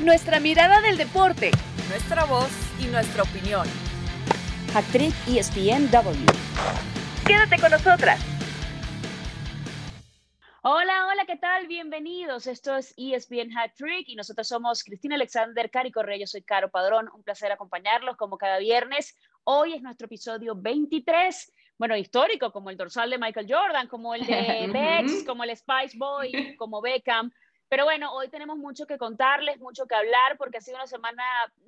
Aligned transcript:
nuestra 0.00 0.40
mirada 0.40 0.80
del 0.80 0.96
deporte, 0.96 1.50
nuestra 1.90 2.24
voz 2.24 2.50
y 2.80 2.86
nuestra 2.86 3.22
opinión. 3.22 3.66
Actriz 4.74 5.14
ESPNW. 5.28 6.24
Quédate 7.26 7.60
con 7.60 7.70
nosotras. 7.70 8.18
Hola, 10.62 11.06
hola, 11.06 11.24
¿qué 11.26 11.36
tal? 11.36 11.66
Bienvenidos. 11.66 12.46
Esto 12.46 12.76
es 12.76 12.94
ESPN 12.96 13.56
Hat 13.56 13.72
Trick 13.76 14.08
y 14.08 14.16
nosotros 14.16 14.48
somos 14.48 14.84
Cristina 14.84 15.16
Alexander, 15.16 15.70
Cari 15.70 15.90
Correa, 15.90 16.18
yo 16.18 16.26
soy 16.26 16.42
Caro 16.42 16.70
Padrón. 16.70 17.10
Un 17.14 17.22
placer 17.22 17.52
acompañarlos 17.52 18.16
como 18.16 18.38
cada 18.38 18.58
viernes. 18.58 19.16
Hoy 19.44 19.74
es 19.74 19.82
nuestro 19.82 20.06
episodio 20.06 20.54
23, 20.54 21.52
bueno, 21.76 21.96
histórico, 21.96 22.52
como 22.52 22.70
el 22.70 22.76
dorsal 22.76 23.10
de 23.10 23.18
Michael 23.18 23.46
Jordan, 23.48 23.86
como 23.86 24.14
el 24.14 24.26
de 24.26 24.68
Bex, 24.72 25.24
como 25.24 25.44
el 25.44 25.56
Spice 25.56 25.96
Boy, 25.98 26.56
como 26.56 26.80
Beckham. 26.80 27.30
Pero 27.70 27.84
bueno, 27.84 28.12
hoy 28.12 28.28
tenemos 28.28 28.58
mucho 28.58 28.84
que 28.84 28.98
contarles, 28.98 29.60
mucho 29.60 29.86
que 29.86 29.94
hablar, 29.94 30.36
porque 30.36 30.58
ha 30.58 30.60
sido 30.60 30.76
una 30.76 30.88
semana, 30.88 31.22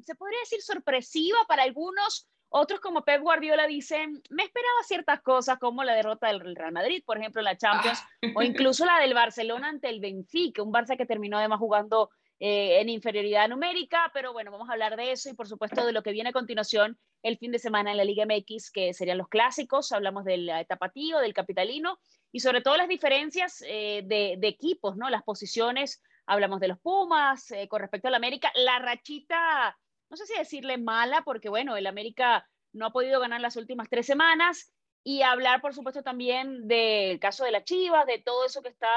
se 0.05 0.17
podría 0.17 0.41
decir, 0.41 0.61
sorpresiva 0.61 1.39
para 1.47 1.63
algunos. 1.63 2.29
Otros 2.49 2.81
como 2.81 3.05
Pep 3.05 3.23
Guardiola 3.23 3.69
dicen, 3.69 4.21
me 4.29 4.43
esperaba 4.43 4.83
ciertas 4.85 5.23
cosas 5.23 5.61
como 5.61 5.85
la 5.85 5.95
derrota 5.95 6.27
del 6.27 6.57
Real 6.57 6.73
Madrid, 6.73 7.05
por 7.07 7.19
ejemplo, 7.19 7.41
en 7.41 7.45
la 7.45 7.57
Champions, 7.57 8.01
ah. 8.01 8.27
o 8.35 8.43
incluso 8.43 8.85
la 8.85 8.99
del 8.99 9.15
Barcelona 9.15 9.69
ante 9.69 9.89
el 9.89 10.01
Benfica, 10.01 10.63
un 10.63 10.73
Barça 10.73 10.97
que 10.97 11.07
terminó 11.07 11.39
además 11.39 11.61
jugando 11.61 12.11
eh, 12.41 12.81
en 12.81 12.89
inferioridad 12.89 13.49
numérica, 13.49 14.11
pero 14.13 14.33
bueno, 14.33 14.51
vamos 14.51 14.69
a 14.69 14.73
hablar 14.73 14.97
de 14.97 15.13
eso 15.13 15.31
y 15.31 15.35
por 15.35 15.47
supuesto 15.47 15.87
de 15.87 15.93
lo 15.93 16.03
que 16.03 16.11
viene 16.11 16.31
a 16.31 16.33
continuación 16.33 16.99
el 17.23 17.39
fin 17.39 17.53
de 17.53 17.61
semana 17.61 17.93
en 17.93 17.97
la 17.97 18.05
Liga 18.05 18.27
MX, 18.27 18.73
que 18.73 18.93
serían 18.93 19.19
los 19.19 19.29
clásicos, 19.29 19.93
hablamos 19.93 20.25
del 20.25 20.51
Tapatío, 20.67 21.21
del 21.21 21.33
Capitalino 21.33 22.01
y 22.33 22.41
sobre 22.41 22.63
todo 22.63 22.77
las 22.77 22.89
diferencias 22.89 23.63
eh, 23.67 24.03
de, 24.05 24.49
equipos, 24.49 24.97
¿no? 24.97 25.11
Las 25.11 25.23
posiciones, 25.23 26.03
hablamos 26.27 26.61
de 26.61 26.69
los 26.69 26.81
Pumas 26.81 27.51
eh, 27.51 27.69
con 27.69 27.81
respecto 27.81 28.09
al 28.09 28.15
América, 28.15 28.51
la 28.55 28.79
rachita, 28.79 29.79
no 30.09 30.17
sé 30.17 30.27
si 30.27 30.35
decirle 30.35 30.79
mala, 30.79 31.23
porque 31.23 31.51
bueno, 31.51 31.77
el 31.77 31.87
América 31.87 32.49
no 32.73 32.87
ha 32.87 32.93
podido 32.93 33.21
ganar 33.21 33.41
las 33.41 33.57
últimas 33.57 33.89
tres 33.91 34.07
semanas 34.07 34.73
y 35.05 35.23
hablar, 35.23 35.61
por 35.61 35.75
supuesto, 35.75 36.03
también 36.03 36.69
del 36.69 37.19
caso 37.19 37.45
de 37.45 37.51
la 37.51 37.65
Chivas, 37.65 38.07
de 38.07 38.19
todo 38.19 38.47
eso 38.47 38.63
que 38.63 38.69
está 38.69 38.89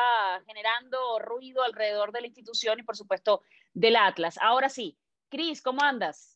generando 0.45 1.19
ruido 1.19 1.63
alrededor 1.63 2.11
de 2.11 2.21
la 2.21 2.27
institución 2.27 2.79
y, 2.79 2.83
por 2.83 2.95
supuesto, 2.95 3.41
del 3.73 3.95
Atlas. 3.95 4.37
Ahora 4.39 4.69
sí, 4.69 4.97
Cris, 5.29 5.61
¿cómo 5.61 5.81
andas? 5.81 6.34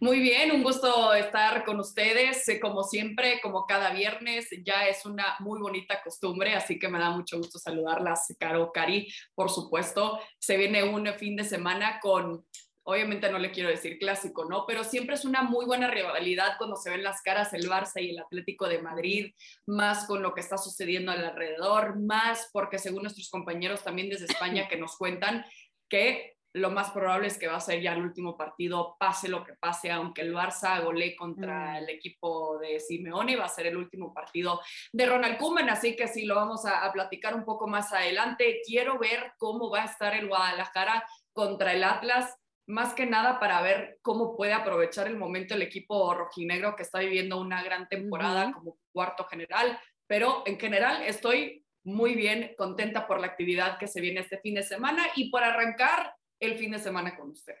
Muy 0.00 0.20
bien, 0.20 0.50
un 0.52 0.62
gusto 0.62 1.12
estar 1.14 1.64
con 1.64 1.78
ustedes. 1.78 2.48
Eh, 2.48 2.58
como 2.58 2.82
siempre, 2.82 3.40
como 3.42 3.66
cada 3.66 3.90
viernes, 3.92 4.48
ya 4.64 4.86
es 4.86 5.04
una 5.06 5.36
muy 5.40 5.60
bonita 5.60 6.02
costumbre, 6.02 6.54
así 6.54 6.78
que 6.78 6.88
me 6.88 6.98
da 6.98 7.10
mucho 7.10 7.36
gusto 7.38 7.58
saludarlas, 7.58 8.34
Caro, 8.38 8.72
Cari, 8.72 9.08
por 9.34 9.50
supuesto. 9.50 10.18
Se 10.38 10.56
viene 10.56 10.82
un 10.82 11.06
fin 11.14 11.36
de 11.36 11.44
semana 11.44 12.00
con 12.00 12.44
obviamente 12.82 13.30
no 13.30 13.38
le 13.38 13.52
quiero 13.52 13.68
decir 13.68 13.98
clásico, 13.98 14.44
¿no? 14.44 14.64
Pero 14.66 14.84
siempre 14.84 15.14
es 15.14 15.24
una 15.24 15.42
muy 15.42 15.64
buena 15.64 15.88
rivalidad 15.88 16.54
cuando 16.58 16.76
se 16.76 16.90
ven 16.90 17.02
las 17.02 17.22
caras 17.22 17.52
el 17.52 17.68
Barça 17.68 18.02
y 18.02 18.10
el 18.10 18.18
Atlético 18.18 18.68
de 18.68 18.82
Madrid, 18.82 19.32
más 19.66 20.06
con 20.06 20.22
lo 20.22 20.34
que 20.34 20.40
está 20.40 20.58
sucediendo 20.58 21.12
alrededor, 21.12 22.00
más 22.00 22.48
porque 22.52 22.78
según 22.78 23.02
nuestros 23.02 23.30
compañeros 23.30 23.84
también 23.84 24.08
desde 24.08 24.24
España 24.26 24.66
que 24.68 24.76
nos 24.76 24.96
cuentan 24.96 25.44
que 25.88 26.36
lo 26.52 26.70
más 26.70 26.90
probable 26.90 27.28
es 27.28 27.38
que 27.38 27.46
va 27.46 27.56
a 27.56 27.60
ser 27.60 27.80
ya 27.80 27.92
el 27.92 28.02
último 28.02 28.36
partido, 28.36 28.96
pase 28.98 29.28
lo 29.28 29.44
que 29.44 29.54
pase, 29.54 29.90
aunque 29.90 30.22
el 30.22 30.34
Barça 30.34 30.82
golee 30.82 31.14
contra 31.14 31.72
mm. 31.72 31.76
el 31.76 31.88
equipo 31.90 32.58
de 32.58 32.80
Simeone, 32.80 33.36
va 33.36 33.44
a 33.44 33.48
ser 33.48 33.66
el 33.66 33.76
último 33.76 34.12
partido 34.12 34.60
de 34.92 35.06
Ronald 35.06 35.38
Koeman, 35.38 35.70
así 35.70 35.94
que 35.94 36.08
sí, 36.08 36.24
lo 36.24 36.34
vamos 36.34 36.64
a, 36.64 36.84
a 36.84 36.92
platicar 36.92 37.34
un 37.34 37.44
poco 37.44 37.68
más 37.68 37.92
adelante. 37.92 38.60
Quiero 38.66 38.98
ver 38.98 39.32
cómo 39.38 39.70
va 39.70 39.82
a 39.82 39.86
estar 39.86 40.14
el 40.14 40.28
Guadalajara 40.28 41.04
contra 41.32 41.72
el 41.72 41.84
Atlas 41.84 42.36
más 42.70 42.94
que 42.94 43.04
nada 43.04 43.38
para 43.40 43.60
ver 43.62 43.98
cómo 44.00 44.36
puede 44.36 44.52
aprovechar 44.52 45.08
el 45.08 45.16
momento 45.16 45.54
el 45.54 45.62
equipo 45.62 46.14
rojinegro 46.14 46.76
que 46.76 46.84
está 46.84 47.00
viviendo 47.00 47.40
una 47.40 47.62
gran 47.62 47.88
temporada 47.88 48.52
como 48.52 48.78
cuarto 48.92 49.24
general, 49.24 49.78
pero 50.06 50.42
en 50.46 50.58
general 50.58 51.02
estoy 51.02 51.66
muy 51.82 52.14
bien, 52.14 52.54
contenta 52.56 53.06
por 53.06 53.20
la 53.20 53.26
actividad 53.26 53.78
que 53.78 53.88
se 53.88 54.00
viene 54.00 54.20
este 54.20 54.38
fin 54.38 54.54
de 54.54 54.62
semana 54.62 55.06
y 55.16 55.30
por 55.30 55.42
arrancar 55.42 56.14
el 56.40 56.56
fin 56.56 56.72
de 56.72 56.78
semana 56.78 57.16
con 57.16 57.30
ustedes. 57.30 57.60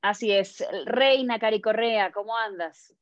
Así 0.00 0.32
es, 0.32 0.64
Reina 0.86 1.38
Cari 1.38 1.60
Correa, 1.60 2.10
¿cómo 2.10 2.36
andas? 2.36 2.94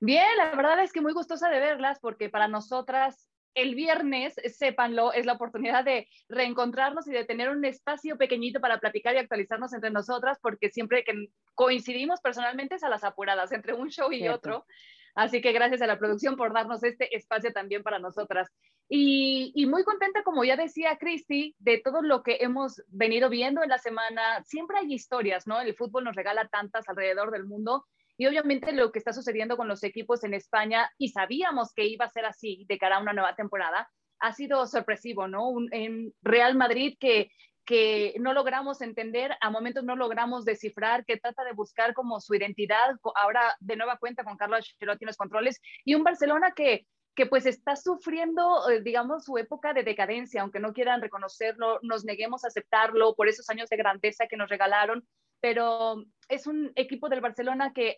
Bien, 0.00 0.36
la 0.36 0.54
verdad 0.54 0.82
es 0.82 0.92
que 0.92 1.00
muy 1.00 1.14
gustosa 1.14 1.48
de 1.48 1.60
verlas 1.60 1.98
porque 2.00 2.28
para 2.28 2.46
nosotras 2.46 3.30
el 3.54 3.74
viernes, 3.74 4.34
sépanlo, 4.56 5.12
es 5.12 5.26
la 5.26 5.34
oportunidad 5.34 5.84
de 5.84 6.08
reencontrarnos 6.28 7.06
y 7.06 7.12
de 7.12 7.24
tener 7.24 7.48
un 7.50 7.64
espacio 7.64 8.18
pequeñito 8.18 8.60
para 8.60 8.80
platicar 8.80 9.14
y 9.14 9.18
actualizarnos 9.18 9.72
entre 9.72 9.90
nosotras, 9.90 10.38
porque 10.42 10.70
siempre 10.70 11.04
que 11.04 11.28
coincidimos 11.54 12.20
personalmente 12.20 12.74
es 12.74 12.82
a 12.82 12.88
las 12.88 13.04
apuradas 13.04 13.52
entre 13.52 13.72
un 13.72 13.90
show 13.90 14.12
y 14.12 14.28
otro. 14.28 14.66
Así 15.14 15.40
que 15.40 15.52
gracias 15.52 15.80
a 15.80 15.86
la 15.86 15.98
producción 15.98 16.36
por 16.36 16.52
darnos 16.52 16.82
este 16.82 17.14
espacio 17.16 17.52
también 17.52 17.82
para 17.82 17.98
nosotras. 17.98 18.50
Y, 18.88 19.66
muy 19.66 19.84
contenta, 19.84 20.22
como 20.24 20.44
ya 20.44 20.56
decía 20.56 20.96
Cristi, 20.98 21.54
de 21.58 21.78
todo 21.78 22.02
lo 22.02 22.22
que 22.22 22.38
hemos 22.40 22.82
venido 22.88 23.28
viendo 23.28 23.62
en 23.62 23.68
la 23.68 23.78
semana. 23.78 24.42
Siempre 24.44 24.78
hay 24.78 24.92
historias, 24.92 25.46
¿no? 25.46 25.60
El 25.60 25.74
fútbol 25.74 26.04
nos 26.04 26.16
regala 26.16 26.48
tantas 26.48 26.88
alrededor 26.88 27.30
del 27.30 27.44
mundo 27.44 27.84
y 28.16 28.26
obviamente 28.26 28.72
lo 28.72 28.92
que 28.92 28.98
está 28.98 29.12
sucediendo 29.12 29.56
con 29.56 29.68
los 29.68 29.82
equipos 29.82 30.22
en 30.22 30.34
España, 30.34 30.88
y 30.98 31.08
sabíamos 31.08 31.72
que 31.72 31.84
iba 31.84 32.04
a 32.04 32.10
ser 32.10 32.24
así 32.24 32.64
de 32.68 32.78
cara 32.78 32.96
a 32.96 33.02
una 33.02 33.12
nueva 33.12 33.34
temporada, 33.34 33.90
ha 34.20 34.32
sido 34.32 34.66
sorpresivo, 34.66 35.26
¿no? 35.26 35.52
en 35.72 36.14
Real 36.22 36.54
Madrid 36.54 36.96
que, 37.00 37.30
que 37.64 38.14
no 38.20 38.32
logramos 38.34 38.80
entender, 38.80 39.36
a 39.40 39.50
momentos 39.50 39.84
no 39.84 39.96
logramos 39.96 40.44
descifrar, 40.44 41.04
que 41.04 41.16
trata 41.16 41.44
de 41.44 41.52
buscar 41.52 41.94
como 41.94 42.20
su 42.20 42.34
identidad, 42.34 42.96
ahora 43.14 43.56
de 43.60 43.76
nueva 43.76 43.96
cuenta 43.96 44.24
con 44.24 44.36
Carlos 44.36 44.70
Ancelotti 44.74 45.04
en 45.04 45.08
los 45.08 45.16
controles, 45.16 45.60
y 45.84 45.94
un 45.94 46.04
Barcelona 46.04 46.52
que, 46.54 46.86
que 47.14 47.26
pues 47.26 47.46
está 47.46 47.76
sufriendo, 47.76 48.68
eh, 48.68 48.82
digamos, 48.82 49.24
su 49.24 49.38
época 49.38 49.72
de 49.72 49.82
decadencia, 49.82 50.42
aunque 50.42 50.60
no 50.60 50.72
quieran 50.72 51.00
reconocerlo, 51.00 51.78
nos 51.82 52.04
neguemos 52.04 52.44
a 52.44 52.48
aceptarlo 52.48 53.14
por 53.14 53.28
esos 53.28 53.48
años 53.50 53.68
de 53.70 53.76
grandeza 53.76 54.26
que 54.26 54.36
nos 54.36 54.50
regalaron, 54.50 55.06
pero 55.40 56.04
es 56.28 56.46
un 56.46 56.72
equipo 56.74 57.08
del 57.08 57.20
Barcelona 57.20 57.72
que, 57.72 57.96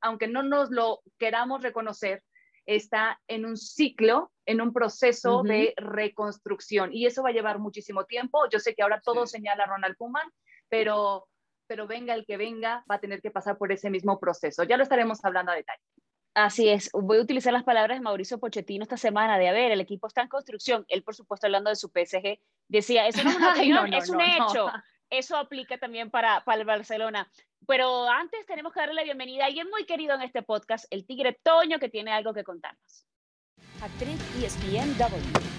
aunque 0.00 0.28
no 0.28 0.42
nos 0.42 0.70
lo 0.70 1.00
queramos 1.18 1.62
reconocer, 1.62 2.22
está 2.68 3.18
en 3.28 3.46
un 3.46 3.56
ciclo, 3.56 4.30
en 4.44 4.60
un 4.60 4.74
proceso 4.74 5.42
de 5.42 5.72
reconstrucción 5.78 6.92
y 6.92 7.06
eso 7.06 7.22
va 7.22 7.30
a 7.30 7.32
llevar 7.32 7.58
muchísimo 7.58 8.04
tiempo. 8.04 8.46
Yo 8.50 8.58
sé 8.58 8.74
que 8.74 8.82
ahora 8.82 9.00
todo 9.00 9.26
señala 9.26 9.64
a 9.64 9.68
Ronald 9.68 9.96
Koeman, 9.96 10.30
pero, 10.68 11.26
pero 11.66 11.86
venga 11.86 12.12
el 12.12 12.26
que 12.26 12.36
venga, 12.36 12.84
va 12.90 12.96
a 12.96 13.00
tener 13.00 13.22
que 13.22 13.30
pasar 13.30 13.56
por 13.56 13.72
ese 13.72 13.88
mismo 13.88 14.20
proceso. 14.20 14.64
Ya 14.64 14.76
lo 14.76 14.82
estaremos 14.82 15.24
hablando 15.24 15.50
a 15.50 15.54
detalle. 15.54 15.82
Así 16.34 16.68
es, 16.68 16.90
voy 16.92 17.16
a 17.18 17.22
utilizar 17.22 17.54
las 17.54 17.64
palabras 17.64 17.98
de 17.98 18.02
Mauricio 18.02 18.38
Pochettino 18.38 18.82
esta 18.82 18.98
semana 18.98 19.38
de, 19.38 19.48
a 19.48 19.52
ver, 19.52 19.72
el 19.72 19.80
equipo 19.80 20.06
está 20.06 20.20
en 20.20 20.28
construcción, 20.28 20.84
él 20.88 21.02
por 21.02 21.14
supuesto 21.14 21.46
hablando 21.46 21.70
de 21.70 21.76
su 21.76 21.88
PSG, 21.88 22.38
decía, 22.68 23.08
eso 23.08 23.24
no 23.24 23.30
es 23.30 23.36
una 23.36 23.52
opinión, 23.54 23.94
es 23.94 24.10
un 24.10 24.20
hecho, 24.20 24.66
eso 25.10 25.36
aplica 25.36 25.78
también 25.78 26.10
para, 26.10 26.44
para 26.44 26.60
el 26.60 26.66
Barcelona. 26.66 27.30
Pero 27.66 28.08
antes 28.08 28.46
tenemos 28.46 28.72
que 28.72 28.80
darle 28.80 28.94
la 28.94 29.04
bienvenida 29.04 29.44
a 29.44 29.46
alguien 29.46 29.68
muy 29.70 29.84
querido 29.84 30.14
en 30.14 30.22
este 30.22 30.42
podcast, 30.42 30.86
el 30.90 31.06
Tigre 31.06 31.38
Toño, 31.42 31.78
que 31.78 31.88
tiene 31.88 32.12
algo 32.12 32.32
que 32.32 32.44
contarnos. 32.44 33.06
Actriz 33.80 34.18
ESPNW. 34.42 35.58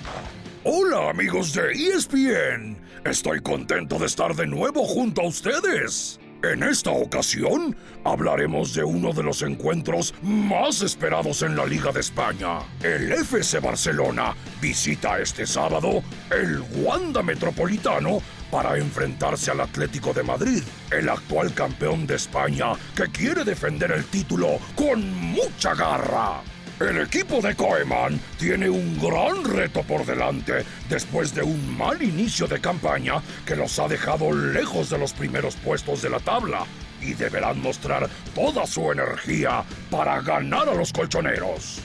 Hola 0.65 1.09
amigos 1.09 1.53
de 1.53 1.71
ESPN, 1.71 2.77
estoy 3.05 3.39
contento 3.39 3.97
de 3.97 4.07
estar 4.07 4.35
de 4.35 4.45
nuevo 4.45 4.83
junto 4.83 5.21
a 5.21 5.27
ustedes. 5.27 6.19
En 6.43 6.63
esta 6.63 6.91
ocasión 6.91 7.75
hablaremos 8.05 8.73
de 8.73 8.83
uno 8.83 9.11
de 9.11 9.23
los 9.23 9.41
encuentros 9.41 10.13
más 10.21 10.81
esperados 10.81 11.43
en 11.43 11.55
la 11.55 11.65
Liga 11.65 11.91
de 11.91 11.99
España. 11.99 12.59
El 12.81 13.11
FC 13.11 13.59
Barcelona 13.59 14.35
visita 14.61 15.19
este 15.19 15.45
sábado 15.45 16.01
el 16.31 16.61
Wanda 16.81 17.21
Metropolitano 17.23 18.21
para 18.51 18.77
enfrentarse 18.77 19.51
al 19.51 19.61
Atlético 19.61 20.13
de 20.13 20.23
Madrid, 20.23 20.63
el 20.91 21.09
actual 21.09 21.53
campeón 21.53 22.07
de 22.07 22.15
España 22.15 22.73
que 22.95 23.07
quiere 23.07 23.43
defender 23.43 23.91
el 23.91 24.05
título 24.05 24.59
con 24.75 25.13
mucha 25.13 25.73
garra. 25.75 26.41
El 26.79 26.97
equipo 27.01 27.41
de 27.41 27.55
Koeman 27.55 28.17
tiene 28.37 28.69
un 28.69 28.97
gran 28.97 29.43
reto 29.43 29.83
por 29.83 30.05
delante 30.05 30.63
después 30.87 31.35
de 31.35 31.43
un 31.43 31.77
mal 31.77 32.01
inicio 32.01 32.47
de 32.47 32.61
campaña 32.61 33.21
que 33.45 33.57
los 33.57 33.77
ha 33.79 33.89
dejado 33.89 34.31
lejos 34.31 34.89
de 34.89 34.97
los 34.97 35.11
primeros 35.11 35.57
puestos 35.57 36.01
de 36.01 36.09
la 36.09 36.21
tabla 36.21 36.65
y 37.01 37.13
deberán 37.15 37.61
mostrar 37.61 38.09
toda 38.33 38.65
su 38.65 38.93
energía 38.93 39.63
para 39.91 40.21
ganar 40.21 40.69
a 40.69 40.73
los 40.73 40.93
colchoneros. 40.93 41.81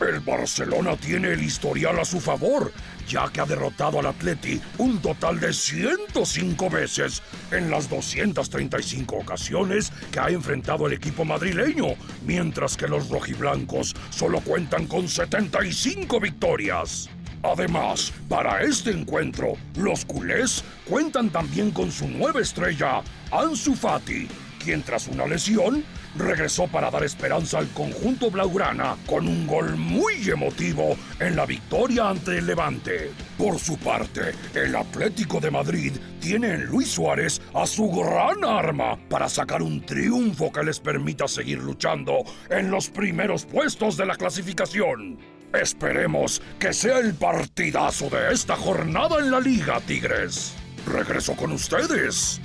El 0.00 0.20
Barcelona 0.20 0.96
tiene 0.96 1.32
el 1.32 1.42
historial 1.42 1.98
a 1.98 2.04
su 2.04 2.20
favor, 2.20 2.70
ya 3.08 3.28
que 3.32 3.40
ha 3.40 3.46
derrotado 3.46 4.00
al 4.00 4.06
Atleti 4.06 4.60
un 4.78 5.00
total 5.00 5.40
de 5.40 5.52
105 5.52 6.70
veces 6.70 7.22
en 7.50 7.70
las 7.70 7.88
235 7.88 9.16
ocasiones 9.16 9.92
que 10.10 10.20
ha 10.20 10.28
enfrentado 10.28 10.86
el 10.86 10.94
equipo 10.94 11.24
madrileño, 11.24 11.94
mientras 12.24 12.76
que 12.76 12.88
los 12.88 13.08
rojiblancos 13.08 13.94
solo 14.10 14.40
cuentan 14.40 14.86
con 14.86 15.08
75 15.08 16.20
victorias. 16.20 17.08
Además, 17.42 18.12
para 18.28 18.62
este 18.62 18.90
encuentro, 18.90 19.54
los 19.76 20.04
culés 20.04 20.64
cuentan 20.88 21.30
también 21.30 21.70
con 21.70 21.92
su 21.92 22.08
nueva 22.08 22.40
estrella, 22.40 23.02
Ansu 23.30 23.74
Fati, 23.74 24.26
quien 24.62 24.82
tras 24.82 25.06
una 25.06 25.26
lesión 25.26 25.84
regresó 26.18 26.66
para 26.66 26.90
dar 26.90 27.04
esperanza 27.04 27.58
al 27.58 27.68
conjunto 27.68 28.30
blaugrana 28.30 28.96
con 29.06 29.26
un 29.28 29.46
gol 29.46 29.76
muy 29.76 30.28
emotivo 30.28 30.96
en 31.20 31.36
la 31.36 31.46
victoria 31.46 32.08
ante 32.08 32.38
el 32.38 32.46
Levante. 32.46 33.12
Por 33.38 33.58
su 33.58 33.78
parte, 33.78 34.32
el 34.54 34.74
Atlético 34.74 35.40
de 35.40 35.50
Madrid 35.50 35.92
tiene 36.20 36.54
en 36.54 36.66
Luis 36.66 36.88
Suárez 36.88 37.40
a 37.54 37.66
su 37.66 37.90
gran 37.90 38.44
arma 38.44 38.98
para 39.08 39.28
sacar 39.28 39.62
un 39.62 39.84
triunfo 39.84 40.50
que 40.50 40.64
les 40.64 40.80
permita 40.80 41.28
seguir 41.28 41.58
luchando 41.58 42.24
en 42.50 42.70
los 42.70 42.88
primeros 42.88 43.44
puestos 43.44 43.96
de 43.96 44.06
la 44.06 44.16
clasificación. 44.16 45.18
Esperemos 45.52 46.42
que 46.58 46.72
sea 46.72 46.98
el 46.98 47.14
partidazo 47.14 48.10
de 48.10 48.32
esta 48.32 48.56
jornada 48.56 49.18
en 49.18 49.30
la 49.30 49.40
Liga, 49.40 49.80
Tigres. 49.80 50.54
Regreso 50.86 51.34
con 51.34 51.52
ustedes. 51.52 52.40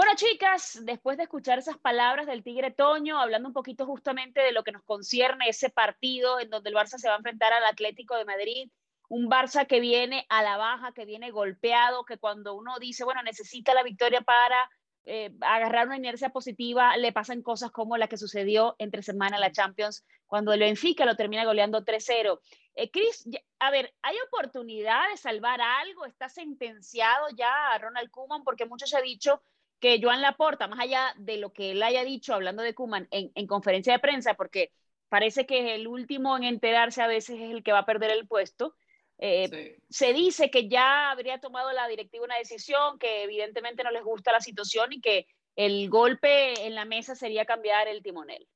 Bueno, 0.00 0.14
chicas, 0.16 0.80
después 0.84 1.18
de 1.18 1.24
escuchar 1.24 1.58
esas 1.58 1.76
palabras 1.76 2.26
del 2.26 2.42
Tigre 2.42 2.70
Toño, 2.70 3.20
hablando 3.20 3.48
un 3.48 3.52
poquito 3.52 3.84
justamente 3.84 4.40
de 4.40 4.50
lo 4.50 4.64
que 4.64 4.72
nos 4.72 4.82
concierne 4.82 5.46
ese 5.46 5.68
partido 5.68 6.40
en 6.40 6.48
donde 6.48 6.70
el 6.70 6.74
Barça 6.74 6.96
se 6.96 7.06
va 7.06 7.16
a 7.16 7.18
enfrentar 7.18 7.52
al 7.52 7.66
Atlético 7.66 8.16
de 8.16 8.24
Madrid, 8.24 8.70
un 9.10 9.28
Barça 9.28 9.66
que 9.66 9.78
viene 9.78 10.24
a 10.30 10.42
la 10.42 10.56
baja, 10.56 10.92
que 10.92 11.04
viene 11.04 11.30
golpeado, 11.30 12.06
que 12.06 12.16
cuando 12.16 12.54
uno 12.54 12.78
dice, 12.78 13.04
bueno, 13.04 13.22
necesita 13.22 13.74
la 13.74 13.82
victoria 13.82 14.22
para 14.22 14.70
eh, 15.04 15.34
agarrar 15.42 15.86
una 15.88 15.98
inercia 15.98 16.30
positiva, 16.30 16.96
le 16.96 17.12
pasan 17.12 17.42
cosas 17.42 17.70
como 17.70 17.98
la 17.98 18.08
que 18.08 18.16
sucedió 18.16 18.76
entre 18.78 19.02
semana 19.02 19.36
en 19.36 19.42
la 19.42 19.52
Champions, 19.52 20.06
cuando 20.26 20.54
el 20.54 20.60
Benfica 20.60 21.04
lo 21.04 21.14
termina 21.14 21.44
goleando 21.44 21.84
3-0. 21.84 22.40
Eh, 22.74 22.90
Chris, 22.90 23.28
a 23.58 23.70
ver, 23.70 23.92
¿hay 24.00 24.16
oportunidad 24.28 25.10
de 25.10 25.18
salvar 25.18 25.60
algo? 25.60 26.06
¿Está 26.06 26.30
sentenciado 26.30 27.26
ya 27.36 27.72
a 27.72 27.76
Ronald 27.76 28.10
Koeman? 28.10 28.44
Porque 28.44 28.64
muchos 28.64 28.88
se 28.88 28.96
ha 28.96 29.02
dicho 29.02 29.42
que 29.80 30.00
Joan 30.02 30.22
Laporta, 30.22 30.68
más 30.68 30.80
allá 30.80 31.14
de 31.16 31.38
lo 31.38 31.52
que 31.52 31.72
él 31.72 31.82
haya 31.82 32.04
dicho 32.04 32.34
hablando 32.34 32.62
de 32.62 32.74
Kuman 32.74 33.08
en, 33.10 33.32
en, 33.34 33.46
conferencia 33.46 33.92
de 33.92 33.98
prensa, 33.98 34.34
porque 34.34 34.70
parece 35.08 35.46
que 35.46 35.74
el 35.74 35.88
último 35.88 36.36
en 36.36 36.44
enterarse 36.44 37.02
a 37.02 37.06
veces 37.06 37.40
es 37.40 37.50
el 37.50 37.62
que 37.62 37.72
va 37.72 37.80
a 37.80 37.86
perder 37.86 38.10
el 38.10 38.28
puesto, 38.28 38.74
eh, 39.22 39.76
se 39.90 40.14
dice 40.14 40.50
que 40.50 40.68
ya 40.68 41.10
habría 41.10 41.40
tomado 41.40 41.72
la 41.72 41.86
directiva 41.88 42.24
una 42.24 42.38
decisión, 42.38 42.98
que 42.98 43.24
evidentemente 43.24 43.84
no 43.84 43.90
les 43.90 44.02
gusta 44.02 44.32
la 44.32 44.40
situación 44.40 44.94
y 44.94 45.02
que 45.02 45.26
el 45.56 45.90
golpe 45.90 46.66
en 46.66 46.74
la 46.74 46.86
mesa 46.86 47.14
sería 47.14 47.44
cambiar 47.44 47.86
el 47.86 48.02
timonel. 48.02 48.48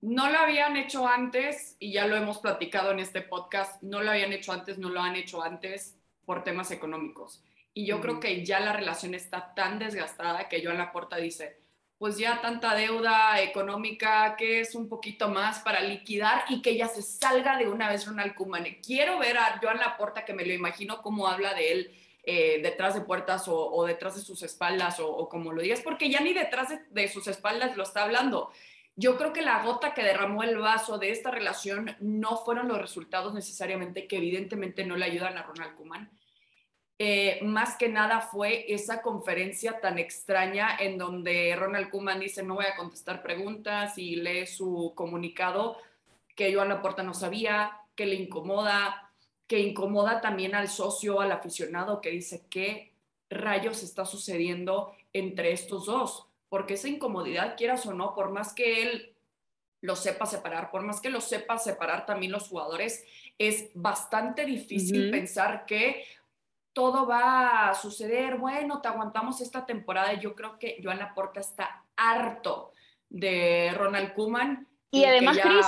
No 0.00 0.30
lo 0.30 0.38
habían 0.38 0.78
hecho 0.78 1.06
antes 1.06 1.76
y 1.78 1.92
ya 1.92 2.06
lo 2.06 2.16
hemos 2.16 2.38
platicado 2.38 2.92
en 2.92 3.00
este 3.00 3.20
podcast, 3.20 3.82
no 3.82 4.00
lo 4.00 4.10
habían 4.10 4.32
hecho 4.32 4.52
antes, 4.52 4.78
no 4.78 4.88
lo 4.88 5.02
han 5.02 5.16
hecho 5.16 5.42
antes 5.42 5.98
por 6.24 6.44
temas 6.44 6.70
económicos. 6.70 7.44
Y 7.74 7.86
yo 7.86 8.00
creo 8.00 8.18
que 8.18 8.44
ya 8.44 8.60
la 8.60 8.72
relación 8.72 9.14
está 9.14 9.54
tan 9.54 9.78
desgastada 9.78 10.48
que 10.48 10.64
Joan 10.64 10.78
Laporta 10.78 11.16
dice, 11.16 11.60
pues 11.98 12.16
ya 12.16 12.40
tanta 12.40 12.74
deuda 12.74 13.42
económica 13.42 14.36
que 14.36 14.60
es 14.60 14.74
un 14.76 14.88
poquito 14.88 15.28
más 15.28 15.58
para 15.60 15.80
liquidar 15.80 16.44
y 16.48 16.62
que 16.62 16.76
ya 16.76 16.86
se 16.86 17.02
salga 17.02 17.58
de 17.58 17.68
una 17.68 17.88
vez 17.88 18.06
Ronald 18.06 18.34
Koeman. 18.34 18.64
Quiero 18.84 19.18
ver 19.18 19.36
a 19.36 19.58
Joan 19.60 19.78
Laporta, 19.78 20.24
que 20.24 20.32
me 20.32 20.46
lo 20.46 20.52
imagino 20.52 21.02
cómo 21.02 21.26
habla 21.26 21.54
de 21.54 21.72
él 21.72 21.94
eh, 22.22 22.60
detrás 22.62 22.94
de 22.94 23.00
puertas 23.00 23.44
o, 23.48 23.84
detrás 23.84 24.14
de 24.14 24.22
sus 24.22 24.42
espaldas 24.42 25.00
o, 25.00 25.28
como 25.28 25.52
lo 25.52 25.60
digas, 25.60 25.80
porque 25.80 26.08
ya 26.08 26.20
ni 26.20 26.32
detrás 26.32 26.68
de, 26.68 26.80
de, 26.90 27.08
sus 27.08 27.26
espaldas 27.26 27.76
lo 27.76 27.82
está 27.82 28.04
hablando. 28.04 28.52
Yo 28.94 29.16
creo 29.16 29.32
que 29.32 29.42
la 29.42 29.62
gota 29.62 29.92
que 29.92 30.02
derramó 30.02 30.42
el 30.42 30.58
vaso 30.58 30.98
de 30.98 31.10
esta 31.10 31.30
relación 31.30 31.96
no 32.00 32.36
fueron 32.36 32.68
los 32.68 32.80
resultados 32.80 33.34
necesariamente 33.34 34.06
que 34.06 34.18
evidentemente 34.18 34.84
no 34.84 34.96
le 34.96 35.06
ayudan 35.06 35.36
a 35.36 35.42
Ronald 35.42 35.74
Koeman 35.74 36.10
eh, 37.00 37.38
más 37.42 37.76
que 37.76 37.88
nada 37.88 38.20
fue 38.20 38.72
esa 38.72 39.02
conferencia 39.02 39.80
tan 39.80 39.98
extraña 39.98 40.76
en 40.80 40.98
donde 40.98 41.54
Ronald 41.56 41.90
Koeman 41.90 42.18
dice 42.18 42.42
no 42.42 42.56
voy 42.56 42.64
a 42.66 42.74
contestar 42.74 43.22
preguntas 43.22 43.96
y 43.98 44.16
lee 44.16 44.46
su 44.46 44.92
comunicado 44.96 45.76
que 46.34 46.52
Joan 46.52 46.68
Laporta 46.68 47.04
no 47.04 47.14
sabía, 47.14 47.78
que 47.94 48.06
le 48.06 48.16
incomoda, 48.16 49.12
que 49.46 49.60
incomoda 49.60 50.20
también 50.20 50.54
al 50.54 50.68
socio, 50.68 51.20
al 51.20 51.32
aficionado 51.32 52.00
que 52.00 52.10
dice 52.10 52.46
qué 52.50 52.92
rayos 53.30 53.82
está 53.82 54.04
sucediendo 54.04 54.92
entre 55.12 55.52
estos 55.52 55.86
dos, 55.86 56.26
porque 56.48 56.74
esa 56.74 56.88
incomodidad, 56.88 57.56
quieras 57.56 57.86
o 57.86 57.94
no, 57.94 58.14
por 58.14 58.30
más 58.30 58.52
que 58.54 58.82
él 58.82 59.14
lo 59.80 59.94
sepa 59.94 60.26
separar, 60.26 60.70
por 60.70 60.82
más 60.82 61.00
que 61.00 61.10
lo 61.10 61.20
sepa 61.20 61.58
separar 61.58 62.06
también 62.06 62.32
los 62.32 62.48
jugadores, 62.48 63.04
es 63.38 63.70
bastante 63.74 64.44
difícil 64.44 65.10
pensar 65.10 65.66
que 65.66 66.04
todo 66.78 67.08
va 67.08 67.70
a 67.70 67.74
suceder, 67.74 68.36
bueno, 68.36 68.80
te 68.80 68.86
aguantamos 68.86 69.40
esta 69.40 69.66
temporada. 69.66 70.12
Yo 70.12 70.36
creo 70.36 70.60
que 70.60 70.80
Joan 70.80 71.00
Laporta 71.00 71.40
está 71.40 71.84
harto 71.96 72.72
de 73.08 73.72
Ronald 73.74 74.14
Koeman. 74.14 74.68
Y, 74.92 75.04
además, 75.04 75.40
Chris, 75.42 75.66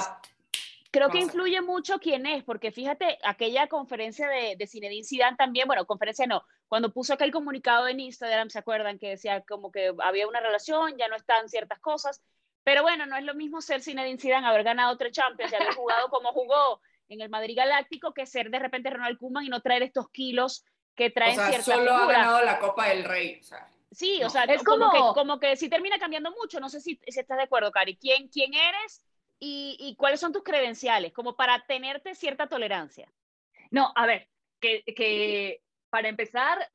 creo 0.93 1.09
que 1.09 1.19
influye 1.19 1.63
mucho 1.63 1.99
quién 1.99 2.27
es, 2.27 2.45
porque 2.45 2.71
fíjate, 2.71 3.19
aquella 3.25 3.67
conferencia 3.67 4.29
de, 4.29 4.55
de 4.57 4.67
Zinedine 4.69 5.03
Zidane 5.03 5.37
también, 5.37 5.67
bueno, 5.67 5.85
conferencia 5.85 6.29
no, 6.29 6.45
cuando 6.69 6.93
puso 6.93 7.15
aquel 7.15 7.33
comunicado 7.33 7.89
en 7.89 7.99
Instagram, 7.99 8.49
¿se 8.49 8.61
acuerdan? 8.61 9.01
Que 9.01 9.09
decía 9.09 9.41
como 9.41 9.73
que 9.73 9.93
había 10.05 10.29
una 10.29 10.39
relación, 10.39 10.97
ya 10.97 11.09
no 11.09 11.17
están 11.17 11.49
ciertas 11.49 11.81
cosas, 11.81 12.23
pero 12.63 12.83
bueno, 12.83 13.05
no 13.07 13.17
es 13.17 13.25
lo 13.25 13.35
mismo 13.35 13.61
ser 13.61 13.83
Zinedine 13.83 14.21
Zidane, 14.21 14.47
haber 14.47 14.63
ganado 14.63 14.97
tres 14.97 15.11
Champions 15.11 15.51
y 15.51 15.57
haber 15.57 15.75
jugado 15.75 16.09
como 16.09 16.31
jugó 16.31 16.81
en 17.09 17.21
el 17.21 17.31
Madrid 17.31 17.57
Galáctico, 17.57 18.15
que 18.15 18.27
ser 18.27 18.49
de 18.49 18.61
repente 18.61 18.91
Ronald 18.91 19.19
Koeman 19.19 19.45
y 19.45 19.49
no 19.49 19.61
traer 19.61 19.83
estos 19.83 20.09
kilos 20.11 20.65
que 20.95 21.11
traen 21.11 21.39
o 21.39 21.47
sea, 21.47 21.63
solo 21.63 21.93
ha 21.93 22.07
ganado 22.07 22.45
la 22.45 22.59
Copa 22.59 22.89
del 22.89 23.05
Rey. 23.05 23.41
sí, 23.91 24.23
o 24.23 24.31
sea, 24.31 24.45
es 24.45 24.63
como, 24.63 24.91
que, 24.91 24.99
como 25.15 25.39
que 25.39 25.57
sí 25.57 25.69
termina 25.69 25.99
cambiando 25.99 26.31
mucho. 26.33 26.61
No 26.61 26.69
sé 26.69 26.81
si, 26.81 27.01
si 27.07 27.21
estás 27.21 27.39
de 27.39 27.45
acuerdo, 27.45 27.73
Cari. 27.73 27.97
¿Quién, 27.97 28.29
quién 28.29 28.55
eres 28.55 29.03
y, 29.39 29.77
y, 29.81 29.97
cuáles 29.97 30.21
son 30.21 30.33
tus 30.33 30.43
credenciales? 30.43 31.13
Como 31.13 31.37
para 31.37 31.65
tenerte 31.67 32.15
cierta 32.15 32.49
tolerancia. 32.49 33.11
No, 33.71 33.93
a 33.95 34.07
ver, 34.07 34.29
que, 34.61 34.83
que 34.85 35.63
para 35.91 36.09
empezar, 36.09 36.71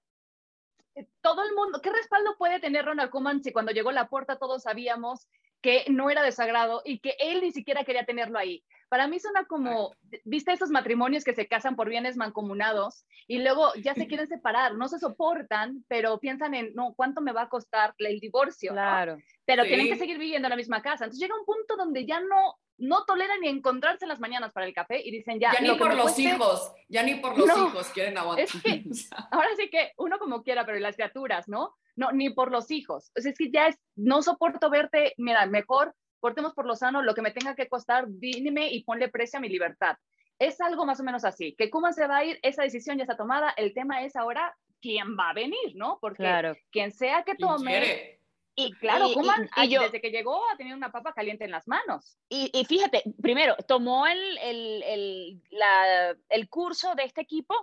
todo 1.22 1.44
el 1.44 1.54
mundo, 1.54 1.82
¿qué 1.82 1.92
respaldo 1.92 2.38
puede 2.38 2.60
tener 2.60 2.86
Ronald 2.86 3.10
Koeman 3.10 3.44
si 3.44 3.52
cuando 3.52 3.72
llegó 3.72 3.90
a 3.90 3.94
la 3.94 4.08
puerta 4.08 4.38
todos 4.38 4.64
sabíamos 4.64 5.28
que 5.62 5.86
no 5.90 6.10
era 6.10 6.22
desagrado 6.22 6.82
y 6.86 7.00
que 7.00 7.16
él 7.20 7.42
ni 7.42 7.52
siquiera 7.52 7.84
quería 7.84 8.06
tenerlo 8.06 8.40
ahí? 8.40 8.64
Para 8.90 9.08
mí 9.08 9.20
suena 9.20 9.46
como, 9.46 9.96
viste 10.24 10.54
esos 10.54 10.70
matrimonios 10.70 11.24
que 11.24 11.34
se 11.34 11.48
casan 11.48 11.76
por 11.76 11.90
bienes 11.90 12.18
mancomunados 12.18 13.06
y 13.28 13.40
luego 13.40 13.74
ya 13.76 13.94
se 13.94 14.08
quieren 14.08 14.28
separar, 14.28 14.76
no 14.76 14.88
se 14.88 15.00
soportan, 15.00 15.84
pero 15.88 16.20
piensan 16.20 16.54
en, 16.54 16.74
no, 16.76 16.94
¿cuánto 16.96 17.22
me 17.22 17.34
va 17.34 17.44
a 17.44 17.50
costar 17.50 17.94
el 17.98 18.20
divorcio? 18.20 18.72
Claro. 18.74 19.18
Pero 19.46 19.64
tienen 19.64 19.88
que 19.88 19.98
seguir 19.98 20.18
viviendo 20.18 20.48
en 20.48 20.52
la 20.52 20.56
misma 20.56 20.82
casa. 20.82 21.06
Entonces 21.06 21.22
llega 21.22 21.38
un 21.38 21.46
punto 21.46 21.76
donde 21.78 22.06
ya 22.06 22.20
no, 22.20 22.56
no 22.78 23.06
toleran 23.06 23.40
ni 23.42 23.48
encontrarse 23.48 24.06
en 24.06 24.10
las 24.10 24.20
mañanas 24.20 24.52
para 24.54 24.66
el 24.66 24.74
café 24.74 25.02
y 25.04 25.12
dicen 25.12 25.40
ya. 25.40 25.54
Ya 25.54 25.62
ni 25.62 25.78
por 25.78 25.94
los 25.94 26.18
hijos, 26.20 26.72
ya 26.90 27.04
ni 27.04 27.16
por 27.16 27.38
los 27.38 27.50
hijos 27.50 27.88
quieren 27.90 28.18
aguantar. 28.18 28.46
Es 28.46 28.62
que, 28.62 28.84
ahora 29.32 29.50
sí 29.58 29.70
que 29.70 29.92
uno 29.98 30.20
como 30.20 30.44
quiera, 30.44 30.66
pero 30.66 30.80
las 30.80 30.96
criaturas, 30.96 31.48
¿no? 31.48 31.76
No, 31.96 32.12
ni 32.12 32.30
por 32.30 32.52
los 32.52 32.72
hijos. 32.72 33.12
O 33.18 33.22
sea, 33.22 33.32
es 33.32 33.38
que 33.38 33.52
ya 33.52 33.68
es, 33.68 33.78
no 33.96 34.22
soporto 34.22 34.70
verte, 34.70 35.14
mira, 35.18 35.46
mejor 35.46 35.96
cortemos 36.26 36.56
por 36.56 36.66
lo 36.66 36.76
sano, 36.76 37.04
lo 37.04 37.14
que 37.14 37.22
me 37.22 37.30
tenga 37.30 37.54
que 37.54 37.70
costar, 37.70 38.06
dime 38.08 38.72
y 38.72 38.84
ponle 38.84 39.10
precio 39.10 39.38
a 39.38 39.42
mi 39.42 39.48
libertad. 39.48 39.96
Es 40.40 40.60
algo 40.60 40.84
más 40.84 41.00
o 41.00 41.04
menos 41.04 41.24
así, 41.24 41.54
que 41.56 41.70
Kuma 41.70 41.94
se 41.94 42.08
va 42.08 42.18
a 42.18 42.26
ir, 42.26 42.40
esa 42.42 42.64
decisión 42.64 42.98
ya 42.98 43.04
está 43.04 43.16
tomada, 43.16 43.54
el 43.58 43.76
tema 43.76 44.04
es 44.04 44.16
ahora 44.16 44.58
quién 44.82 45.16
va 45.16 45.30
a 45.30 45.34
venir, 45.34 45.76
¿no? 45.76 46.00
Porque 46.02 46.56
quien 46.72 46.92
sea 46.92 47.22
que 47.22 47.36
tome... 47.36 48.20
Y 48.56 48.72
claro, 48.72 49.10
Kuman 49.14 49.50
desde 49.56 50.02
que 50.02 50.10
llegó 50.10 50.42
ha 50.50 50.58
tenido 50.58 50.76
una 50.76 50.92
papa 50.92 51.14
caliente 51.14 51.46
en 51.46 51.52
las 51.52 51.68
manos. 51.68 52.18
Y, 52.28 52.50
y 52.58 52.66
fíjate, 52.66 53.04
primero, 53.22 53.56
tomó 53.68 54.08
el, 54.08 54.38
el, 54.40 54.84
el, 54.84 55.42
la, 55.52 56.16
el, 56.30 56.50
curso 56.50 56.96
de 56.96 57.04
este 57.04 57.22
equipo 57.22 57.54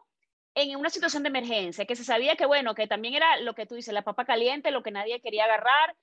en 0.54 0.76
una 0.76 0.90
situación 0.90 1.24
de 1.24 1.30
emergencia, 1.30 1.84
que 1.84 1.96
se 1.96 2.04
sabía 2.04 2.36
que, 2.36 2.46
bueno, 2.46 2.76
que 2.76 2.86
también 2.86 3.14
era 3.14 3.40
lo 3.40 3.54
que 3.54 3.66
tú 3.66 3.74
dices, 3.74 3.92
la 3.92 4.02
papa 4.04 4.24
caliente, 4.24 4.70
lo 4.70 4.84
que 4.84 4.92
nadie 4.92 5.20
quería 5.20 5.46
agarrar, 5.46 5.96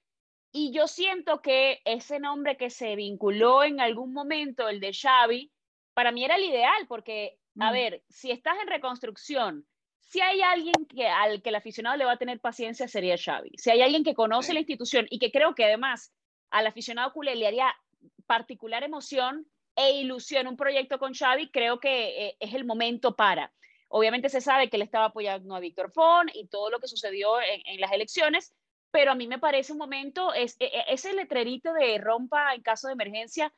y 0.51 0.71
yo 0.71 0.87
siento 0.87 1.41
que 1.41 1.81
ese 1.85 2.19
nombre 2.19 2.57
que 2.57 2.69
se 2.69 2.95
vinculó 2.95 3.63
en 3.63 3.79
algún 3.79 4.13
momento, 4.13 4.67
el 4.67 4.79
de 4.79 4.93
Xavi, 4.93 5.51
para 5.93 6.11
mí 6.11 6.25
era 6.25 6.35
el 6.35 6.43
ideal, 6.43 6.87
porque, 6.87 7.37
a 7.59 7.69
mm. 7.69 7.73
ver, 7.73 8.03
si 8.09 8.31
estás 8.31 8.55
en 8.61 8.67
reconstrucción, 8.67 9.67
si 9.99 10.21
hay 10.21 10.41
alguien 10.41 10.73
que, 10.87 11.07
al 11.07 11.43
que 11.43 11.49
el 11.49 11.55
aficionado 11.55 11.95
le 11.97 12.05
va 12.05 12.13
a 12.13 12.17
tener 12.17 12.39
paciencia, 12.39 12.87
sería 12.87 13.15
Xavi. 13.15 13.51
Si 13.57 13.69
hay 13.69 13.81
alguien 13.81 14.03
que 14.03 14.15
conoce 14.15 14.53
la 14.53 14.59
institución 14.59 15.05
y 15.09 15.19
que 15.19 15.31
creo 15.31 15.53
que 15.53 15.65
además 15.65 16.11
al 16.49 16.65
aficionado 16.65 17.13
culé 17.13 17.35
le 17.35 17.45
haría 17.45 17.75
particular 18.25 18.83
emoción 18.83 19.45
e 19.75 19.91
ilusión 19.99 20.47
un 20.47 20.57
proyecto 20.57 20.97
con 20.97 21.13
Xavi, 21.13 21.51
creo 21.51 21.79
que 21.79 22.27
eh, 22.27 22.37
es 22.39 22.55
el 22.55 22.65
momento 22.65 23.15
para. 23.15 23.53
Obviamente 23.87 24.29
se 24.29 24.41
sabe 24.41 24.69
que 24.69 24.77
él 24.77 24.81
estaba 24.81 25.05
apoyando 25.05 25.55
a 25.55 25.59
Víctor 25.59 25.91
Font 25.91 26.31
y 26.33 26.47
todo 26.47 26.71
lo 26.71 26.79
que 26.79 26.87
sucedió 26.87 27.39
en, 27.39 27.61
en 27.65 27.79
las 27.79 27.91
elecciones, 27.91 28.53
pero 28.91 29.11
a 29.11 29.15
mí 29.15 29.27
me 29.27 29.39
parece 29.39 29.71
un 29.71 29.77
momento, 29.77 30.33
es, 30.33 30.55
e, 30.59 30.65
e, 30.65 30.93
ese 30.93 31.13
letrerito 31.13 31.73
de 31.73 31.97
rompa 31.97 32.53
en 32.53 32.61
caso 32.61 32.87
de 32.87 32.93
emergencia, 32.93 33.53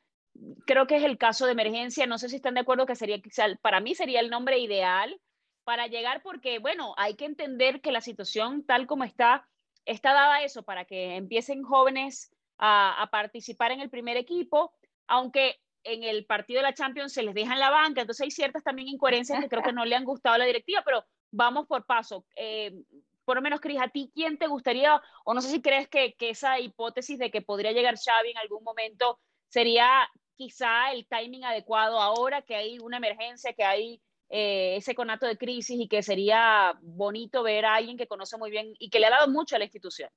creo 0.66 0.86
que 0.86 0.96
es 0.96 1.04
el 1.04 1.18
caso 1.18 1.46
de 1.46 1.52
emergencia. 1.52 2.06
No 2.06 2.18
sé 2.18 2.28
si 2.28 2.36
están 2.36 2.54
de 2.54 2.60
acuerdo 2.60 2.86
que 2.86 2.96
sería, 2.96 3.20
para 3.60 3.80
mí 3.80 3.94
sería 3.94 4.20
el 4.20 4.30
nombre 4.30 4.58
ideal 4.58 5.20
para 5.64 5.86
llegar 5.86 6.22
porque, 6.22 6.58
bueno, 6.58 6.94
hay 6.96 7.14
que 7.14 7.24
entender 7.24 7.80
que 7.80 7.92
la 7.92 8.00
situación 8.00 8.64
tal 8.64 8.86
como 8.86 9.04
está, 9.04 9.48
está 9.84 10.12
dada 10.12 10.42
eso, 10.42 10.62
para 10.62 10.84
que 10.84 11.16
empiecen 11.16 11.62
jóvenes 11.62 12.32
a, 12.58 13.08
participar 13.10 13.72
en 13.72 13.80
el 13.80 13.90
primer 13.90 14.16
equipo, 14.16 14.72
aunque 15.06 15.60
en 15.84 16.04
el 16.04 16.26
partido 16.26 16.58
de 16.58 16.68
la 16.68 16.74
Champions 16.74 17.12
se 17.12 17.22
les 17.22 17.34
deja 17.34 17.54
en 17.54 17.60
la 17.60 17.70
banca, 17.70 18.00
entonces 18.00 18.22
hay 18.22 18.30
ciertas 18.30 18.62
también 18.62 18.88
incoherencias 18.88 19.40
que 19.40 19.48
creo 19.48 19.62
que 19.62 19.72
no 19.72 19.84
le 19.84 19.96
han 19.96 20.04
gustado 20.04 20.36
a 20.36 20.38
la 20.38 20.44
directiva, 20.44 20.82
pero 20.84 21.04
vamos 21.32 21.66
por 21.66 21.84
paso. 21.86 22.24
Eh, 22.36 22.72
por 23.24 23.36
lo 23.36 23.42
menos, 23.42 23.60
Cris, 23.60 23.80
¿a 23.80 23.88
ti 23.88 24.10
quién 24.14 24.38
te 24.38 24.46
gustaría, 24.46 25.00
o 25.24 25.34
no 25.34 25.40
sé 25.40 25.48
si 25.48 25.62
crees 25.62 25.88
que, 25.88 26.14
que, 26.14 26.30
esa 26.30 26.58
hipótesis 26.58 27.18
de 27.18 27.30
que 27.30 27.42
podría 27.42 27.72
llegar 27.72 27.96
Xavi 27.96 28.30
en 28.30 28.38
algún 28.38 28.64
momento 28.64 29.18
sería 29.48 30.08
quizá 30.36 30.92
el 30.92 31.06
timing 31.06 31.44
adecuado 31.44 32.00
ahora 32.00 32.42
que 32.42 32.56
hay 32.56 32.78
una 32.80 32.96
emergencia, 32.96 33.52
que 33.52 33.64
hay 33.64 34.02
eh, 34.34 34.76
ese 34.76 34.94
conato 34.94 35.26
de 35.26 35.36
crisis 35.36 35.78
y 35.78 35.88
que 35.88 36.02
sería 36.02 36.72
bonito 36.80 37.42
ver 37.42 37.66
a 37.66 37.74
alguien 37.74 37.98
que 37.98 38.06
conoce 38.06 38.38
muy 38.38 38.50
bien 38.50 38.74
y 38.78 38.88
que 38.88 38.98
le 38.98 39.06
ha 39.06 39.10
dado 39.10 39.28
mucho 39.28 39.56
a 39.56 39.58
la 39.58 39.66
institución. 39.66 40.08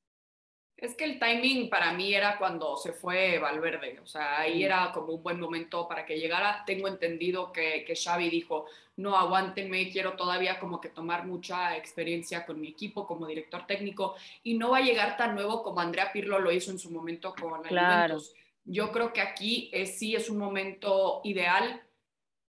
Es 0.78 0.96
que 0.96 1.04
el 1.04 1.20
timing 1.20 1.70
para 1.70 1.92
mí 1.92 2.14
era 2.14 2.38
cuando 2.38 2.78
se 2.78 2.94
fue 2.94 3.40
Valverde, 3.40 4.00
o 4.00 4.06
sea, 4.06 4.40
ahí 4.40 4.64
era 4.64 4.92
como 4.94 5.14
un 5.14 5.22
buen 5.24 5.40
momento 5.40 5.88
para 5.88 6.06
que 6.06 6.18
llegara. 6.18 6.64
Tengo 6.66 6.88
entendido 6.88 7.52
que, 7.52 7.84
que 7.86 7.96
Xavi 7.96 8.30
dijo, 8.30 8.66
no, 8.98 9.18
aguántenme, 9.18 9.90
quiero 9.92 10.14
todavía 10.14 10.60
como 10.60 10.80
que 10.80 10.90
tomar 10.90 11.26
mucha 11.26 11.76
experiencia 11.76 12.46
con 12.46 12.62
mi 12.62 12.70
equipo 12.70 13.06
como 13.06 13.28
director 13.28 13.68
técnico 13.68 14.16
y 14.44 14.58
no 14.58 14.72
va 14.72 14.78
a 14.78 14.82
llegar 14.82 15.18
tan 15.18 15.36
nuevo 15.36 15.64
como 15.64 15.82
Andrea 15.82 16.12
Pirlo 16.14 16.40
lo 16.40 16.52
hizo 16.52 16.72
en 16.72 16.80
su 16.80 16.92
momento 16.92 17.36
con 17.40 17.62
la 17.62 17.70
claro. 17.70 18.18
Yo 18.64 18.92
creo 18.92 19.14
que 19.14 19.22
aquí 19.22 19.70
sí 19.86 20.16
es 20.16 20.30
un 20.30 20.40
momento 20.40 21.22
ideal. 21.24 21.84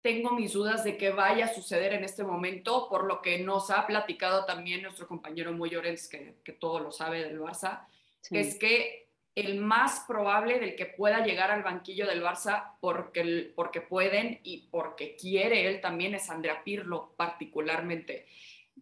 Tengo 0.00 0.32
mis 0.32 0.54
dudas 0.54 0.82
de 0.82 0.97
qué 0.97 1.11
vaya 1.11 1.44
a 1.44 1.54
suceder 1.54 1.92
en 1.92 2.02
este 2.02 2.25
momento, 2.25 2.88
por 2.88 3.04
lo 3.04 3.20
que 3.20 3.38
nos 3.38 3.70
ha 3.70 3.87
platicado 3.87 4.44
también 4.44 4.82
nuestro 4.82 5.06
compañero 5.06 5.52
Muy 5.52 5.70
Llorens, 5.70 6.09
que, 6.09 6.37
que, 6.42 6.52
todo 6.52 6.80
lo 6.80 6.90
sabe 6.90 7.23
del 7.23 7.38
Barça, 7.38 7.87
es 8.30 8.59
que 8.59 9.09
el 9.34 9.58
más 9.58 10.00
probable 10.06 10.58
del 10.58 10.75
que 10.75 10.87
pueda 10.87 11.25
llegar 11.25 11.50
al 11.50 11.62
banquillo 11.62 12.06
del 12.06 12.22
Barça 12.22 12.72
porque, 12.80 13.52
porque 13.54 13.80
pueden 13.80 14.40
y 14.42 14.68
porque 14.70 15.16
quiere 15.16 15.66
él 15.66 15.80
también 15.80 16.14
es 16.14 16.28
Andrea 16.30 16.62
Pirlo 16.64 17.12
particularmente. 17.16 18.26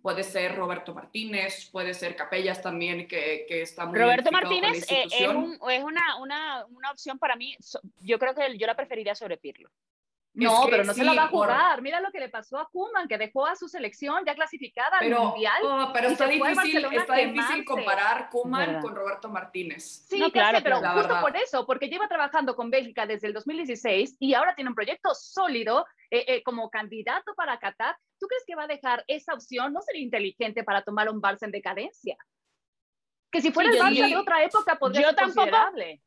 Puede 0.00 0.22
ser 0.22 0.54
Roberto 0.54 0.94
Martínez, 0.94 1.68
puede 1.70 1.92
ser 1.92 2.14
Capellas 2.14 2.62
también, 2.62 3.08
que, 3.08 3.44
que 3.48 3.62
está 3.62 3.84
muy 3.84 3.98
Roberto 3.98 4.30
Martínez 4.30 4.90
eh, 4.90 5.04
es, 5.06 5.20
es 5.20 5.28
una, 5.84 6.16
una, 6.20 6.64
una 6.66 6.90
opción 6.92 7.18
para 7.18 7.34
mí, 7.34 7.56
yo 8.00 8.18
creo 8.18 8.34
que 8.34 8.56
yo 8.56 8.66
la 8.66 8.76
preferiría 8.76 9.14
sobre 9.14 9.36
Pirlo. 9.36 9.70
No, 10.44 10.66
pero 10.70 10.84
no 10.84 10.94
se 10.94 11.04
la 11.04 11.14
va 11.14 11.24
a 11.24 11.28
jugar. 11.28 11.82
Mira 11.82 12.00
lo 12.00 12.10
que 12.10 12.20
le 12.20 12.28
pasó 12.28 12.58
a 12.58 12.68
Kuman, 12.68 13.08
que 13.08 13.18
dejó 13.18 13.46
a 13.46 13.56
su 13.56 13.68
selección 13.68 14.24
ya 14.24 14.34
clasificada 14.34 14.98
al 14.98 15.10
Mundial. 15.10 15.62
Oh, 15.64 15.90
pero 15.92 16.08
está 16.08 16.26
difícil, 16.26 16.84
está 16.92 17.16
difícil 17.16 17.64
comparar 17.64 18.30
Kuman 18.30 18.80
con 18.80 18.94
Roberto 18.94 19.28
Martínez. 19.28 20.06
Sí, 20.08 20.30
claro, 20.30 20.58
pero 20.62 20.80
justo 20.80 21.20
por 21.20 21.36
eso, 21.36 21.66
porque 21.66 21.88
lleva 21.88 22.08
trabajando 22.08 22.54
con 22.54 22.70
Bélgica 22.70 23.06
desde 23.06 23.28
el 23.28 23.32
2016 23.32 24.16
y 24.20 24.34
ahora 24.34 24.54
tiene 24.54 24.70
un 24.70 24.74
proyecto 24.74 25.14
sólido 25.14 25.86
eh, 26.10 26.24
eh, 26.26 26.42
como 26.42 26.70
candidato 26.70 27.34
para 27.34 27.58
Qatar. 27.58 27.96
¿Tú 28.18 28.26
crees 28.26 28.44
que 28.46 28.54
va 28.54 28.64
a 28.64 28.68
dejar 28.68 29.04
esa 29.06 29.34
opción? 29.34 29.72
¿No 29.72 29.82
sería 29.82 30.02
inteligente 30.02 30.64
para 30.64 30.82
tomar 30.82 31.08
un 31.08 31.20
Barça 31.20 31.44
en 31.44 31.52
decadencia? 31.52 32.16
Que 33.30 33.42
si 33.42 33.52
fuera 33.52 33.70
el 33.70 33.78
Barça 33.78 34.08
de 34.08 34.16
otra 34.16 34.42
época 34.42 34.78
podría 34.78 35.02
yo 35.02 35.14
tampoco, 35.14 35.56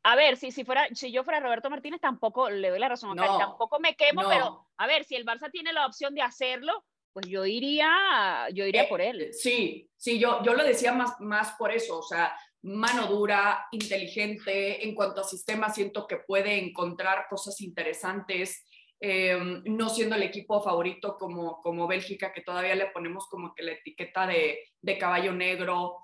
A 0.02 0.16
ver, 0.16 0.36
si, 0.36 0.50
si, 0.50 0.64
fuera, 0.64 0.88
si 0.92 1.12
yo 1.12 1.22
fuera 1.22 1.38
Roberto 1.38 1.70
Martínez, 1.70 2.00
tampoco 2.00 2.50
le 2.50 2.70
doy 2.70 2.80
la 2.80 2.88
razón 2.88 3.18
a 3.18 3.38
tampoco 3.38 3.78
me 3.78 3.94
quemo, 3.94 4.28
pero 4.28 4.66
a 4.76 4.86
ver, 4.86 5.04
si 5.04 5.14
el 5.14 5.24
Barça 5.24 5.50
tiene 5.50 5.72
la 5.72 5.86
opción 5.86 6.14
de 6.14 6.22
hacerlo, 6.22 6.84
pues 7.12 7.26
yo 7.28 7.46
iría, 7.46 8.48
yo 8.52 8.66
iría 8.66 8.84
eh, 8.84 8.88
por 8.88 9.00
él. 9.00 9.28
Sí, 9.32 9.88
sí, 9.96 10.18
yo, 10.18 10.42
yo 10.42 10.54
lo 10.54 10.64
decía 10.64 10.92
más, 10.92 11.20
más 11.20 11.52
por 11.52 11.70
eso, 11.70 11.98
o 11.98 12.02
sea, 12.02 12.34
mano 12.62 13.06
dura, 13.06 13.66
inteligente, 13.70 14.84
en 14.84 14.94
cuanto 14.94 15.20
a 15.20 15.24
sistemas, 15.24 15.74
siento 15.74 16.06
que 16.06 16.18
puede 16.18 16.58
encontrar 16.58 17.26
cosas 17.28 17.60
interesantes. 17.60 18.64
Em, 19.04 19.64
no 19.64 19.88
siendo 19.88 20.14
el 20.14 20.22
equipo 20.22 20.62
favorito 20.62 21.16
como, 21.18 21.60
como 21.60 21.88
Bélgica, 21.88 22.32
que 22.32 22.42
todavía 22.42 22.76
le 22.76 22.86
ponemos 22.86 23.26
como 23.26 23.52
que 23.52 23.64
la 23.64 23.72
etiqueta 23.72 24.28
de, 24.28 24.60
de 24.80 24.96
caballo 24.96 25.32
negro, 25.32 25.96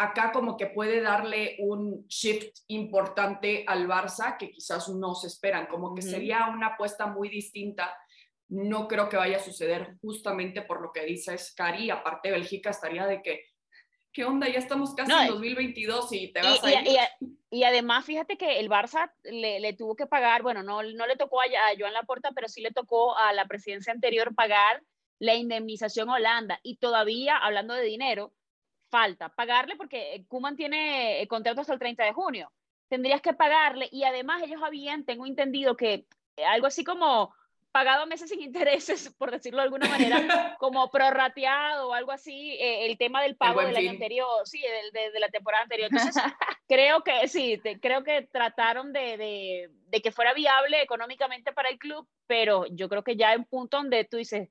acá 0.00 0.32
como 0.32 0.56
que 0.56 0.66
puede 0.66 1.02
darle 1.02 1.56
un 1.58 2.06
shift 2.08 2.60
importante 2.68 3.64
al 3.66 3.86
Barça 3.86 4.38
que 4.38 4.50
quizás 4.50 4.88
no 4.88 5.14
se 5.14 5.26
esperan, 5.26 5.66
como 5.66 5.94
que 5.94 6.00
sería 6.00 6.46
una 6.46 6.68
apuesta 6.68 7.06
muy 7.06 7.28
distinta. 7.28 7.94
No 8.48 8.88
creo 8.88 9.10
que 9.10 9.18
vaya 9.18 9.36
a 9.36 9.44
suceder 9.44 9.98
justamente 10.00 10.62
por 10.62 10.80
lo 10.80 10.90
que 10.90 11.04
dice 11.04 11.36
Scary, 11.36 11.90
aparte 11.90 12.30
Bélgica 12.30 12.70
estaría 12.70 13.06
de 13.06 13.20
que, 13.20 13.44
¿qué 14.10 14.24
onda? 14.24 14.48
Ya 14.48 14.58
estamos 14.58 14.94
casi 14.94 15.12
en 15.12 15.28
2022 15.28 16.12
y 16.14 16.32
te 16.32 16.40
vas 16.40 16.64
a 16.64 16.80
ir. 16.80 16.98
Y, 17.50 17.64
además, 17.64 18.06
fíjate 18.06 18.38
que 18.38 18.58
el 18.58 18.70
Barça 18.70 19.12
le, 19.24 19.74
tuvo 19.74 19.96
que 19.96 20.06
pagar, 20.06 20.42
bueno, 20.42 20.62
no, 20.62 20.82
no 20.82 21.06
le 21.06 21.16
tocó 21.16 21.42
a, 21.42 21.44
a 21.44 21.76
Joan 21.78 21.92
Laporta, 21.92 22.30
pero 22.32 22.48
sí 22.48 22.62
le 22.62 22.70
tocó 22.70 23.18
a 23.18 23.34
la 23.34 23.46
presidencia 23.46 23.92
anterior 23.92 24.34
pagar 24.34 24.82
la 25.18 25.34
indemnización 25.34 26.08
a 26.08 26.14
Holanda. 26.14 26.58
Y 26.62 26.76
todavía, 26.76 27.36
hablando 27.36 27.74
de 27.74 27.82
dinero, 27.82 28.32
falta 28.90 29.28
pagarle 29.28 29.76
porque 29.76 30.24
Kuman 30.28 30.56
tiene 30.56 31.26
contrato 31.28 31.60
hasta 31.60 31.72
el 31.72 31.78
30 31.78 32.04
de 32.04 32.12
junio. 32.12 32.52
Tendrías 32.88 33.22
que 33.22 33.32
pagarle 33.32 33.88
y 33.90 34.04
además 34.04 34.42
ellos 34.42 34.62
habían, 34.62 35.04
tengo 35.04 35.26
entendido 35.26 35.76
que 35.76 36.06
eh, 36.36 36.44
algo 36.44 36.66
así 36.66 36.84
como 36.84 37.32
pagado 37.72 38.06
meses 38.06 38.28
sin 38.28 38.40
intereses, 38.42 39.14
por 39.16 39.30
decirlo 39.30 39.58
de 39.58 39.64
alguna 39.64 39.88
manera, 39.88 40.56
como 40.58 40.90
prorrateado 40.90 41.88
o 41.88 41.94
algo 41.94 42.12
así, 42.12 42.56
eh, 42.60 42.86
el 42.86 42.98
tema 42.98 43.22
del 43.22 43.36
pago 43.36 43.60
del 43.60 43.76
año 43.76 43.90
anterior, 43.90 44.28
sí, 44.44 44.60
de, 44.92 45.10
de, 45.10 45.20
la 45.20 45.28
temporada 45.28 45.62
anterior. 45.62 45.88
Entonces, 45.92 46.22
creo 46.68 47.02
que 47.02 47.28
sí, 47.28 47.60
creo 47.80 48.02
que 48.02 48.22
trataron 48.22 48.92
de, 48.92 49.16
de, 49.16 49.70
de, 49.86 50.02
que 50.02 50.12
fuera 50.12 50.34
viable 50.34 50.82
económicamente 50.82 51.52
para 51.52 51.68
el 51.68 51.78
club, 51.78 52.08
pero 52.26 52.66
yo 52.66 52.88
creo 52.88 53.04
que 53.04 53.16
ya 53.16 53.32
en 53.32 53.40
un 53.40 53.46
punto 53.46 53.76
donde 53.76 54.04
tú 54.04 54.16
dices, 54.16 54.48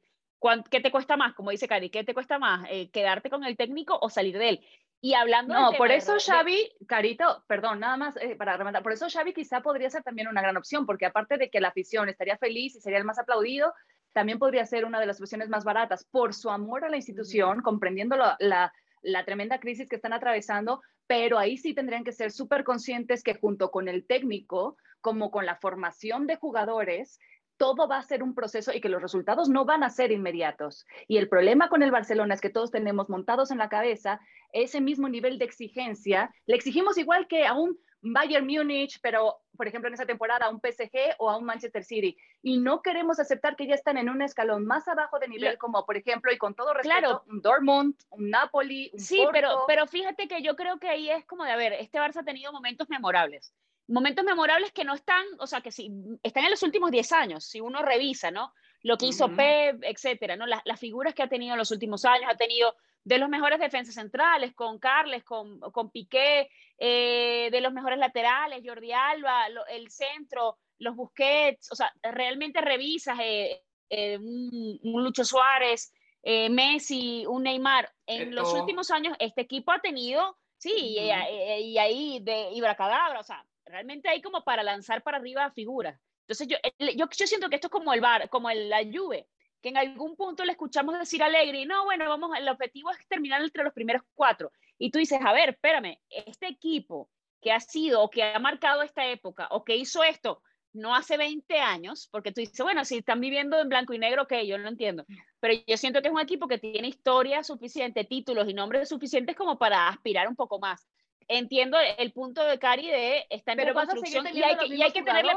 ¿Qué 0.70 0.80
te 0.80 0.92
cuesta 0.92 1.18
más? 1.18 1.34
Como 1.34 1.52
dice 1.52 1.68
Cari, 1.68 1.90
¿qué 1.90 2.04
te 2.04 2.14
cuesta 2.14 2.40
más? 2.40 2.66
Eh, 2.70 2.90
¿Quedarte 2.92 3.30
con 3.30 3.44
el 3.44 3.58
técnico 3.58 3.98
o 4.02 4.10
salir 4.10 4.38
de 4.38 4.50
él? 4.50 4.66
Y 5.02 5.14
hablando 5.14 5.54
No, 5.54 5.72
por 5.74 5.92
eso 5.92 6.18
Xavi, 6.20 6.72
Carito, 6.86 7.44
perdón, 7.48 7.80
nada 7.80 7.96
más 7.96 8.18
eh, 8.18 8.36
para 8.36 8.58
rematar, 8.58 8.84
por 8.84 8.92
eso 8.92 9.08
Xavi 9.10 9.34
quizá 9.34 9.62
podría 9.62 9.90
ser 9.90 10.04
también 10.04 10.28
una 10.28 10.42
gran 10.42 10.58
opción, 10.58 10.86
porque 10.86 11.06
aparte 11.06 11.38
de 11.38 11.50
que 11.50 11.62
la 11.62 11.70
afición 11.70 12.10
estaría 12.10 12.38
feliz 12.38 12.76
y 12.76 12.82
sería 12.82 12.98
el 12.98 13.06
más 13.06 13.18
aplaudido, 13.18 13.74
también 14.12 14.40
podría 14.40 14.66
ser 14.66 14.84
una 14.84 15.00
de 15.00 15.06
las 15.06 15.22
opciones 15.22 15.48
más 15.48 15.64
baratas 15.64 16.04
por 16.04 16.34
su 16.34 16.50
amor 16.50 16.84
a 16.84 16.90
la 16.90 16.98
institución, 16.98 17.62
comprendiendo 17.62 18.18
la, 18.18 18.74
la 19.02 19.26
tremenda 19.26 19.60
crisis 19.60 19.88
que 19.88 19.96
están 19.96 20.14
atravesando, 20.14 20.82
pero 21.08 21.40
ahí 21.40 21.58
sí 21.58 21.74
tendrían 21.74 22.04
que 22.04 22.12
ser 22.12 22.32
súper 22.32 22.64
conscientes 22.64 23.24
que 23.24 23.36
junto 23.36 23.72
con 23.72 23.88
el 23.88 24.06
técnico, 24.06 24.78
como 25.00 25.32
con 25.32 25.46
la 25.46 25.56
formación 25.56 26.28
de 26.28 26.36
jugadores, 26.36 27.20
todo 27.60 27.90
va 27.90 27.98
a 27.98 28.04
ser 28.04 28.24
un 28.24 28.34
proceso 28.34 28.72
y 28.74 28.80
que 28.80 28.90
los 28.90 29.02
resultados 29.02 29.50
no 29.50 29.66
van 29.66 29.84
a 29.84 29.90
ser 29.90 30.12
inmediatos. 30.14 30.88
Y 31.08 31.18
el 31.18 31.28
problema 31.28 31.68
con 31.68 31.84
el 31.84 31.92
Barcelona 31.92 32.34
es 32.34 32.42
que 32.42 32.50
todos 32.50 32.72
tenemos 32.72 33.10
montados 33.10 33.52
en 33.52 33.58
la 33.58 33.68
cabeza 33.68 34.22
ese 34.54 34.80
mismo 34.80 35.10
nivel 35.10 35.38
de 35.38 35.46
exigencia. 35.46 36.34
Le 36.46 36.56
exigimos 36.56 36.98
igual 36.98 37.28
que 37.28 37.46
a 37.46 37.54
un 37.54 37.78
Bayern 38.02 38.48
Múnich, 38.48 39.02
pero 39.02 39.42
por 39.58 39.68
ejemplo 39.68 39.90
en 39.90 39.94
esa 39.94 40.06
temporada 40.06 40.46
a 40.46 40.50
un 40.50 40.62
PSG 40.62 41.16
o 41.18 41.30
a 41.30 41.36
un 41.36 41.44
Manchester 41.44 41.84
City. 41.84 42.16
Y 42.42 42.60
no 42.60 42.82
queremos 42.82 43.20
aceptar 43.20 43.58
que 43.58 43.68
ya 43.68 43.76
están 43.76 43.98
en 43.98 44.10
un 44.10 44.22
escalón 44.22 44.66
más 44.66 44.88
abajo 44.88 45.20
de 45.20 45.28
nivel, 45.28 45.58
como 45.58 45.86
por 45.86 45.98
ejemplo, 45.98 46.32
y 46.32 46.38
con 46.38 46.56
todo 46.56 46.74
respeto, 46.74 47.26
un 47.28 47.42
Dortmund, 47.42 47.96
un 48.10 48.30
Napoli, 48.30 48.90
un 48.94 49.00
Sí, 49.00 49.28
pero, 49.34 49.66
pero 49.68 49.86
fíjate 49.86 50.30
que 50.30 50.42
yo 50.42 50.56
creo 50.56 50.80
que 50.80 50.88
ahí 50.88 51.10
es 51.10 51.26
como 51.26 51.44
de, 51.44 51.52
a 51.52 51.58
ver, 51.58 51.74
este 51.74 52.00
Barça 52.00 52.22
ha 52.22 52.24
tenido 52.24 52.54
momentos 52.54 52.88
memorables 52.90 53.54
momentos 53.90 54.24
memorables 54.24 54.72
que 54.72 54.84
no 54.84 54.94
están, 54.94 55.26
o 55.40 55.48
sea, 55.48 55.62
que 55.62 55.72
sí, 55.72 55.92
están 56.24 56.46
en 56.46 56.52
los 56.52 56.64
últimos 56.64 56.92
10 56.92 57.12
años, 57.12 57.46
si 57.46 57.60
uno 57.60 57.82
revisa, 57.82 58.32
¿no? 58.32 58.54
Lo 58.82 58.98
que 58.98 59.08
hizo 59.08 59.36
Pep, 59.36 59.84
etcétera, 59.84 60.38
¿no? 60.38 60.46
Las, 60.46 60.62
las, 60.64 60.80
figuras 60.80 61.14
que 61.14 61.24
ha 61.24 61.28
tenido 61.28 61.54
en 61.54 61.58
los 61.58 61.72
últimos 61.72 62.06
años, 62.06 62.30
ha 62.32 62.38
tenido 62.38 62.74
de 63.04 63.18
los 63.18 63.30
mejores 63.30 63.60
defensas 63.60 63.96
centrales, 63.96 64.54
con 64.54 64.80
Carles, 64.80 65.24
con, 65.24 65.60
con 65.60 65.90
Piqué, 65.90 66.50
eh, 66.78 67.50
de 67.52 67.62
los 67.62 67.74
mejores 67.74 67.98
laterales, 67.98 68.62
Jordi 68.64 68.92
Alba, 68.92 69.48
el 69.70 69.90
centro, 69.90 70.58
los 70.78 70.96
Busquets, 70.96 71.72
o 71.72 71.76
sea, 71.76 71.92
realmente 72.04 72.62
revisas 72.62 73.18
eh, 73.22 73.64
eh, 73.90 74.18
un, 74.18 74.80
Lucho 75.04 75.26
Suárez, 75.26 75.94
Messi, 76.24 77.26
un 77.26 77.44
Neymar. 77.44 77.92
En 78.06 78.36
los 78.36 78.54
últimos 78.54 78.92
años, 78.92 79.16
este 79.20 79.42
equipo 79.42 79.72
ha 79.72 79.80
tenido, 79.80 80.38
sí, 80.58 80.72
y, 80.76 81.00
y, 81.00 81.78
ahí 81.78 82.20
de 82.22 82.52
Ibracadabra, 82.52 83.20
o 83.20 83.24
sea, 83.24 83.44
realmente 83.70 84.10
hay 84.10 84.22
como 84.22 84.44
para 84.44 84.64
lanzar 84.64 85.04
para 85.04 85.18
arriba 85.18 85.52
figuras. 85.52 86.00
Entonces 86.22 86.48
yo, 86.48 86.58
yo, 86.96 87.08
yo 87.10 87.28
siento 87.28 87.50
que 87.50 87.56
esto 87.56 87.68
es 87.68 87.72
como 87.72 87.94
el 87.94 88.02
bar, 88.02 88.30
como 88.30 88.50
el, 88.50 88.70
la 88.70 88.84
Juve, 88.84 89.28
que 89.62 89.70
en 89.70 89.78
algún 89.78 90.16
punto 90.16 90.44
le 90.46 90.52
escuchamos 90.52 90.98
decir 90.98 91.22
a 91.24 91.28
Alegri, 91.28 91.66
no, 91.66 91.86
bueno, 91.86 92.08
vamos, 92.08 92.38
el 92.38 92.48
objetivo 92.48 92.92
es 92.92 92.98
terminar 93.08 93.42
entre 93.42 93.64
los 93.64 93.74
primeros 93.74 94.04
cuatro. 94.14 94.52
Y 94.78 94.92
tú 94.92 95.00
dices, 95.00 95.20
a 95.24 95.34
ver, 95.34 95.50
espérame, 95.50 96.00
este 96.10 96.48
equipo 96.48 97.10
que 97.42 97.52
ha 97.52 97.60
sido 97.60 98.02
o 98.02 98.10
que 98.10 98.24
ha 98.24 98.40
marcado 98.40 98.82
esta 98.82 99.08
época 99.08 99.48
o 99.52 99.64
que 99.64 99.76
hizo 99.76 100.04
esto, 100.04 100.42
no 100.72 100.96
hace 100.96 101.18
20 101.18 101.60
años, 101.60 102.08
porque 102.12 102.32
tú 102.32 102.42
dices, 102.42 102.60
bueno, 102.62 102.86
si 102.86 102.98
están 102.98 103.20
viviendo 103.20 103.60
en 103.60 103.70
blanco 103.70 103.94
y 103.94 104.00
negro, 104.00 104.24
ok, 104.24 104.34
yo 104.46 104.58
lo 104.58 104.70
entiendo, 104.70 105.04
pero 105.40 105.56
yo 105.66 105.78
siento 105.78 106.02
que 106.02 106.10
es 106.10 106.14
un 106.14 106.20
equipo 106.20 106.48
que 106.48 106.60
tiene 106.60 106.88
historia 106.88 107.44
suficiente, 107.44 108.04
títulos 108.04 108.48
y 108.48 108.54
nombres 108.54 108.88
suficientes 108.90 109.36
como 109.36 109.58
para 109.58 109.88
aspirar 109.88 110.28
un 110.28 110.36
poco 110.36 110.60
más 110.60 110.88
entiendo 111.30 111.78
el 111.98 112.12
punto 112.12 112.44
de 112.44 112.58
Cari 112.58 112.88
de 112.88 113.26
estar 113.30 113.58
en 113.58 113.68
reconstrucción 113.68 114.28
y 114.34 114.42
hay, 114.42 114.58
que, 114.58 114.66
y 114.66 114.82
hay 114.82 114.92
que 114.92 115.04
tenerle 115.04 115.32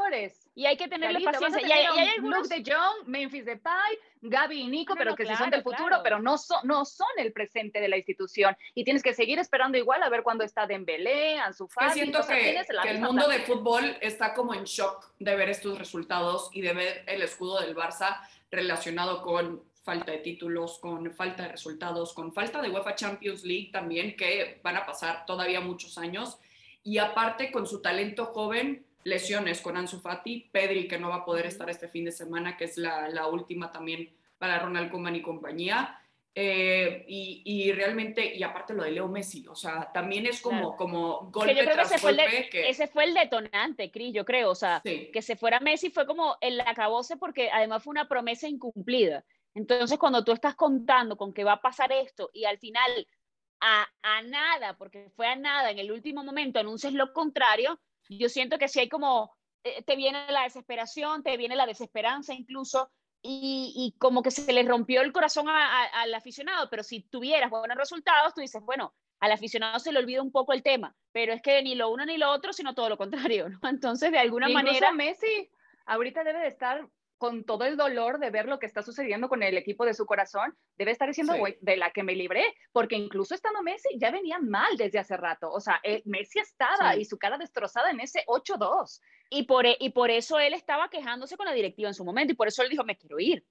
y 0.55 0.65
hay 0.65 0.75
que 0.75 0.87
tenerle 0.87 1.21
paciencia. 1.21 1.61
Y 1.61 1.71
hay, 1.71 1.85
y 1.95 1.99
hay 1.99 2.07
algunos... 2.09 2.39
Luke 2.43 2.55
de 2.55 2.71
Jong, 2.71 3.07
Memphis 3.07 3.45
Depay, 3.45 3.97
Gaby 4.21 4.61
y 4.61 4.67
Nico, 4.67 4.95
pero 4.97 5.15
que 5.15 5.25
sí 5.25 5.35
son 5.35 5.51
del 5.51 5.61
futuro, 5.61 5.97
pero 6.03 6.19
no 6.19 6.37
son, 6.37 6.59
no 6.63 6.83
son 6.83 7.07
el 7.17 7.31
presente 7.31 7.79
de 7.79 7.87
la 7.87 7.97
institución. 7.97 8.57
Y 8.73 8.83
tienes 8.83 9.03
que 9.03 9.13
seguir 9.13 9.37
esperando 9.37 9.77
igual 9.77 10.01
a 10.01 10.09
ver 10.09 10.23
cuándo 10.23 10.43
está 10.43 10.65
Dembélé, 10.65 11.37
Ansu 11.37 11.67
Fati. 11.67 11.93
siento 11.93 12.25
que, 12.27 12.63
que 12.81 12.89
el 12.89 12.99
mundo 12.99 13.27
del 13.27 13.43
fútbol 13.43 13.95
está 14.01 14.33
como 14.33 14.53
en 14.53 14.63
shock 14.63 15.13
de 15.19 15.35
ver 15.35 15.49
estos 15.49 15.77
resultados 15.77 16.49
y 16.53 16.61
de 16.61 16.73
ver 16.73 17.03
el 17.07 17.21
escudo 17.21 17.61
del 17.61 17.75
Barça 17.75 18.19
relacionado 18.49 19.21
con 19.21 19.63
falta 19.83 20.11
de 20.11 20.19
títulos, 20.19 20.79
con 20.79 21.11
falta 21.13 21.43
de 21.43 21.49
resultados, 21.49 22.13
con 22.13 22.33
falta 22.33 22.61
de 22.61 22.69
UEFA 22.69 22.95
Champions 22.95 23.43
League 23.43 23.69
también, 23.71 24.15
que 24.15 24.59
van 24.63 24.77
a 24.77 24.85
pasar 24.85 25.25
todavía 25.25 25.59
muchos 25.59 25.97
años. 25.97 26.39
Y 26.83 26.97
aparte 26.97 27.51
con 27.51 27.67
su 27.67 27.81
talento 27.81 28.25
joven, 28.27 28.85
lesiones 29.03 29.61
con 29.61 29.77
Ansu 29.77 29.99
Fati, 29.99 30.49
Pedri 30.51 30.87
que 30.87 30.97
no 30.97 31.09
va 31.09 31.17
a 31.17 31.25
poder 31.25 31.45
estar 31.45 31.69
este 31.69 31.87
fin 31.87 32.05
de 32.05 32.11
semana, 32.11 32.57
que 32.57 32.65
es 32.65 32.77
la, 32.77 33.09
la 33.09 33.27
última 33.27 33.71
también 33.71 34.09
para 34.37 34.59
Ronald 34.59 34.89
Koeman 34.89 35.15
y 35.15 35.21
compañía. 35.21 35.99
Eh, 36.35 37.05
y, 37.07 37.43
y, 37.45 37.71
realmente, 37.73 38.35
y 38.35 38.41
aparte 38.41 38.73
lo 38.73 38.83
de 38.83 38.89
Leo 38.91 39.07
Messi, 39.07 39.45
o 39.47 39.55
sea, 39.55 39.91
también 39.93 40.25
es 40.25 40.41
como, 40.41 40.75
como 40.75 41.29
golpe 41.29 41.53
que 41.53 41.63
tras 41.63 41.91
ese 41.91 42.01
golpe. 42.01 42.23
Fue 42.27 42.37
el 42.39 42.49
que... 42.49 42.69
Ese 42.69 42.87
fue 42.87 43.03
el 43.03 43.13
detonante, 43.13 43.91
Cris, 43.91 44.13
yo 44.15 44.25
creo, 44.25 44.49
o 44.49 44.55
sea, 44.55 44.81
Sí. 44.83 45.11
que 45.13 45.21
se 45.21 45.35
fuera 45.35 45.59
Messi 45.59 45.91
fue 45.91 46.07
como 46.07 46.35
el 46.41 46.59
acabose 46.61 47.17
porque 47.17 47.51
además 47.51 47.83
fue 47.83 47.91
una 47.91 48.07
promesa 48.07 48.47
incumplida. 48.47 49.23
Entonces, 49.55 49.97
cuando 49.99 50.23
tú 50.23 50.31
estás 50.31 50.55
contando 50.55 51.15
con 51.17 51.33
que 51.33 51.43
va 51.43 51.53
a 51.53 51.61
pasar 51.61 51.91
esto 51.91 52.29
y 52.33 52.45
al 52.45 52.57
final 52.57 53.07
a, 53.61 53.87
a 54.01 54.21
nada, 54.23 54.77
porque 54.77 55.09
fue 55.15 55.27
a 55.27 55.35
nada, 55.35 55.71
en 55.71 55.79
el 55.79 55.91
último 55.91 56.23
momento 56.23 56.59
anuncias 56.59 56.93
lo 56.93 57.13
contrario, 57.13 57.79
yo 58.09 58.29
siento 58.29 58.57
que 58.57 58.67
si 58.67 58.79
hay 58.79 58.89
como, 58.89 59.35
eh, 59.63 59.83
te 59.83 59.95
viene 59.95 60.29
la 60.31 60.43
desesperación, 60.43 61.23
te 61.23 61.37
viene 61.37 61.55
la 61.55 61.65
desesperanza 61.65 62.33
incluso, 62.33 62.91
y, 63.21 63.71
y 63.75 63.97
como 63.99 64.21
que 64.21 64.31
se 64.31 64.51
le 64.51 64.63
rompió 64.63 65.01
el 65.01 65.13
corazón 65.13 65.47
a- 65.47 65.83
a- 65.83 66.01
al 66.01 66.13
aficionado, 66.13 66.69
pero 66.69 66.83
si 66.83 67.03
tuvieras 67.03 67.49
buenos 67.49 67.77
resultados, 67.77 68.33
tú 68.33 68.41
dices, 68.41 68.61
bueno, 68.61 68.93
al 69.21 69.31
aficionado 69.31 69.79
se 69.79 69.93
le 69.93 69.99
olvida 69.99 70.21
un 70.21 70.31
poco 70.33 70.51
el 70.51 70.61
tema, 70.61 70.93
pero 71.13 71.31
es 71.31 71.41
que 71.41 71.61
ni 71.63 71.75
lo 71.75 71.89
uno 71.89 72.05
ni 72.05 72.17
lo 72.17 72.29
otro, 72.31 72.51
sino 72.51 72.75
todo 72.75 72.89
lo 72.89 72.97
contrario, 72.97 73.47
¿no? 73.47 73.59
Entonces, 73.69 74.11
de 74.11 74.19
alguna 74.19 74.49
Incluso 74.49 74.65
manera... 74.65 74.91
Messi 74.91 75.49
ahorita 75.85 76.25
debe 76.25 76.39
de 76.39 76.47
estar 76.47 76.85
con 77.23 77.45
todo 77.45 77.63
el 77.63 77.77
dolor 77.77 78.19
de 78.19 78.29
ver 78.31 78.47
lo 78.47 78.59
que 78.59 78.65
está 78.65 78.83
sucediendo 78.83 79.29
con 79.29 79.43
el 79.43 79.55
equipo 79.55 79.85
de 79.85 79.93
su 79.93 80.05
corazón, 80.05 80.57
debe 80.77 80.91
estar 80.91 81.07
diciendo, 81.07 81.31
Sí. 81.31 81.39
güey, 81.39 81.57
de 81.61 81.77
la 81.77 81.89
que 81.91 82.03
me 82.03 82.15
libré, 82.15 82.53
porque 82.73 82.97
incluso 82.97 83.33
estando 83.33 83.61
Messi 83.63 83.87
ya 83.97 84.11
venía 84.11 84.39
mal 84.39 84.75
desde 84.75 84.99
hace 84.99 85.15
rato, 85.15 85.49
o 85.49 85.61
sea, 85.61 85.79
eh, 85.83 86.01
Messi 86.03 86.39
estaba 86.39 86.93
Sí. 86.95 86.99
y 86.99 87.05
su 87.05 87.17
cara 87.17 87.37
destrozada 87.37 87.91
en 87.91 88.01
ese 88.01 88.25
8-2. 88.27 89.01
Y 89.29 89.43
por, 89.43 89.65
y 89.65 89.89
por 89.91 90.11
eso 90.11 90.37
él 90.37 90.53
estaba 90.53 90.89
quejándose 90.89 91.37
con 91.37 91.45
la 91.45 91.53
directiva 91.53 91.87
en 91.87 91.93
su 91.93 92.03
momento 92.03 92.33
y 92.33 92.35
por 92.35 92.49
eso 92.49 92.61
él 92.61 92.69
dijo, 92.69 92.83
me 92.83 92.97
quiero 92.97 93.17
ir. 93.21 93.45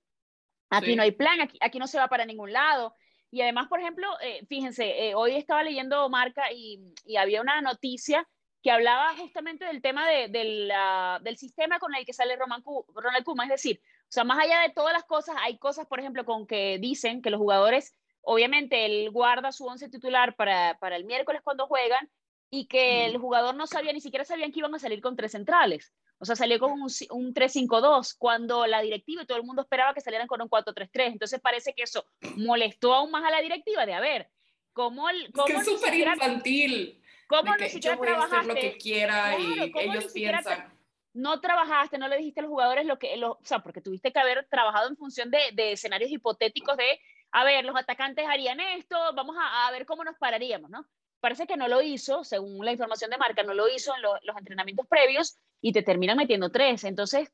Aquí 0.69 0.91
Sí. 0.91 0.97
no 0.97 1.03
hay 1.03 1.13
plan, 1.13 1.41
aquí, 1.41 1.57
aquí 1.63 1.79
no 1.79 1.87
se 1.87 1.97
va 1.99 2.09
para 2.09 2.27
ningún 2.27 2.53
lado. 2.53 2.95
Y 3.31 3.41
además, 3.41 3.69
por 3.69 3.81
ejemplo, 3.81 4.07
eh, 4.21 4.45
fíjense, 4.51 5.09
eh, 5.09 5.15
hoy 5.15 5.35
estaba 5.37 5.63
leyendo 5.63 6.07
Marca 6.11 6.53
y, 6.53 6.79
y 7.07 7.17
había 7.17 7.41
una 7.41 7.63
noticia 7.63 8.29
que 8.63 8.71
hablaba 8.71 9.17
justamente 9.17 9.65
del 9.65 9.83
tema 9.83 10.09
de- 10.09 10.29
del, 10.29 10.71
ah, 10.75 11.19
del 11.23 11.37
sistema 11.37 11.79
con 11.79 11.95
el 11.95 12.05
que 12.07 12.13
sale 12.13 12.37
Roman 12.37 12.63
Ku- 12.63 12.87
Ronald 12.95 13.25
Koeman. 13.25 13.47
Es 13.51 13.63
decir, 13.63 13.81
o 14.03 14.07
sea, 14.13 14.25
más 14.25 14.39
allá 14.39 14.61
de 14.61 14.71
todas 14.71 14.93
las 14.93 15.05
cosas, 15.05 15.35
hay 15.41 15.59
cosas, 15.59 15.87
por 15.87 15.99
ejemplo, 15.99 16.25
con 16.25 16.47
que 16.47 16.79
dicen 16.79 17.23
que 17.23 17.31
los 17.31 17.39
jugadores, 17.41 17.93
obviamente, 18.21 18.87
él 18.87 19.11
guarda 19.11 19.51
su 19.53 19.67
once 19.67 19.89
titular 19.89 20.37
para, 20.37 20.79
para 20.79 20.97
el 20.97 21.05
miércoles 21.05 21.41
cuando 21.43 21.67
juegan 21.67 22.09
y 22.51 22.67
que 22.67 23.07
el 23.07 23.17
jugador 23.19 23.55
no 23.57 23.67
sabía, 23.67 23.93
ni 23.93 24.01
siquiera 24.01 24.25
sabían 24.25 24.53
que 24.53 24.61
iban 24.61 24.75
a 24.75 24.79
salir 24.79 25.01
con 25.01 25.17
tres 25.17 25.33
centrales. 25.33 25.93
O 26.19 26.25
sea, 26.25 26.37
salió 26.37 26.61
con 26.61 26.71
un, 26.73 26.83
un 27.11 27.35
3-5-2 27.35 28.15
cuando 28.17 28.67
la 28.69 28.81
directiva 28.81 29.23
y 29.23 29.27
todo 29.27 29.39
el 29.39 29.45
mundo 29.45 29.63
esperaba 29.63 29.93
que 29.93 30.01
salieran 30.01 30.29
con 30.29 30.41
un 30.41 30.49
4-3-3. 30.49 31.07
Entonces 31.15 31.41
parece 31.41 31.75
que 31.75 31.83
eso 31.83 32.07
molestó 32.37 32.95
aún 32.95 33.11
más 33.11 33.25
a 33.25 33.31
la 33.31 33.41
directiva 33.41 33.85
de, 33.87 33.95
a 33.95 34.01
ver, 34.01 34.31
¿cómo, 34.73 35.09
el, 35.11 35.25
Es 35.25 35.33
cómo 35.33 35.47
que 35.47 35.55
es 35.55 35.65
súper 35.65 35.91
siquiera- 35.91 36.13
infantil. 36.13 37.02
Cómo 37.41 37.57
ni 37.57 37.69
siquiera 37.69 37.95
yo 37.97 37.99
voy 37.99 38.09
a 38.09 38.19
hacer 38.25 38.45
lo 38.47 38.55
que 38.55 38.61
trabajaste? 38.61 38.79
quiera 38.79 39.39
y 39.39 39.55
Claro, 39.55 39.73
¿cómo 39.73 39.85
ni 39.93 39.99
ellos 39.99 40.13
piensan. 40.13 40.79
no 41.15 41.41
trabajaste, 41.41 41.99
no 41.99 42.09
le 42.09 42.17
dijiste 42.19 42.41
a 42.41 42.43
los 42.45 42.51
jugadores 42.51 42.87
lo 42.87 42.99
que, 42.99 43.17
lo, 43.17 43.33
o 43.33 43.39
sea, 43.45 43.59
porque 43.61 43.81
tuviste 43.81 44.13
que 44.13 44.19
haber 44.19 44.47
trabajado 44.49 44.89
en 44.89 44.97
función 44.97 45.31
de, 45.31 45.39
de 45.53 45.73
escenarios 45.73 46.11
hipotéticos 46.11 46.77
de, 46.77 46.99
a 47.33 47.45
ver, 47.45 47.65
los 47.65 47.77
atacantes 47.77 48.27
harían 48.29 48.61
esto, 48.61 48.97
vamos 49.15 49.37
a, 49.39 49.67
a 49.67 49.71
ver 49.73 49.85
cómo 49.87 50.05
nos 50.05 50.17
pararíamos, 50.17 50.71
¿no? 50.71 50.87
Parece 51.21 51.47
que 51.47 51.57
no 51.57 51.69
lo 51.69 51.83
hizo, 51.83 52.25
según 52.25 52.65
la 52.65 52.73
información 52.73 53.11
de 53.11 53.19
marca, 53.19 53.43
no 53.43 53.55
lo 53.55 53.69
hizo 53.69 53.95
en 53.95 54.03
lo- 54.03 54.19
los 54.23 54.37
entrenamientos 54.37 54.87
previos 54.89 55.39
y 55.61 55.73
te 55.73 55.83
terminan 55.83 56.17
metiendo 56.17 56.51
tres. 56.51 56.83
Entonces, 56.85 57.31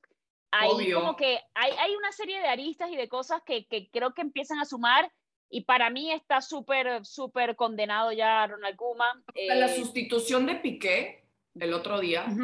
ahí 0.51 0.71
Obvio. 0.71 0.97
como 1.01 1.17
que 1.17 1.41
hay, 1.55 1.71
hay 1.73 1.95
una 1.97 2.13
serie 2.13 2.39
de 2.41 2.49
aristas 2.49 2.91
y 2.91 2.97
de 2.97 3.09
cosas 3.09 3.43
que, 3.47 3.67
que 3.67 3.89
creo 3.91 4.13
que 4.13 4.21
empiezan 4.23 4.59
a 4.59 4.65
sumar 4.67 5.11
y 5.51 5.63
para 5.63 5.91
mí 5.91 6.13
está 6.13 6.41
súper, 6.41 7.05
súper 7.05 7.57
condenado 7.57 8.13
ya 8.13 8.47
Ronald 8.47 8.77
Koeman. 8.77 9.25
Hasta 9.27 9.55
la 9.55 9.69
Eh, 9.69 9.77
sustitución 9.77 10.47
de 10.47 10.57
Piqué 10.57 11.25
el 11.59 11.73
otro 11.73 12.01
día, 12.01 12.41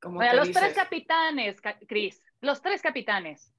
como 0.00 0.20
Oiga, 0.20 0.30
que 0.30 0.36
los 0.36 0.52
tres 0.52 0.74
capitanes, 0.74 1.60
Ca- 1.60 1.78
Cris, 1.88 2.22
los 2.40 2.62
tres 2.62 2.80
capitanes. 2.82 3.52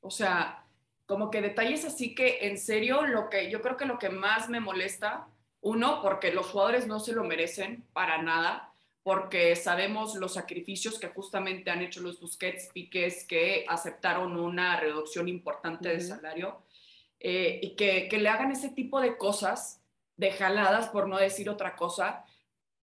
o 0.00 0.10
sea, 0.10 0.64
como 1.06 1.30
que 1.30 1.40
detalles 1.42 1.84
así 1.84 2.14
que 2.14 2.46
en 2.46 2.58
serio 2.58 3.02
lo 3.06 3.28
que 3.28 3.50
yo 3.50 3.60
creo 3.62 3.76
que 3.76 3.84
lo 3.86 3.98
que 3.98 4.08
más 4.10 4.48
me 4.48 4.60
molesta, 4.60 5.28
uno, 5.60 6.00
porque 6.02 6.32
los 6.32 6.46
jugadores 6.50 6.86
no 6.86 6.98
se 7.00 7.12
lo 7.12 7.24
merecen 7.24 7.84
para 7.92 8.22
nada, 8.22 8.72
porque 9.02 9.56
sabemos 9.56 10.14
los 10.14 10.34
sacrificios 10.34 10.98
que 10.98 11.08
justamente 11.08 11.70
han 11.70 11.82
hecho 11.82 12.00
los 12.00 12.20
Busquets, 12.20 12.68
Piqués, 12.72 13.24
que 13.26 13.64
aceptaron 13.68 14.36
una 14.36 14.78
reducción 14.78 15.28
importante 15.28 15.88
de 15.88 16.00
salario, 16.00 16.62
eh, 17.24 17.60
y 17.62 17.76
que, 17.76 18.08
que 18.08 18.18
le 18.18 18.28
hagan 18.28 18.50
ese 18.50 18.68
tipo 18.68 19.00
de 19.00 19.16
cosas, 19.16 19.80
de 20.16 20.32
jaladas, 20.32 20.88
por 20.88 21.08
no 21.08 21.18
decir 21.18 21.48
otra 21.48 21.76
cosa, 21.76 22.24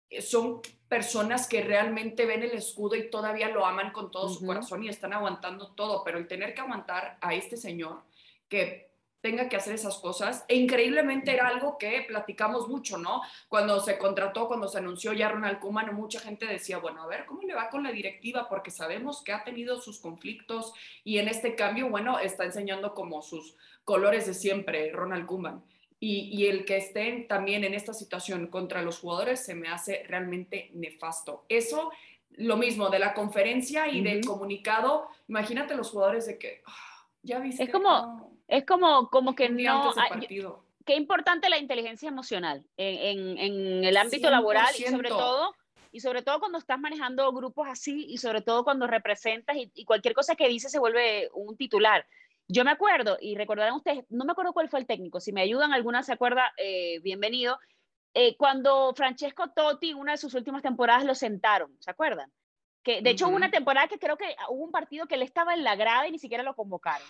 eh, 0.09 0.21
son 0.21 0.61
personas 0.87 1.49
que 1.49 1.61
realmente 1.61 2.25
ven 2.25 2.41
el 2.41 2.51
escudo 2.51 2.95
y 2.95 3.09
todavía 3.09 3.49
lo 3.49 3.65
aman 3.65 3.91
con 3.91 4.09
todo 4.09 4.29
su 4.29 4.45
corazón 4.45 4.85
y 4.85 4.87
están 4.87 5.11
aguantando 5.11 5.73
todo, 5.73 6.05
pero 6.05 6.17
el 6.17 6.29
tener 6.29 6.53
que 6.53 6.61
aguantar 6.61 7.17
a 7.19 7.33
este 7.33 7.57
señor 7.57 8.03
que 8.47 8.90
tenga 9.21 9.47
que 9.47 9.55
hacer 9.55 9.75
esas 9.75 9.97
cosas, 9.99 10.43
e 10.47 10.55
increíblemente 10.55 11.31
era 11.31 11.47
algo 11.47 11.77
que 11.77 12.03
platicamos 12.07 12.67
mucho, 12.67 12.97
¿no? 12.97 13.21
Cuando 13.47 13.79
se 13.79 13.97
contrató, 13.97 14.47
cuando 14.47 14.67
se 14.67 14.79
anunció 14.79 15.13
ya 15.13 15.29
Ronald 15.29 15.59
Koeman, 15.59 15.93
mucha 15.95 16.19
gente 16.19 16.45
decía, 16.45 16.79
bueno, 16.79 17.03
a 17.03 17.07
ver, 17.07 17.25
¿cómo 17.25 17.43
le 17.43 17.53
va 17.53 17.69
con 17.69 17.83
la 17.83 17.91
directiva? 17.91 18.49
Porque 18.49 18.71
sabemos 18.71 19.23
que 19.23 19.31
ha 19.31 19.43
tenido 19.43 19.79
sus 19.79 19.99
conflictos 19.99 20.73
y 21.03 21.19
en 21.19 21.27
este 21.27 21.55
cambio, 21.55 21.89
bueno, 21.89 22.19
está 22.19 22.45
enseñando 22.45 22.93
como 22.95 23.21
sus 23.21 23.55
colores 23.83 24.25
de 24.25 24.33
siempre, 24.33 24.91
Ronald 24.91 25.27
Koeman. 25.27 25.63
Y, 25.99 26.29
y, 26.35 26.47
el 26.47 26.65
que 26.65 26.77
estén 26.77 27.27
también 27.27 27.63
en 27.63 27.75
esta 27.75 27.93
situación 27.93 28.47
contra 28.47 28.81
los 28.81 28.97
jugadores 28.97 29.45
se 29.45 29.53
me 29.53 29.69
hace 29.69 30.03
realmente 30.07 30.71
nefasto. 30.73 31.45
Eso, 31.47 31.91
lo 32.31 32.57
mismo 32.57 32.89
de 32.89 32.97
la 32.97 33.13
conferencia 33.13 33.87
y 33.87 33.99
uh 33.99 34.03
-huh. 34.03 34.03
del 34.05 34.25
comunicado, 34.25 35.09
imagínate 35.27 35.75
los 35.75 35.91
jugadores 35.91 36.25
de 36.25 36.39
que, 36.39 36.63
oh, 36.65 37.05
ya 37.21 37.37
viste. 37.37 37.65
Es 37.65 37.69
como, 37.69 38.30
es 38.51 38.65
como, 38.65 39.09
como 39.09 39.33
que 39.33 39.49
no... 39.49 39.93
Partido. 39.95 40.63
Qué 40.85 40.95
importante 40.95 41.49
la 41.49 41.57
inteligencia 41.57 42.09
emocional 42.09 42.65
en, 42.75 43.37
en, 43.37 43.37
en 43.37 43.83
el 43.83 43.97
ámbito 43.97 44.27
100%. 44.27 44.31
laboral 44.31 44.73
y 44.77 44.83
sobre 44.83 45.09
todo 45.09 45.55
y 45.93 45.99
sobre 45.99 46.21
todo 46.21 46.39
cuando 46.39 46.57
estás 46.57 46.79
manejando 46.79 47.31
grupos 47.33 47.67
así 47.69 48.05
y 48.09 48.17
sobre 48.17 48.41
todo 48.41 48.63
cuando 48.63 48.87
representas 48.87 49.55
y, 49.57 49.71
y 49.75 49.85
cualquier 49.85 50.13
cosa 50.13 50.35
que 50.35 50.47
dices 50.47 50.71
se 50.71 50.79
vuelve 50.79 51.29
un 51.33 51.55
titular. 51.55 52.05
Yo 52.47 52.65
me 52.65 52.71
acuerdo, 52.71 53.17
y 53.21 53.35
recordarán 53.35 53.75
ustedes, 53.75 54.05
no 54.09 54.25
me 54.25 54.31
acuerdo 54.31 54.53
cuál 54.53 54.69
fue 54.69 54.79
el 54.79 54.87
técnico, 54.87 55.19
si 55.19 55.31
me 55.31 55.41
ayudan, 55.41 55.71
alguna 55.73 56.03
se 56.03 56.13
acuerda, 56.13 56.51
eh, 56.57 56.99
bienvenido, 56.99 57.59
eh, 58.13 58.35
cuando 58.35 58.93
Francesco 58.95 59.51
Totti, 59.51 59.93
una 59.93 60.13
de 60.13 60.17
sus 60.17 60.33
últimas 60.33 60.61
temporadas, 60.61 61.05
lo 61.05 61.15
sentaron, 61.15 61.75
¿se 61.79 61.91
acuerdan? 61.91 62.31
Que, 62.83 62.95
de 62.95 62.99
uh 62.99 63.03
-huh. 63.03 63.09
hecho, 63.11 63.27
hubo 63.27 63.35
una 63.35 63.51
temporada 63.51 63.87
que 63.87 63.99
creo 63.99 64.17
que 64.17 64.35
hubo 64.49 64.65
un 64.65 64.71
partido 64.71 65.07
que 65.07 65.15
él 65.15 65.21
estaba 65.21 65.53
en 65.53 65.63
la 65.63 65.75
grada 65.75 66.07
y 66.07 66.11
ni 66.11 66.19
siquiera 66.19 66.43
lo 66.43 66.55
convocaron. 66.55 67.07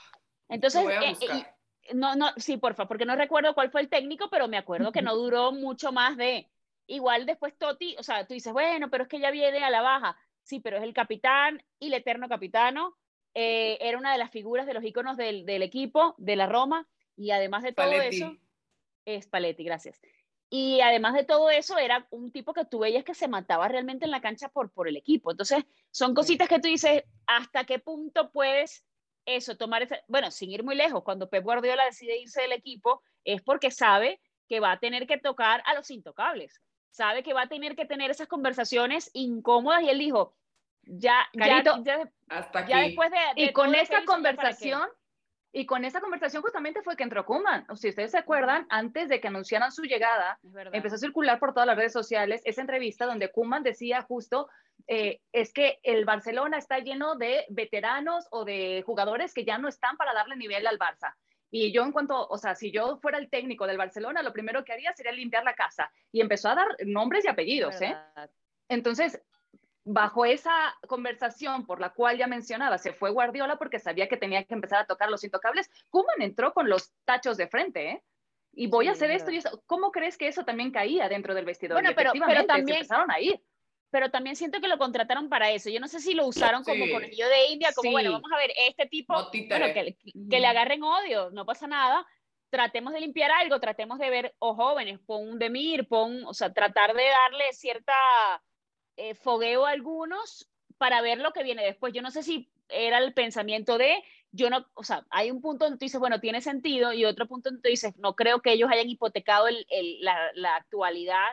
Entonces, 0.52 0.84
eh, 0.86 1.46
no, 1.94 2.16
no, 2.16 2.28
sí, 2.36 2.58
porfa, 2.58 2.88
porque 2.88 3.06
no 3.06 3.16
recuerdo 3.16 3.56
cuál 3.56 3.72
fue 3.72 3.82
el 3.82 3.90
técnico, 3.90 4.30
pero 4.30 4.48
me 4.48 4.58
acuerdo 4.58 4.92
que 4.92 5.02
no 5.02 5.16
duró 5.16 5.54
mucho 5.54 5.94
más 5.94 6.18
de, 6.18 6.50
igual 6.88 7.26
después 7.26 7.58
Totti, 7.58 7.96
o 7.98 8.04
sea, 8.04 8.28
tú 8.28 8.34
dices, 8.34 8.52
bueno, 8.52 8.90
pero 8.90 9.04
es 9.04 9.10
que 9.10 9.20
ya 9.20 9.32
viene 9.32 9.64
a 9.64 9.70
la 9.70 9.82
baja, 9.82 10.18
sí, 10.44 10.60
pero 10.60 10.78
es 10.78 10.84
el 10.84 10.94
capitán 10.94 11.64
y 11.80 11.88
el 11.88 11.94
eterno 11.94 12.28
capitano, 12.28 12.98
eh, 13.34 13.78
era 13.80 13.98
una 13.98 14.12
de 14.12 14.18
las 14.18 14.30
figuras 14.30 14.68
de 14.68 14.74
los 14.74 14.84
íconos 14.84 15.16
del, 15.16 15.46
del, 15.46 15.62
equipo, 15.64 16.16
de 16.18 16.36
la 16.36 16.48
Roma, 16.48 16.86
y 17.16 17.32
además 17.32 17.64
de 17.64 17.72
todo 17.72 17.90
Paletti. 17.90 18.18
eso, 18.18 18.36
es 19.06 19.28
Paletti, 19.28 19.64
gracias. 19.64 20.02
Y 20.50 20.82
además 20.82 21.14
de 21.14 21.24
todo 21.24 21.50
eso, 21.50 21.78
era 21.78 22.08
un 22.10 22.30
tipo 22.34 22.54
que 22.54 22.66
tú 22.66 22.80
veías 22.80 23.06
que 23.06 23.16
se 23.16 23.30
mataba 23.30 23.70
realmente 23.70 24.04
en 24.04 24.12
la 24.12 24.20
cancha 24.20 24.50
por, 24.50 24.70
por 24.70 24.90
el 24.90 24.98
equipo. 24.98 25.32
Entonces, 25.32 25.64
son 25.92 26.14
cositas 26.14 26.50
que 26.50 26.60
tú 26.60 26.68
dices, 26.68 27.06
¿hasta 27.26 27.64
qué 27.64 27.80
punto 27.80 28.32
puedes 28.34 28.84
eso, 29.26 29.58
tomar 29.58 29.84
ese, 29.84 30.04
bueno, 30.08 30.32
sin 30.32 30.52
ir 30.52 30.64
muy 30.64 30.76
lejos, 30.76 31.04
cuando 31.04 31.30
Pep 31.30 31.44
Guardiola 31.44 31.86
decide 31.86 32.18
irse 32.18 32.42
del 32.42 32.54
equipo, 32.54 33.02
es 33.24 33.42
porque 33.42 33.72
sabe 33.72 34.20
que 34.48 34.60
va 34.60 34.74
a 34.74 34.80
tener 34.80 35.08
que 35.08 35.18
tocar 35.18 35.64
a 35.66 35.74
los 35.74 35.90
intocables, 35.92 36.62
sabe 36.90 37.24
que 37.24 37.34
va 37.34 37.44
a 37.44 37.48
tener 37.48 37.76
que 37.76 37.86
tener 37.86 38.12
esas 38.12 38.28
conversaciones 38.28 39.10
incómodas 39.14 39.84
y 39.84 39.90
él 39.90 40.00
dijo, 40.00 40.36
ya, 40.84 41.30
ya, 41.34 41.64
ya, 41.84 42.10
hasta 42.28 42.66
ya 42.66 42.80
después 42.80 43.12
de... 43.12 43.18
y 43.36 43.54
con 43.54 43.76
esa 43.76 44.04
conversación 44.04 44.90
y 45.54 45.66
con 45.66 45.84
esa 45.84 46.00
conversación 46.00 46.42
justamente 46.42 46.82
fue 46.82 46.96
que 46.96 47.04
entró 47.04 47.26
Kuman. 47.26 47.66
Si 47.76 47.90
ustedes 47.90 48.12
se 48.12 48.18
acuerdan, 48.18 48.66
antes 48.70 49.10
de 49.10 49.20
que 49.20 49.28
anunciaran 49.28 49.72
su 49.72 49.84
llegada, 49.84 50.40
empezó 50.72 50.96
a 50.96 51.00
circular 51.00 51.40
por 51.40 51.54
todas 51.54 51.68
las 51.68 51.76
redes 51.76 51.94
sociales 51.94 52.42
esa 52.46 52.62
entrevista 52.62 53.06
donde 53.06 53.32
Kuman 53.32 53.64
decía 53.64 54.02
justo, 54.02 54.50
eh, 54.88 55.20
es 55.34 55.52
que 55.54 55.80
el 55.84 56.06
Barcelona 56.06 56.58
está 56.58 56.80
lleno 56.80 57.16
de 57.16 57.46
veteranos 57.50 58.28
o 58.32 58.46
de 58.46 58.84
jugadores 58.86 59.34
que 59.34 59.44
ya 59.44 59.58
no 59.58 59.68
están 59.68 59.98
para 59.98 60.14
darle 60.14 60.38
nivel 60.38 60.66
al 60.68 60.80
Barça. 60.80 61.14
Y 61.54 61.74
yo 61.74 61.84
en 61.84 61.92
cuanto, 61.92 62.28
o 62.30 62.38
sea, 62.38 62.56
si 62.56 62.72
yo 62.72 62.98
fuera 63.02 63.18
el 63.18 63.30
técnico 63.30 63.68
del 63.68 63.78
Barcelona, 63.78 64.24
lo 64.24 64.32
primero 64.32 64.64
que 64.64 64.72
haría 64.72 64.94
sería 64.94 65.12
limpiar 65.12 65.44
la 65.44 65.54
casa. 65.54 65.92
Y 66.14 66.22
empezó 66.22 66.48
a 66.48 66.56
dar 66.56 66.68
nombres 66.86 67.26
y 67.26 67.28
apellidos, 67.28 67.82
¿eh? 67.82 67.98
Entonces, 68.70 69.22
bajo 69.84 70.26
esa 70.26 70.76
conversación 70.88 71.66
por 71.66 71.80
la 71.80 71.90
cual 71.90 72.18
ya 72.18 72.28
mencionaba, 72.28 72.78
se 72.78 72.94
fue 72.94 73.12
Guardiola 73.12 73.58
porque 73.58 73.80
sabía 73.80 74.08
que 74.08 74.18
tenía 74.18 74.44
que 74.44 74.54
empezar 74.54 74.80
a 74.80 74.86
tocar 74.86 75.10
los 75.10 75.24
intocables. 75.24 75.70
Kuman 75.90 76.22
entró 76.22 76.54
con 76.54 76.70
los 76.70 76.92
tachos 77.06 77.38
de 77.38 77.48
frente, 77.48 77.90
¿eh? 77.90 78.04
Y 78.54 78.68
voy 78.68 78.88
a 78.88 78.92
hacer 78.92 79.12
esto 79.12 79.32
y 79.32 79.38
eso. 79.38 79.64
¿Cómo 79.66 79.92
crees 79.92 80.18
que 80.18 80.28
eso 80.28 80.44
también 80.44 80.72
caía 80.72 81.08
dentro 81.08 81.34
del 81.34 81.46
vestidor? 81.46 81.82
Bueno, 81.82 81.96
pero, 81.96 82.12
pero 82.28 82.46
también 82.46 82.80
empezaron 82.80 83.10
a 83.10 83.20
ir. 83.20 83.42
Pero 83.92 84.10
también 84.10 84.36
siento 84.36 84.62
que 84.62 84.68
lo 84.68 84.78
contrataron 84.78 85.30
para 85.30 85.52
eso. 85.52 85.70
Yo 85.70 85.80
no 85.80 85.88
sé 85.88 86.00
si 86.00 86.14
lo 86.14 86.26
usaron 86.26 86.64
como 86.64 86.86
con 86.90 87.04
el 87.04 87.10
de 87.12 87.48
India, 87.50 87.72
como 87.76 87.92
bueno, 87.92 88.12
vamos 88.14 88.32
a 88.34 88.38
ver, 88.38 88.52
este 88.68 88.86
tipo, 88.88 89.14
bueno, 89.14 89.66
que, 89.74 89.98
que 90.30 90.40
le 90.40 90.48
agarren 90.48 90.84
odio, 90.84 91.30
no 91.32 91.46
pasa 91.46 91.68
nada, 91.68 92.06
tratemos 92.50 92.94
de 92.94 93.02
limpiar 93.02 93.32
algo, 93.32 93.60
tratemos 93.60 94.00
de 94.00 94.10
ver, 94.10 94.36
o 94.40 94.56
jóvenes, 94.56 95.00
pon 95.06 95.28
un 95.28 95.40
Demir, 95.40 95.88
pon, 95.90 96.26
o 96.26 96.34
sea, 96.34 96.54
tratar 96.54 96.94
de 96.94 97.04
darle 97.04 97.52
cierta 97.52 97.94
eh, 99.02 99.16
fogueo 99.16 99.66
algunos 99.66 100.48
para 100.78 101.02
ver 101.02 101.18
lo 101.18 101.32
que 101.32 101.42
viene 101.42 101.64
después. 101.64 101.92
Yo 101.92 102.04
no 102.04 102.12
sé 102.12 102.22
si 102.22 102.52
era 102.70 103.00
el 103.00 103.16
pensamiento 103.16 103.80
de, 103.80 103.96
yo 104.32 104.52
no, 104.52 104.68
o 104.76 104.84
sea, 104.84 105.08
hay 105.10 105.32
un 105.32 105.42
punto 105.42 105.66
donde 105.66 105.80
tú 105.80 105.86
dices, 105.86 106.00
bueno, 106.00 106.20
tiene 106.20 106.40
sentido, 106.40 106.94
y 106.94 107.06
otro 107.06 107.28
punto 107.28 107.50
donde 107.50 107.64
tú 107.64 107.70
dices, 107.70 107.98
no 107.98 108.16
creo 108.16 108.42
que 108.42 108.54
ellos 108.54 108.70
hayan 108.72 108.90
hipotecado 108.90 109.48
la, 110.02 110.56
actualidad 110.56 111.32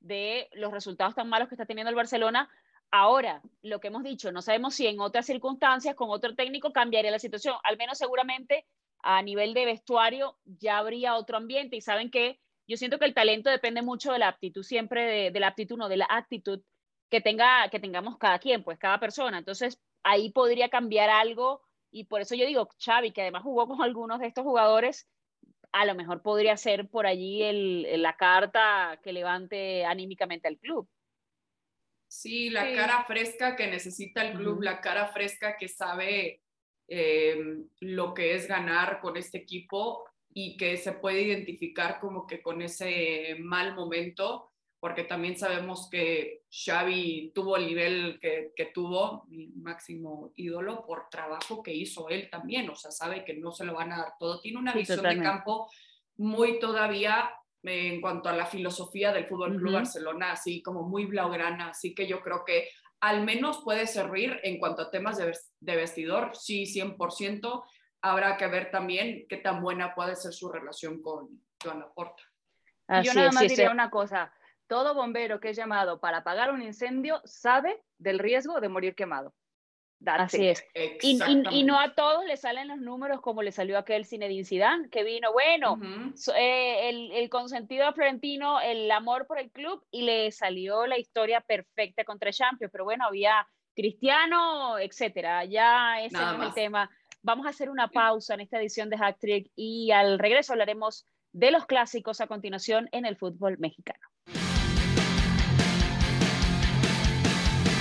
de 0.00 0.48
los 0.54 0.72
resultados 0.72 1.14
tan 1.14 1.28
malos 1.28 1.48
que 1.48 1.54
está 1.54 1.66
teniendo 1.66 1.90
el 1.90 1.96
Barcelona. 1.96 2.48
Ahora, 2.90 3.42
lo 3.60 3.78
que 3.78 3.88
hemos 3.88 4.02
dicho, 4.02 4.32
no 4.32 4.40
sabemos 4.40 4.74
si 4.74 4.86
en 4.86 4.98
otras 4.98 5.26
circunstancias, 5.26 5.94
con 5.96 6.08
otro 6.08 6.34
técnico, 6.34 6.72
cambiaría 6.72 7.10
la 7.10 7.18
situación. 7.18 7.56
Al 7.62 7.76
menos 7.76 7.98
seguramente 7.98 8.64
a 9.02 9.20
nivel 9.20 9.52
de 9.52 9.66
vestuario 9.66 10.38
ya 10.44 10.78
habría 10.78 11.16
otro 11.16 11.36
ambiente 11.36 11.76
y 11.76 11.82
saben 11.82 12.10
que 12.10 12.40
yo 12.66 12.78
siento 12.78 12.98
que 12.98 13.04
el 13.04 13.12
talento 13.12 13.50
depende 13.50 13.82
mucho 13.82 14.12
de 14.12 14.18
la 14.18 14.28
aptitud 14.28 14.62
siempre, 14.62 15.04
de, 15.04 15.30
de 15.30 15.40
la 15.40 15.48
aptitud, 15.48 15.76
no, 15.76 15.90
de 15.90 15.98
la 15.98 16.06
actitud 16.08 16.62
que, 17.10 17.20
tenga, 17.20 17.68
que 17.70 17.80
tengamos 17.80 18.18
cada 18.18 18.38
quien, 18.38 18.62
pues 18.62 18.78
cada 18.78 19.00
persona. 19.00 19.38
Entonces, 19.38 19.80
ahí 20.02 20.30
podría 20.30 20.68
cambiar 20.68 21.10
algo 21.10 21.62
y 21.90 22.04
por 22.04 22.20
eso 22.20 22.34
yo 22.34 22.46
digo, 22.46 22.68
Xavi, 22.78 23.12
que 23.12 23.22
además 23.22 23.42
jugó 23.42 23.66
con 23.66 23.80
algunos 23.82 24.20
de 24.20 24.26
estos 24.26 24.44
jugadores, 24.44 25.08
a 25.72 25.84
lo 25.84 25.94
mejor 25.94 26.22
podría 26.22 26.56
ser 26.56 26.88
por 26.88 27.06
allí 27.06 27.42
el, 27.42 28.02
la 28.02 28.16
carta 28.16 29.00
que 29.02 29.12
levante 29.12 29.84
anímicamente 29.84 30.48
al 30.48 30.58
club. 30.58 30.88
Sí, 32.08 32.50
la 32.50 32.72
cara 32.72 33.04
fresca 33.04 33.56
que 33.56 33.66
necesita 33.66 34.22
el 34.22 34.36
club, 34.36 34.62
la 34.62 34.80
cara 34.80 35.08
fresca 35.08 35.56
que 35.56 35.68
sabe 35.68 36.40
eh, 36.88 37.64
lo 37.80 38.14
que 38.14 38.34
es 38.34 38.46
ganar 38.46 39.00
con 39.00 39.16
este 39.16 39.38
equipo 39.38 40.04
y 40.32 40.56
que 40.56 40.76
se 40.76 40.92
puede 40.92 41.22
identificar 41.22 41.98
como 41.98 42.26
que 42.26 42.40
con 42.40 42.62
ese 42.62 43.36
mal 43.40 43.74
momento 43.74 44.52
porque 44.86 45.02
también 45.02 45.36
sabemos 45.36 45.88
que 45.90 46.44
Xavi 46.48 47.32
tuvo 47.34 47.56
el 47.56 47.66
nivel 47.66 48.20
que, 48.20 48.52
que, 48.54 48.66
tuvo, 48.66 49.24
mi 49.26 49.48
máximo 49.48 50.32
ídolo, 50.36 50.86
por 50.86 51.08
trabajo 51.10 51.60
que 51.60 51.74
hizo 51.74 52.08
él 52.08 52.30
también, 52.30 52.70
o 52.70 52.76
sea, 52.76 52.92
sabe 52.92 53.24
que 53.24 53.34
no 53.34 53.50
se 53.50 53.64
lo 53.64 53.74
van 53.74 53.92
a 53.92 53.98
dar 53.98 54.12
todo. 54.16 54.40
Tiene 54.40 54.58
una 54.58 54.72
visión 54.72 55.02
de 55.02 55.20
campo 55.20 55.68
muy 56.18 56.60
todavía 56.60 57.32
en 57.64 58.00
cuanto 58.00 58.28
a 58.28 58.36
la 58.36 58.46
filosofía 58.46 59.12
del 59.12 59.26
Fútbol 59.26 59.56
Club 59.56 59.72
Barcelona, 59.72 60.30
así 60.30 60.62
como 60.62 60.84
muy 60.84 61.04
blaugrana, 61.06 61.70
así 61.70 61.92
que 61.92 62.06
yo 62.06 62.20
creo 62.20 62.44
que 62.44 62.68
al 63.00 63.24
menos 63.24 63.62
puede 63.64 63.88
servir 63.88 64.38
en 64.44 64.60
cuanto 64.60 64.82
a 64.82 64.90
temas 64.92 65.18
de, 65.18 65.36
de 65.58 65.74
vestidor, 65.74 66.36
sí, 66.36 66.62
100%. 66.62 67.64
Habrá 68.02 68.36
que 68.36 68.46
ver 68.46 68.70
también 68.70 69.26
qué 69.28 69.38
tan 69.38 69.60
buena 69.60 69.96
puede 69.96 70.14
ser 70.14 70.32
su 70.32 70.48
relación 70.48 71.02
con 71.02 71.42
Joan 71.60 71.80
Laporta. 71.80 72.22
Yo 73.02 73.14
nada 73.14 73.32
más 73.32 73.48
diría 73.48 73.72
una 73.72 73.90
cosa, 73.90 74.32
todo 74.66 74.94
bombero 74.94 75.40
que 75.40 75.50
es 75.50 75.56
llamado 75.56 76.00
para 76.00 76.18
apagar 76.18 76.52
un 76.52 76.62
incendio 76.62 77.20
sabe 77.24 77.82
del 77.98 78.18
riesgo 78.18 78.60
de 78.60 78.68
morir 78.68 78.94
quemado. 78.94 79.34
Así 80.04 80.48
es. 80.48 80.62
Y, 81.00 81.18
y, 81.50 81.64
no 81.64 81.80
a 81.80 81.94
todos 81.94 82.24
le 82.26 82.36
salen 82.36 82.68
los 82.68 82.78
números 82.78 83.20
como 83.22 83.42
le 83.42 83.50
salió 83.50 83.78
aquel 83.78 84.04
Zinedine 84.04 84.44
Zidane, 84.44 84.90
que 84.90 85.02
vino, 85.04 85.32
bueno, 85.32 85.80
eh, 86.36 86.90
el, 86.90 87.12
el, 87.12 87.30
consentido 87.30 87.90
Florentino, 87.94 88.60
el 88.60 88.90
amor 88.90 89.26
por 89.26 89.38
el 89.38 89.50
club, 89.50 89.82
y 89.90 90.02
le 90.02 90.30
salió 90.32 90.86
la 90.86 90.98
historia 90.98 91.40
perfecta 91.40 92.04
contra 92.04 92.30
Champions, 92.30 92.70
pero 92.70 92.84
bueno, 92.84 93.06
había 93.06 93.46
Cristiano, 93.76 94.78
etcétera. 94.78 95.44
Ya 95.44 96.00
ese 96.00 96.16
es 96.16 96.42
el 96.42 96.54
tema. 96.54 96.90
Vamos 97.22 97.46
a 97.46 97.50
hacer 97.50 97.68
una 97.68 97.88
pausa 97.88 98.34
en 98.34 98.40
esta 98.40 98.58
edición 98.58 98.88
de 98.88 98.98
Hack 98.98 99.18
Trick 99.18 99.50
y 99.54 99.90
al 99.90 100.18
regreso 100.18 100.52
hablaremos 100.52 101.06
de 101.32 101.50
los 101.50 101.66
clásicos 101.66 102.20
a 102.20 102.26
continuación 102.26 102.88
en 102.92 103.04
el 103.04 103.16
fútbol 103.16 103.58
mexicano. 103.58 104.00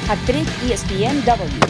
Actriz 0.07 0.47
ESPNW. 0.71 1.65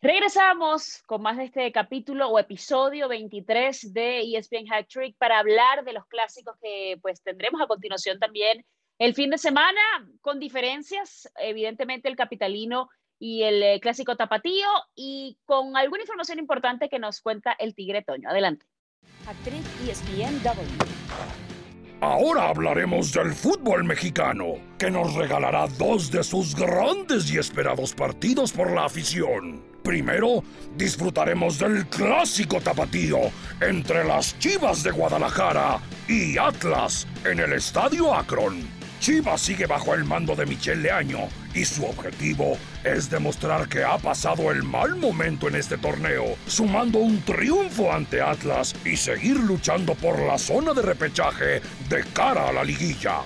Regresamos 0.00 1.02
con 1.04 1.20
más 1.20 1.36
de 1.36 1.44
este 1.44 1.70
capítulo 1.70 2.30
o 2.30 2.38
episodio 2.38 3.08
23 3.08 3.92
de 3.92 4.22
ESPN 4.22 4.72
Hat 4.72 4.86
Trick 4.88 5.18
para 5.18 5.40
hablar 5.40 5.84
de 5.84 5.92
los 5.92 6.06
clásicos 6.06 6.56
que 6.62 6.98
pues 7.02 7.22
tendremos 7.22 7.60
a 7.60 7.66
continuación 7.66 8.18
también 8.18 8.64
el 8.98 9.14
fin 9.14 9.28
de 9.28 9.36
semana, 9.36 9.82
con 10.22 10.40
diferencias, 10.40 11.30
evidentemente 11.38 12.08
el 12.08 12.16
capitalino 12.16 12.88
y 13.18 13.42
el 13.42 13.62
eh, 13.62 13.80
clásico 13.80 14.16
tapatío 14.16 14.68
y 14.94 15.38
con 15.44 15.76
alguna 15.76 16.04
información 16.04 16.38
importante 16.38 16.88
que 16.88 16.98
nos 16.98 17.20
cuenta 17.20 17.52
el 17.58 17.74
Tigre 17.74 18.02
Toño. 18.02 18.30
Adelante. 18.30 18.64
Actriz 19.26 19.62
ESPNW. 19.86 21.45
Ahora 22.00 22.50
hablaremos 22.50 23.10
del 23.12 23.32
fútbol 23.32 23.84
mexicano, 23.84 24.56
que 24.78 24.90
nos 24.90 25.14
regalará 25.14 25.66
dos 25.78 26.10
de 26.10 26.22
sus 26.22 26.54
grandes 26.54 27.30
y 27.30 27.38
esperados 27.38 27.94
partidos 27.94 28.52
por 28.52 28.70
la 28.70 28.84
afición. 28.84 29.62
Primero, 29.82 30.42
disfrutaremos 30.76 31.58
del 31.58 31.86
clásico 31.86 32.60
tapatío 32.60 33.30
entre 33.62 34.04
las 34.04 34.38
Chivas 34.38 34.82
de 34.82 34.90
Guadalajara 34.90 35.80
y 36.06 36.36
Atlas 36.36 37.06
en 37.24 37.38
el 37.38 37.54
Estadio 37.54 38.14
Akron. 38.14 38.85
Chivas 39.06 39.40
sigue 39.40 39.66
bajo 39.66 39.94
el 39.94 40.02
mando 40.02 40.34
de 40.34 40.44
Michel 40.46 40.82
Leaño 40.82 41.28
y 41.54 41.64
su 41.64 41.86
objetivo 41.86 42.58
es 42.82 43.08
demostrar 43.08 43.68
que 43.68 43.84
ha 43.84 43.98
pasado 43.98 44.50
el 44.50 44.64
mal 44.64 44.96
momento 44.96 45.46
en 45.46 45.54
este 45.54 45.78
torneo, 45.78 46.36
sumando 46.48 46.98
un 46.98 47.22
triunfo 47.22 47.92
ante 47.92 48.20
Atlas 48.20 48.74
y 48.84 48.96
seguir 48.96 49.36
luchando 49.36 49.94
por 49.94 50.18
la 50.18 50.36
zona 50.36 50.74
de 50.74 50.82
repechaje 50.82 51.62
de 51.88 52.04
cara 52.12 52.48
a 52.48 52.52
la 52.52 52.64
liguilla. 52.64 53.20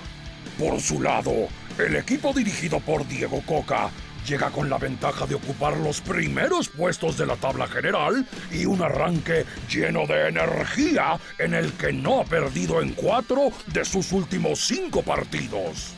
Por 0.59 0.79
su 0.79 1.01
lado, 1.01 1.47
el 1.79 1.95
equipo 1.95 2.31
dirigido 2.31 2.79
por 2.79 3.07
Diego 3.07 3.41
Coca 3.43 3.89
llega 4.27 4.49
con 4.49 4.69
la 4.69 4.77
ventaja 4.77 5.25
de 5.25 5.35
ocupar 5.35 5.77
los 5.77 6.01
primeros 6.01 6.69
puestos 6.69 7.17
de 7.17 7.25
la 7.25 7.35
tabla 7.35 7.67
general 7.67 8.25
y 8.51 8.65
un 8.65 8.81
arranque 8.81 9.45
lleno 9.69 10.05
de 10.05 10.29
energía 10.29 11.19
en 11.39 11.53
el 11.53 11.73
que 11.73 11.91
no 11.91 12.21
ha 12.21 12.25
perdido 12.25 12.81
en 12.81 12.93
cuatro 12.93 13.51
de 13.67 13.85
sus 13.85 14.11
últimos 14.11 14.59
cinco 14.59 15.01
partidos. 15.01 15.93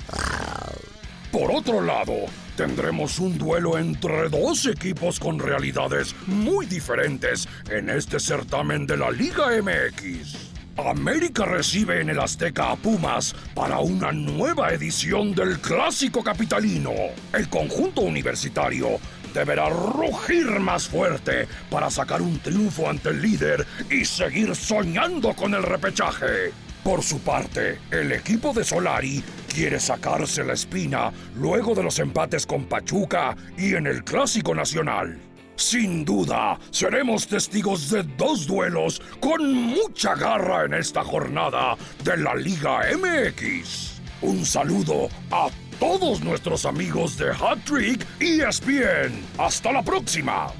Por 1.31 1.51
otro 1.51 1.81
lado, 1.81 2.13
tendremos 2.55 3.17
un 3.17 3.37
duelo 3.37 3.77
entre 3.77 4.29
dos 4.29 4.67
equipos 4.67 5.19
con 5.19 5.39
realidades 5.39 6.15
muy 6.27 6.67
diferentes 6.67 7.47
en 7.69 7.89
este 7.89 8.19
certamen 8.19 8.85
de 8.85 8.97
la 8.97 9.09
Liga 9.09 9.47
MX. 9.61 10.52
América 10.77 11.45
recibe 11.45 12.01
en 12.01 12.09
el 12.09 12.19
Azteca 12.19 12.71
a 12.71 12.75
Pumas 12.75 13.35
para 13.53 13.79
una 13.79 14.11
nueva 14.11 14.73
edición 14.73 15.35
del 15.35 15.59
Clásico 15.59 16.23
Capitalino. 16.23 16.91
El 17.31 17.47
conjunto 17.47 18.01
universitario 18.01 18.99
deberá 19.33 19.69
rugir 19.69 20.47
más 20.59 20.87
fuerte 20.87 21.47
para 21.69 21.91
sacar 21.91 22.21
un 22.21 22.39
triunfo 22.39 22.89
ante 22.89 23.09
el 23.09 23.21
líder 23.21 23.67
y 23.89 24.03
seguir 24.03 24.55
soñando 24.55 25.33
con 25.33 25.53
el 25.53 25.61
repechaje. 25.61 26.51
Por 26.83 27.03
su 27.03 27.19
parte, 27.19 27.79
el 27.91 28.11
equipo 28.11 28.51
de 28.51 28.63
Solari 28.63 29.23
quiere 29.53 29.79
sacarse 29.79 30.43
la 30.43 30.53
espina 30.53 31.11
luego 31.35 31.75
de 31.75 31.83
los 31.83 31.99
empates 31.99 32.47
con 32.47 32.65
Pachuca 32.65 33.37
y 33.57 33.75
en 33.75 33.85
el 33.85 34.03
Clásico 34.03 34.55
Nacional. 34.55 35.32
Sin 35.55 36.03
duda, 36.03 36.59
seremos 36.71 37.27
testigos 37.27 37.89
de 37.89 38.03
dos 38.17 38.47
duelos 38.47 39.01
con 39.19 39.53
mucha 39.53 40.15
garra 40.15 40.65
en 40.65 40.73
esta 40.73 41.03
jornada 41.03 41.77
de 42.03 42.17
la 42.17 42.35
Liga 42.35 42.81
MX. 42.97 44.01
Un 44.21 44.45
saludo 44.45 45.09
a 45.31 45.49
todos 45.79 46.21
nuestros 46.21 46.65
amigos 46.65 47.17
de 47.17 47.31
Hat 47.31 47.59
Trick 47.65 48.05
ESPN. 48.19 49.25
Hasta 49.37 49.71
la 49.71 49.83
próxima. 49.83 50.51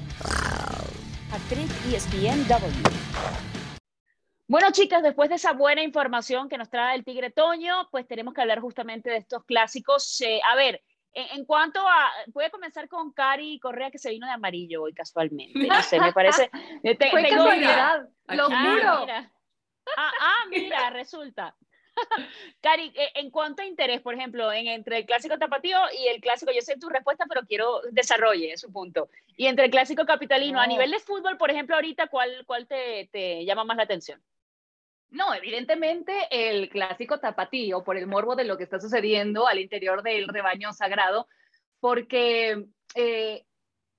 Hat-Trick 1.34 1.70
ESPN 1.92 2.46
W. 2.46 2.72
Bueno, 4.46 4.70
chicas, 4.70 5.02
después 5.02 5.30
de 5.30 5.36
esa 5.36 5.52
buena 5.52 5.82
información 5.82 6.48
que 6.48 6.58
nos 6.58 6.70
trae 6.70 6.94
el 6.94 7.04
Tigre 7.04 7.30
Toño, 7.30 7.88
pues 7.90 8.06
tenemos 8.06 8.34
que 8.34 8.42
hablar 8.42 8.60
justamente 8.60 9.10
de 9.10 9.16
estos 9.16 9.44
clásicos. 9.44 10.20
Eh, 10.20 10.40
a 10.48 10.54
ver, 10.54 10.80
en, 11.14 11.44
cuanto 11.44 11.80
a, 11.80 12.10
voy 12.28 12.44
a 12.44 12.50
comenzar 12.50 12.88
con 12.88 13.12
Cari 13.12 13.58
Correa 13.60 13.90
que 13.90 13.98
se 13.98 14.10
vino 14.10 14.26
de 14.26 14.32
amarillo 14.32 14.82
hoy 14.82 14.92
casualmente. 14.92 15.66
No 15.66 15.82
sé, 15.82 16.00
me 16.00 16.12
parece. 16.12 16.50
Fue 16.82 17.28
casualidad, 17.28 18.08
lo 18.28 18.48
ah, 18.50 18.74
juro. 18.74 19.00
Mira. 19.00 19.32
Ah, 19.96 20.12
ah, 20.20 20.46
mira, 20.50 20.90
resulta. 20.90 21.56
Cari, 22.60 22.92
eh, 22.96 23.10
en 23.14 23.30
cuanto 23.30 23.62
a 23.62 23.66
interés, 23.66 24.00
por 24.00 24.14
ejemplo, 24.14 24.50
en, 24.52 24.66
entre 24.66 24.98
el 24.98 25.06
clásico 25.06 25.38
tapatío 25.38 25.78
y 25.96 26.08
el 26.08 26.20
clásico, 26.20 26.52
yo 26.52 26.60
sé 26.60 26.76
tu 26.78 26.88
respuesta, 26.88 27.24
pero 27.28 27.46
quiero 27.46 27.80
desarrolle 27.92 28.56
su 28.56 28.72
punto. 28.72 29.08
Y 29.36 29.46
entre 29.46 29.66
el 29.66 29.70
clásico 29.70 30.04
capitalino, 30.04 30.60
a 30.60 30.66
nivel 30.66 30.90
de 30.90 30.98
fútbol, 30.98 31.36
por 31.36 31.50
ejemplo, 31.50 31.76
ahorita, 31.76 32.08
¿cuál, 32.08 32.44
cuál 32.46 32.66
te, 32.66 33.08
te 33.12 33.44
llama 33.44 33.64
más 33.64 33.76
la 33.76 33.84
atención? 33.84 34.20
No, 35.14 35.32
evidentemente 35.32 36.26
el 36.28 36.68
clásico 36.68 37.20
tapatío, 37.20 37.84
por 37.84 37.96
el 37.96 38.08
morbo 38.08 38.34
de 38.34 38.42
lo 38.42 38.56
que 38.56 38.64
está 38.64 38.80
sucediendo 38.80 39.46
al 39.46 39.60
interior 39.60 40.02
del 40.02 40.26
rebaño 40.26 40.72
sagrado, 40.72 41.28
porque 41.78 42.66
eh, 42.96 43.44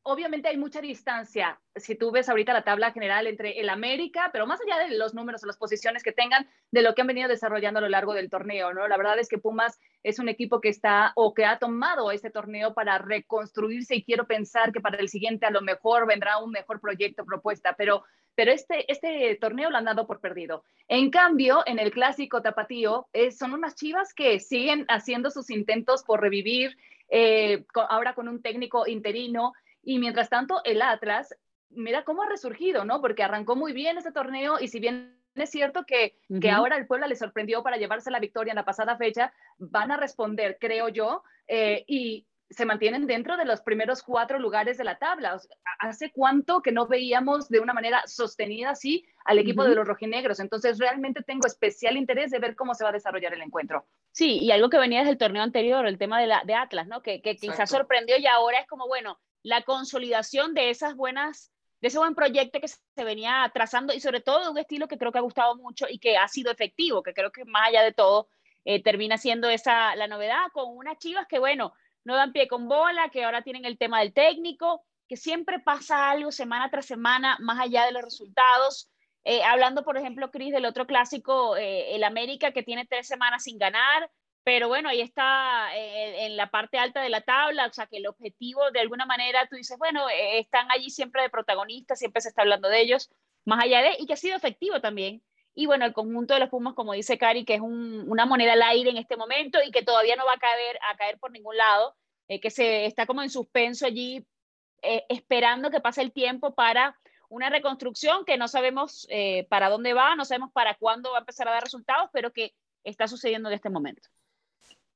obviamente 0.08 0.50
hay 0.50 0.58
mucha 0.58 0.82
distancia, 0.82 1.60
si 1.76 1.96
tú 1.96 2.12
ves 2.12 2.30
ahorita 2.30 2.54
la 2.54 2.64
tabla 2.64 2.92
general 2.92 3.26
entre 3.26 3.60
el 3.60 3.70
América, 3.70 4.30
pero 4.32 4.46
más 4.46 4.60
allá 4.62 4.88
de 4.88 4.96
los 4.96 5.16
números 5.16 5.44
o 5.44 5.48
las 5.48 5.58
posiciones 5.58 6.04
que 6.04 6.12
tengan, 6.12 6.48
de 6.70 6.84
lo 6.84 6.94
que 6.94 7.02
han 7.02 7.08
venido 7.08 7.28
desarrollando 7.28 7.80
a 7.80 7.82
lo 7.82 7.90
largo 7.90 8.14
del 8.14 8.30
torneo, 8.30 8.72
¿no? 8.72 8.88
La 8.88 8.98
verdad 8.98 9.18
es 9.18 9.28
que 9.28 9.40
Pumas 9.40 9.80
es 10.04 10.20
un 10.20 10.30
equipo 10.30 10.62
que 10.62 10.70
está 10.70 11.12
o 11.16 11.34
que 11.34 11.46
ha 11.46 11.58
tomado 11.58 12.12
este 12.12 12.30
torneo 12.30 12.76
para 12.76 13.00
reconstruirse 13.00 13.96
y 13.96 14.04
quiero 14.04 14.28
pensar 14.28 14.72
que 14.72 14.80
para 14.80 15.00
el 15.00 15.10
siguiente 15.10 15.48
a 15.48 15.52
lo 15.52 15.62
mejor 15.62 16.06
vendrá 16.06 16.38
un 16.38 16.52
mejor 16.52 16.80
proyecto, 16.80 17.26
propuesta, 17.26 17.74
pero, 17.76 18.04
pero 18.36 18.52
este, 18.52 18.90
este 18.92 19.36
torneo 19.42 19.72
lo 19.72 19.78
han 19.78 19.86
dado 19.86 20.06
por 20.06 20.20
perdido. 20.20 20.64
En 20.88 21.10
cambio, 21.10 21.64
en 21.66 21.80
el 21.80 21.90
clásico 21.90 22.44
tapatío, 22.44 23.08
eh, 23.12 23.32
son 23.32 23.54
unas 23.54 23.74
chivas 23.76 24.14
que 24.14 24.40
siguen 24.40 24.86
haciendo 24.88 25.32
sus 25.32 25.50
intentos 25.50 26.04
por 26.04 26.22
revivir, 26.22 26.78
eh, 27.10 27.66
ahora 27.90 28.14
con 28.14 28.28
un 28.28 28.44
técnico 28.44 28.86
interino, 28.86 29.54
y 29.86 30.00
mientras 30.00 30.30
tanto, 30.30 30.62
el 30.66 30.82
Atlas, 30.82 31.36
mira 31.70 32.04
cómo 32.04 32.24
ha 32.24 32.30
resurgido, 32.30 32.84
¿no? 32.84 33.02
Porque 33.02 33.24
arrancó 33.24 33.56
muy 33.56 33.72
bien 33.72 33.98
ese 33.98 34.12
torneo 34.12 34.60
y 34.60 34.68
si 34.68 34.80
bien 34.80 35.18
es 35.36 35.50
cierto 35.50 35.86
que, 35.86 36.18
que 36.42 36.50
ahora 36.50 36.78
el 36.78 36.88
Puebla 36.88 37.08
le 37.08 37.16
sorprendió 37.16 37.62
para 37.62 37.78
llevarse 37.78 38.10
la 38.10 38.20
victoria 38.20 38.52
en 38.52 38.56
la 38.56 38.66
pasada 38.66 38.98
fecha, 38.98 39.34
van 39.58 39.92
a 39.92 39.98
responder, 39.98 40.58
creo 40.60 40.90
yo, 40.90 41.24
eh, 41.48 41.84
y 41.88 42.26
se 42.50 42.66
mantienen 42.66 43.08
dentro 43.08 43.38
de 43.38 43.46
los 43.46 43.62
primeros 43.62 44.04
cuatro 44.04 44.40
lugares 44.40 44.78
de 44.78 44.84
la 44.84 44.98
tabla. 44.98 45.40
¿Hace 45.80 46.12
cuánto 46.12 46.62
que 46.62 46.72
no 46.72 46.88
veíamos 46.88 47.50
de 47.50 47.60
una 47.60 47.74
manera 47.74 48.04
sostenida 48.06 48.72
así 48.72 49.06
al 49.26 49.40
equipo 49.40 49.64
de 49.64 49.76
los 49.76 49.88
rojinegros? 49.88 50.40
Entonces, 50.40 50.78
realmente 50.78 51.24
tengo 51.24 51.48
especial 51.48 51.98
interés 51.98 52.32
de 52.32 52.40
ver 52.40 52.56
cómo 52.56 52.76
se 52.76 52.84
va 52.84 52.92
a 52.92 52.94
desarrollar 52.94 53.34
el 53.34 53.42
encuentro. 53.42 53.88
Sí, 54.12 54.38
y 54.40 54.52
algo 54.52 54.70
que 54.70 54.78
venía 54.78 55.00
desde 55.00 55.12
el 55.12 55.18
torneo 55.18 55.42
anterior, 55.42 55.88
el 55.88 55.98
tema 55.98 56.22
de, 56.22 56.28
la, 56.28 56.44
de 56.46 56.54
Atlas, 56.54 56.88
¿no? 56.88 57.02
Que, 57.02 57.22
que 57.22 57.36
quizás 57.36 57.70
sorprendió 57.70 58.18
y 58.18 58.28
ahora 58.28 58.60
es 58.60 58.68
como, 58.68 58.88
bueno, 58.88 59.20
la 59.46 59.62
consolidación 59.62 60.56
de 60.56 60.72
esas 60.72 60.96
buenas, 60.96 61.52
de 61.80 61.90
ese 61.90 62.00
buen 62.00 62.16
proyecto 62.16 62.60
que 62.60 62.68
se 62.68 63.04
venía 63.04 63.50
trazando 63.54 63.94
y 63.94 64.00
sobre 64.00 64.20
todo 64.20 64.44
de 64.44 64.50
un 64.50 64.58
estilo 64.58 64.88
que 64.88 64.98
creo 64.98 65.12
que 65.12 65.20
ha 65.20 65.22
gustado 65.22 65.56
mucho 65.56 65.86
y 65.88 66.00
que 66.00 66.18
ha 66.18 66.28
sido 66.28 66.52
efectivo, 66.52 67.04
que 67.04 67.14
creo 67.14 67.32
que 67.32 67.46
más 67.46 67.68
allá 67.68 67.84
de 67.84 67.94
todo 67.94 68.28
eh, 68.64 68.82
termina 68.82 69.20
siendo 69.20 69.48
esa 69.48 69.96
la 69.96 70.08
novedad 70.08 70.48
con 70.52 70.76
unas 70.76 70.98
chivas 70.98 71.28
que 71.28 71.38
bueno, 71.38 71.74
no 72.04 72.16
dan 72.16 72.34
pie 72.34 72.48
con 72.48 72.68
bola, 72.68 73.10
que 73.10 73.24
ahora 73.24 73.44
tienen 73.44 73.66
el 73.66 73.78
tema 73.78 74.00
del 74.00 74.14
técnico, 74.14 74.84
que 75.08 75.16
siempre 75.16 75.60
pasa 75.60 76.10
algo 76.10 76.32
semana 76.32 76.72
tras 76.72 76.88
semana 76.88 77.38
más 77.40 77.60
allá 77.60 77.86
de 77.86 77.92
los 77.92 78.02
resultados. 78.02 78.90
Eh, 79.24 79.44
hablando, 79.44 79.84
por 79.84 79.96
ejemplo, 79.96 80.32
Cris, 80.32 80.54
del 80.54 80.66
otro 80.66 80.88
clásico, 80.88 81.56
eh, 81.56 81.94
el 81.94 82.04
América, 82.04 82.52
que 82.52 82.64
tiene 82.64 82.88
tres 82.88 83.08
semanas 83.08 83.44
sin 83.44 83.60
ganar, 83.60 84.10
pero 84.46 84.68
bueno, 84.68 84.90
ahí 84.90 85.02
está 85.02 85.76
eh, 85.76 86.28
en 86.28 86.38
la 86.38 86.52
parte 86.52 86.78
alta 86.78 87.02
de 87.02 87.10
la 87.10 87.22
tabla, 87.22 87.66
o 87.66 87.74
sea 87.74 87.88
que 87.88 87.98
el 87.98 88.06
objetivo 88.06 88.70
de 88.70 88.80
alguna 88.80 89.08
manera 89.08 89.48
tú 89.50 89.56
dices, 89.56 89.76
bueno, 89.80 90.08
eh, 90.08 90.38
están 90.38 90.70
allí 90.70 90.92
siempre 90.92 91.24
de 91.24 91.32
protagonistas, 91.32 91.98
siempre 91.98 92.22
se 92.22 92.30
está 92.30 92.44
hablando 92.44 92.70
de 92.70 92.80
ellos, 92.80 93.10
más 93.44 93.64
allá 93.64 93.82
de, 93.82 93.96
y 93.98 94.06
que 94.06 94.14
ha 94.14 94.18
sido 94.18 94.38
efectivo 94.38 94.80
también. 94.82 95.24
Y 95.56 95.66
bueno, 95.66 95.84
el 95.86 95.94
conjunto 95.94 96.36
de 96.36 96.42
los 96.42 96.50
Pumas, 96.50 96.76
como 96.76 96.94
dice 96.94 97.18
Cari, 97.18 97.44
que 97.44 97.56
es 97.56 97.62
una 97.62 98.28
moneda 98.28 98.54
al 98.54 98.62
aire 98.62 98.92
en 98.92 98.98
este 98.98 99.18
momento 99.18 99.58
y 99.66 99.72
que 99.72 99.82
todavía 99.82 100.16
no 100.16 100.28
va 100.28 100.34
a 100.34 100.38
caer, 100.38 100.78
a 100.92 100.96
caer 100.96 101.18
por 101.18 101.32
ningún 101.32 101.58
lado, 101.58 101.96
eh, 102.28 102.40
que 102.40 102.52
se 102.52 102.86
está 102.86 103.08
como 103.08 103.24
en 103.24 103.32
suspenso 103.32 103.88
allí, 103.88 104.28
esperando 105.10 105.72
que 105.72 105.80
pase 105.80 106.04
el 106.04 106.12
tiempo 106.12 106.54
para 106.54 106.96
una 107.30 107.50
reconstrucción 107.50 108.26
que 108.26 108.38
no 108.38 108.48
sabemos 108.48 109.08
para 109.50 109.70
dónde 109.70 109.96
va, 109.96 110.16
no 110.16 110.26
sabemos 110.26 110.52
para 110.52 110.76
cuándo 110.76 111.12
va 111.12 111.18
a 111.18 111.22
empezar 111.22 111.48
a 111.48 111.52
dar 111.52 111.64
resultados, 111.64 112.12
pero 112.14 112.32
que 112.32 112.54
está 112.84 113.08
sucediendo 113.08 113.50
en 113.50 113.56
este 113.56 113.72
momento. 113.72 114.08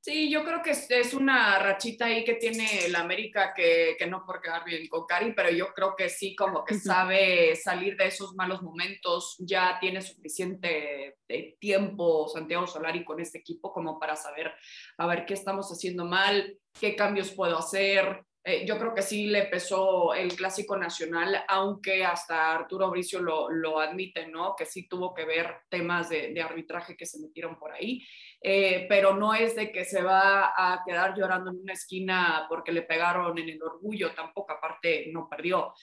Sí, 0.01 0.31
yo 0.31 0.45
creo 0.45 0.62
que 0.63 0.71
es, 0.71 1.13
una 1.13 1.59
rachita 1.59 2.05
ahí 2.05 2.23
que 2.23 2.35
tiene 2.35 2.85
el 2.85 2.95
América 2.95 3.53
que, 3.53 3.97
que, 3.99 4.07
no 4.07 4.25
por 4.25 4.41
quedar 4.41 4.63
bien 4.63 4.88
con 4.88 5.05
Cari, 5.05 5.33
pero 5.33 5.49
yo 5.49 5.73
creo 5.73 5.93
que 5.97 6.07
sí, 6.07 6.38
como 6.38 6.63
que 6.63 6.75
sabe 6.75 7.53
salir 7.57 7.97
de 7.97 8.07
esos 8.07 8.33
malos 8.33 8.62
momentos, 8.62 9.35
ya 9.39 9.77
tiene 9.81 10.01
suficiente 10.01 11.17
eh, 11.27 11.57
tiempo 11.59 12.29
Santiago 12.29 12.65
Solari 12.65 13.03
con 13.03 13.19
este 13.19 13.39
equipo 13.39 13.73
como 13.73 13.99
para 13.99 14.15
saber 14.15 14.53
a 14.97 15.05
ver 15.05 15.25
qué 15.25 15.33
estamos 15.33 15.69
haciendo 15.69 16.05
mal, 16.05 16.57
qué 16.79 16.95
cambios 16.95 17.31
puedo 17.31 17.57
hacer, 17.57 18.23
eh, 18.49 18.65
yo 18.65 18.79
creo 18.79 18.95
que 18.95 19.03
sí 19.03 19.27
le 19.27 19.43
pesó 19.45 20.15
el 20.15 20.35
clásico 20.35 20.75
nacional, 20.75 21.43
aunque 21.47 22.03
hasta 22.03 22.55
Arturo 22.55 22.89
Bricio 22.89 23.21
lo, 23.21 23.51
lo 23.51 23.79
admite, 23.79 24.25
¿no? 24.25 24.55
Que 24.55 24.65
sí 24.65 24.88
tuvo 24.88 25.13
que 25.13 25.23
ver 25.23 25.57
temas 25.69 26.09
de, 26.09 26.33
de 26.33 26.41
arbitraje 26.41 26.97
que 26.97 27.05
se 27.05 27.19
metieron 27.19 27.59
por 27.59 27.71
ahí, 27.71 28.03
eh, 28.41 28.88
pero 28.89 29.15
no 29.15 29.35
es 29.35 29.55
de 29.55 29.71
que 29.71 29.85
se 29.85 30.01
va 30.01 30.53
a 30.57 30.81
quedar 30.83 31.15
llorando 31.15 31.51
en 31.51 31.59
una 31.59 31.73
esquina 31.73 32.47
porque 32.49 32.71
le 32.71 32.81
pegaron 32.81 33.38
en 33.38 33.49
el 33.49 33.62
orgullo, 33.62 34.15
tampoco, 34.15 34.53
aparte 34.53 35.12
no 35.13 35.29
perdió. 35.29 35.73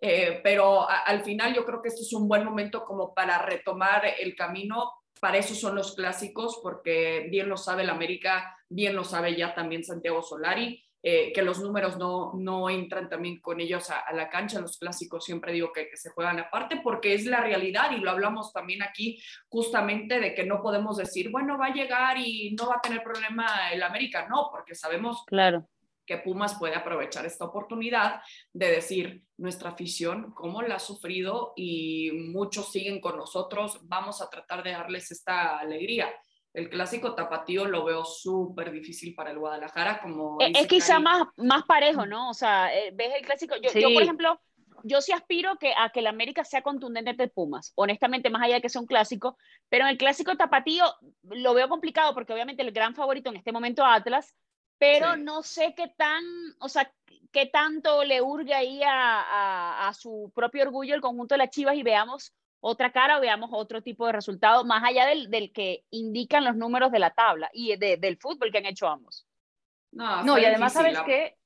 Eh, 0.00 0.40
pero 0.42 0.88
al 0.88 1.22
final 1.22 1.54
yo 1.54 1.64
creo 1.64 1.80
que 1.80 1.88
este 1.88 2.02
es 2.02 2.12
un 2.12 2.26
buen 2.26 2.44
momento 2.44 2.84
como 2.84 3.14
para 3.14 3.38
retomar 3.38 4.02
el 4.18 4.34
camino. 4.34 4.92
Para 5.20 5.38
eso 5.38 5.54
son 5.54 5.76
los 5.76 5.94
clásicos, 5.94 6.58
porque 6.60 7.28
bien 7.30 7.48
lo 7.48 7.56
sabe 7.56 7.84
el 7.84 7.90
América, 7.90 8.58
bien 8.68 8.96
lo 8.96 9.04
sabe 9.04 9.36
ya 9.36 9.54
también 9.54 9.84
Santiago 9.84 10.22
Solari. 10.22 10.85
Eh, 11.08 11.32
que 11.32 11.40
los 11.40 11.60
números 11.60 11.96
no, 11.96 12.32
no 12.34 12.68
entran 12.68 13.08
también 13.08 13.38
con 13.38 13.60
ellos 13.60 13.90
a, 13.90 14.12
la 14.12 14.28
cancha. 14.28 14.58
Los 14.58 14.76
clásicos 14.76 15.24
siempre 15.24 15.52
digo 15.52 15.72
que, 15.72 15.88
se 15.96 16.10
juegan 16.10 16.40
aparte 16.40 16.80
porque 16.82 17.14
es 17.14 17.26
la 17.26 17.40
realidad 17.40 17.92
y 17.92 17.98
lo 17.98 18.10
hablamos 18.10 18.52
también 18.52 18.82
aquí 18.82 19.22
justamente 19.48 20.18
de 20.18 20.34
que 20.34 20.44
no 20.44 20.60
podemos 20.60 20.96
decir, 20.96 21.30
bueno, 21.30 21.58
va 21.58 21.66
a 21.66 21.72
llegar 21.72 22.18
y 22.18 22.56
no 22.58 22.66
va 22.66 22.78
a 22.78 22.80
tener 22.80 23.04
problema 23.04 23.70
el 23.72 23.84
América. 23.84 24.26
No, 24.28 24.48
porque 24.50 24.74
sabemos 24.74 25.22
claro. 25.28 25.68
que 26.04 26.18
Pumas 26.18 26.58
puede 26.58 26.74
aprovechar 26.74 27.24
esta 27.24 27.44
oportunidad 27.44 28.20
de 28.52 28.72
decir 28.72 29.22
nuestra 29.36 29.70
afición, 29.70 30.32
cómo 30.32 30.60
la 30.62 30.74
ha 30.74 30.80
sufrido 30.80 31.52
y 31.54 32.10
muchos 32.32 32.72
siguen 32.72 33.00
con 33.00 33.16
nosotros, 33.16 33.78
vamos 33.84 34.20
a 34.20 34.28
tratar 34.28 34.64
de 34.64 34.72
darles 34.72 35.12
esta 35.12 35.60
alegría 35.60 36.12
el 36.56 36.70
clásico 36.70 37.14
tapatío 37.14 37.66
lo 37.66 37.84
veo 37.84 38.02
súper 38.06 38.72
difícil 38.72 39.14
para 39.14 39.30
el 39.30 39.38
Guadalajara. 39.38 40.00
Como 40.00 40.38
e, 40.40 40.52
es, 40.54 40.66
quizá 40.66 40.98
más, 40.98 41.24
más 41.36 41.64
parejo, 41.64 42.06
¿no? 42.06 42.30
O 42.30 42.34
sea, 42.34 42.74
eh, 42.74 42.92
ves 42.94 43.12
el 43.14 43.26
clásico. 43.26 43.56
Yo, 43.56 43.70
yo, 43.78 43.92
por 43.92 44.02
ejemplo, 44.02 44.40
yo 44.82 45.02
sí 45.02 45.12
aspiro 45.12 45.56
que, 45.56 45.74
a 45.76 45.90
que 45.90 46.00
el 46.00 46.06
América 46.06 46.44
sea 46.44 46.62
contundente 46.62 47.12
de 47.12 47.28
Pumas, 47.28 47.74
honestamente, 47.74 48.30
más 48.30 48.42
allá 48.42 48.54
de 48.54 48.62
que 48.62 48.70
sea 48.70 48.80
un 48.80 48.86
clásico, 48.86 49.36
pero 49.68 49.84
en 49.84 49.90
el 49.90 49.98
clásico 49.98 50.34
tapatío 50.34 50.86
lo 51.24 51.52
veo 51.52 51.68
complicado 51.68 52.14
porque 52.14 52.32
obviamente 52.32 52.62
el 52.62 52.72
gran 52.72 52.94
favorito 52.94 53.28
en 53.28 53.36
este 53.36 53.52
momento 53.52 53.84
Atlas, 53.84 54.34
pero 54.78 55.14
no 55.14 55.42
sé 55.42 55.74
qué 55.76 55.88
tan, 55.88 56.24
o 56.58 56.70
sea, 56.70 56.90
qué 57.32 57.46
tanto 57.46 58.02
le 58.02 58.22
urge 58.22 58.54
ahí 58.54 58.82
a, 58.82 59.20
a, 59.20 59.88
a, 59.88 59.92
su 59.92 60.32
propio 60.34 60.62
orgullo 60.62 60.94
el 60.94 61.02
conjunto 61.02 61.34
de 61.34 61.38
las 61.38 61.50
Chivas 61.50 61.76
y 61.76 61.82
veamos 61.82 62.32
otra 62.60 62.92
cara 62.92 63.18
o 63.18 63.20
veamos 63.20 63.50
otro 63.52 63.82
tipo 63.82 64.06
de 64.06 64.12
resultado, 64.12 64.64
más 64.64 64.82
allá 64.84 65.06
del, 65.06 65.30
del 65.30 65.52
que 65.52 65.84
indican 65.90 66.44
los 66.44 66.56
números 66.56 66.90
de 66.90 66.98
la 66.98 67.10
tabla 67.10 67.50
y 67.52 67.76
del 67.76 68.16
fútbol 68.18 68.50
que 68.50 68.58
han 68.58 68.66
hecho 68.66 68.88
ambos. 68.88 69.26
No, 69.92 70.38
y 70.38 70.44
además, 70.44 70.72
¿sabes 70.72 70.98
qué? 71.06 71.36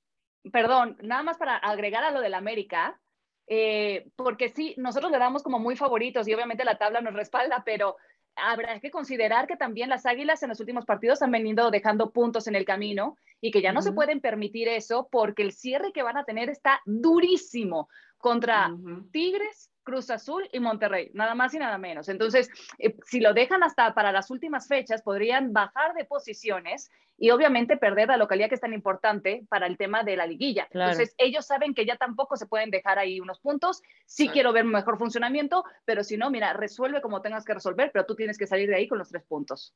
Perdón, 0.53 0.97
nada 1.03 1.23
más 1.23 1.37
para 1.37 1.57
agregar 1.57 2.03
a 2.03 2.11
lo 2.11 2.21
del 2.21 2.35
América, 2.35 2.99
eh, 3.47 4.09
porque 4.17 4.49
sí, 4.49 4.75
nosotros 4.79 5.13
le 5.13 5.19
damos 5.19 5.43
como 5.43 5.59
muy 5.59 5.77
favoritos 5.77 6.27
y 6.27 6.35
obviamente 6.35 6.65
la 6.65 6.79
tabla 6.79 7.01
nos 7.01 7.15
respalda, 7.15 7.63
pero 7.65 7.97
habrá 8.37 8.81
que 8.81 8.91
considerar 8.91 9.47
que 9.47 9.57
también 9.57 9.89
las 9.89 10.07
Águilas 10.07 10.43
en 10.43 10.49
los 10.49 10.61
últimos 10.61 10.85
partidos 10.87 11.23
han 11.23 11.31
venido 11.31 11.71
dejando 11.71 12.11
puntos 12.11 12.47
en 12.47 12.55
el 12.55 12.65
camino 12.65 13.17
y 13.41 13.51
que 13.51 13.63
ya 13.63 13.73
no 13.73 13.83
se 13.83 13.93
pueden 13.93 14.21
permitir 14.21 14.69
eso 14.69 15.09
porque 15.11 15.43
el 15.43 15.53
cierre 15.53 15.93
que 15.93 16.03
van 16.03 16.17
a 16.17 16.25
tener 16.25 16.49
está 16.49 16.81
durísimo 16.85 17.89
contra 18.19 18.71
Tigres, 19.13 19.70
Cruz 19.91 20.09
Azul 20.11 20.49
y 20.53 20.61
Monterrey, 20.61 21.11
nada 21.15 21.35
más 21.35 21.53
y 21.53 21.59
nada 21.59 21.77
menos. 21.77 22.09
Entonces, 22.09 22.49
eh, 22.79 22.95
si 23.05 23.19
lo 23.19 23.35
dejan 23.35 23.65
hasta 23.65 23.93
para 23.93 24.13
las 24.13 24.31
últimas 24.31 24.69
fechas, 24.69 25.03
podrían 25.03 25.53
bajar 25.53 25.95
de 25.95 26.05
posiciones 26.05 26.93
y 27.19 27.31
obviamente 27.31 27.77
perder 27.77 28.07
la 28.07 28.17
localidad 28.17 28.49
que 28.49 28.55
es 28.55 28.61
tan 28.61 28.73
importante 28.73 29.45
para 29.49 29.67
el 29.67 29.77
tema 29.77 30.05
de 30.05 30.17
la 30.17 30.27
liguilla. 30.27 30.69
Entonces, 30.71 31.13
ellos 31.19 31.45
saben 31.45 31.75
que 31.75 31.85
ya 31.85 31.97
tampoco 31.97 32.37
se 32.37 32.47
pueden 32.47 32.71
dejar 32.71 33.01
ahí 33.01 33.19
unos 33.19 33.41
puntos. 33.41 33.83
Sí 34.07 34.29
quiero 34.29 34.53
ver 34.53 34.65
mejor 34.65 34.97
funcionamiento, 34.97 35.65
pero 35.85 36.05
si 36.05 36.17
no, 36.17 36.31
mira, 36.31 36.53
resuelve 36.53 37.03
como 37.03 37.21
tengas 37.21 37.45
que 37.45 37.55
resolver, 37.55 37.91
pero 37.93 38.07
tú 38.07 38.15
tienes 38.15 38.39
que 38.39 38.47
salir 38.47 38.69
de 38.69 38.77
ahí 38.77 38.87
con 38.87 38.99
los 38.99 39.09
tres 39.09 39.25
puntos. 39.25 39.75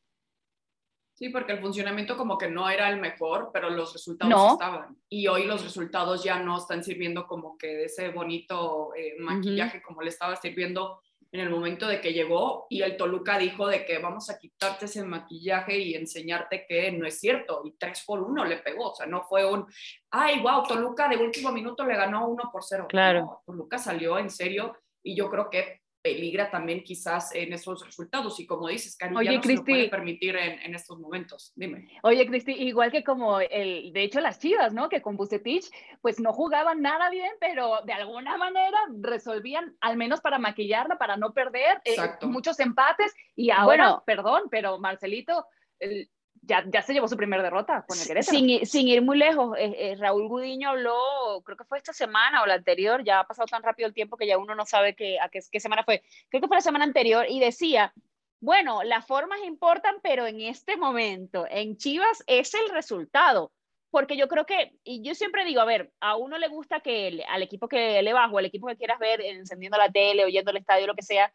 Sí, 1.15 1.29
porque 1.29 1.53
el 1.53 1.61
funcionamiento 1.61 2.17
como 2.17 2.37
que 2.37 2.49
no 2.49 2.69
era 2.69 2.91
el 2.91 3.01
mejor, 3.01 3.51
pero 3.53 3.71
los 3.71 3.93
resultados 3.93 4.53
estaban. 4.53 4.97
Y 5.09 5.29
hoy 5.29 5.45
los 5.45 5.63
resultados 5.63 6.25
ya 6.25 6.41
no 6.41 6.59
están 6.59 6.83
sirviendo 6.83 7.27
como 7.29 7.57
que 7.57 7.69
de 7.69 7.85
ese 7.85 8.09
bonito 8.09 8.93
eh, 8.97 9.15
maquillaje 9.21 9.81
como 9.81 10.03
le 10.03 10.11
estaba 10.11 10.35
sirviendo 10.35 11.01
en 11.31 11.41
el 11.41 11.51
momento 11.51 11.87
de 11.87 12.01
que 12.01 12.13
llegó 12.13 12.67
y 12.69 12.83
el 12.83 12.97
Toluca 12.97 13.39
dijo 13.39 13.67
de 13.67 13.85
que 13.85 13.99
vamos 13.99 14.31
a 14.31 14.39
quitarte 14.39 14.85
ese 14.85 15.05
maquillaje 15.05 15.79
y 15.79 15.95
enseñarte 15.95 16.65
que 16.69 16.91
no 16.91 17.07
es 17.07 17.21
cierto. 17.21 17.63
Y 17.65 17.73
tres 17.73 18.03
por 18.05 18.21
uno 18.21 18.45
le 18.45 18.59
pegó, 18.59 18.91
o 18.91 18.95
sea, 18.95 19.07
no 19.07 19.23
fue 19.23 19.45
un, 19.45 19.67
ay, 20.11 20.41
wow, 20.41 20.65
Toluca 20.65 21.09
de 21.09 21.17
último 21.17 21.53
minuto 21.53 21.85
le 21.85 21.97
ganó 21.97 22.29
uno 22.29 22.51
por 22.53 22.65
cero. 22.65 22.87
Claro. 22.89 23.41
Toluca 23.47 23.79
salió 23.79 24.19
en 24.19 24.31
serio 24.31 24.77
y 25.03 25.17
yo 25.17 25.31
creo 25.31 25.49
que 25.49 25.84
peligra 26.05 26.51
también 26.51 26.85
quizás 26.85 27.35
en 27.35 27.55
esos 27.55 27.83
resultados. 27.83 28.39
Y 28.39 28.47
como 28.47 28.69
dices, 28.69 28.95
Cari, 28.95 29.17
Oye, 29.17 29.31
ya 29.31 29.37
no 29.39 29.43
se 29.43 29.55
lo 29.55 29.65
puede 29.65 29.89
permitir 29.89 30.37
en, 30.37 30.61
en, 30.61 30.75
estos 30.75 30.99
momentos. 30.99 31.55
Dime. 31.57 31.89
Oye, 32.03 32.27
Cristi, 32.27 32.53
igual 32.53 32.93
que 32.93 33.03
como 33.03 33.41
el, 33.41 33.91
de 33.95 34.03
hecho 34.03 34.21
las 34.21 34.39
Chivas, 34.39 34.75
¿no? 34.75 34.91
Que 34.91 35.01
con 35.01 35.17
Bucetich, 35.17 35.71
pues 36.03 36.21
no 36.21 36.35
jugaban 36.35 36.83
nada 36.83 37.09
bien, 37.09 37.33
pero 37.41 37.81
de 37.87 37.95
alguna 37.95 38.37
manera 38.37 38.79
resolvían, 39.01 39.79
al 39.81 39.97
menos 39.97 40.21
para 40.21 40.39
maquillarla, 40.39 40.99
para 40.99 41.17
no 41.17 41.33
perder, 41.33 41.81
eh, 41.87 41.97
muchos 42.21 42.61
empates. 42.61 43.15
Y 43.35 43.49
ahora, 43.49 43.65
bueno, 43.65 44.03
perdón, 44.05 44.43
pero 44.51 44.79
Marcelito, 44.79 45.47
el, 45.79 46.11
ya, 46.47 46.65
ya 46.67 46.83
se 46.83 46.93
llevó 46.93 47.09
su 47.09 47.17
primera 47.17 47.43
derrota 47.43 47.85
con 47.87 47.99
el 47.99 48.07
Querétaro. 48.07 48.37
Sin, 48.37 48.67
sin 48.67 48.89
ir 48.89 49.03
muy 49.03 49.19
lejos, 49.19 49.57
eh, 49.59 49.75
eh, 49.77 49.97
Raúl 49.99 50.29
Gudiño 50.29 50.71
habló, 50.71 50.97
creo 51.45 51.57
que 51.57 51.65
fue 51.65 51.79
esta 51.79 51.93
semana 51.93 52.43
o 52.43 52.47
la 52.47 52.55
anterior, 52.55 53.03
ya 53.05 53.21
ha 53.21 53.27
pasado 53.27 53.47
tan 53.47 53.63
rápido 53.63 53.89
el 53.89 53.95
tiempo 53.95 54.17
que 54.17 54.27
ya 54.27 54.39
uno 54.39 54.55
no 54.55 54.67
sabe 54.67 54.95
qué, 54.95 55.19
a 55.21 55.29
qué, 55.29 55.41
qué 55.51 55.61
semana 55.61 55.85
fue, 55.85 56.03
creo 56.29 56.41
que 56.41 56.49
fue 56.49 56.57
la 56.57 56.63
semana 56.63 56.85
anterior, 56.85 57.27
y 57.29 57.41
decía, 57.41 57.93
bueno, 58.41 58.83
las 58.83 59.07
formas 59.07 59.41
importan, 59.45 59.97
pero 60.03 60.27
en 60.27 60.41
este 60.41 60.77
momento, 60.77 61.47
en 61.49 61.77
Chivas, 61.77 62.23
es 62.27 62.53
el 62.55 62.69
resultado. 62.71 63.53
Porque 63.91 64.17
yo 64.17 64.27
creo 64.27 64.45
que, 64.45 64.73
y 64.83 65.03
yo 65.03 65.15
siempre 65.15 65.45
digo, 65.45 65.61
a 65.61 65.65
ver, 65.65 65.93
a 66.01 66.17
uno 66.17 66.37
le 66.37 66.49
gusta 66.49 66.81
que 66.81 67.25
al 67.29 67.43
equipo 67.45 67.69
que 67.69 68.03
le 68.03 68.13
bajo, 68.13 68.39
al 68.39 68.45
equipo 68.45 68.67
que 68.67 68.77
quieras 68.77 68.99
ver, 68.99 69.21
encendiendo 69.21 69.79
la 69.79 69.89
tele, 69.89 70.25
oyendo 70.25 70.51
el 70.51 70.57
estadio, 70.57 70.89
lo 70.89 70.97
que 70.97 71.03
sea, 71.03 71.33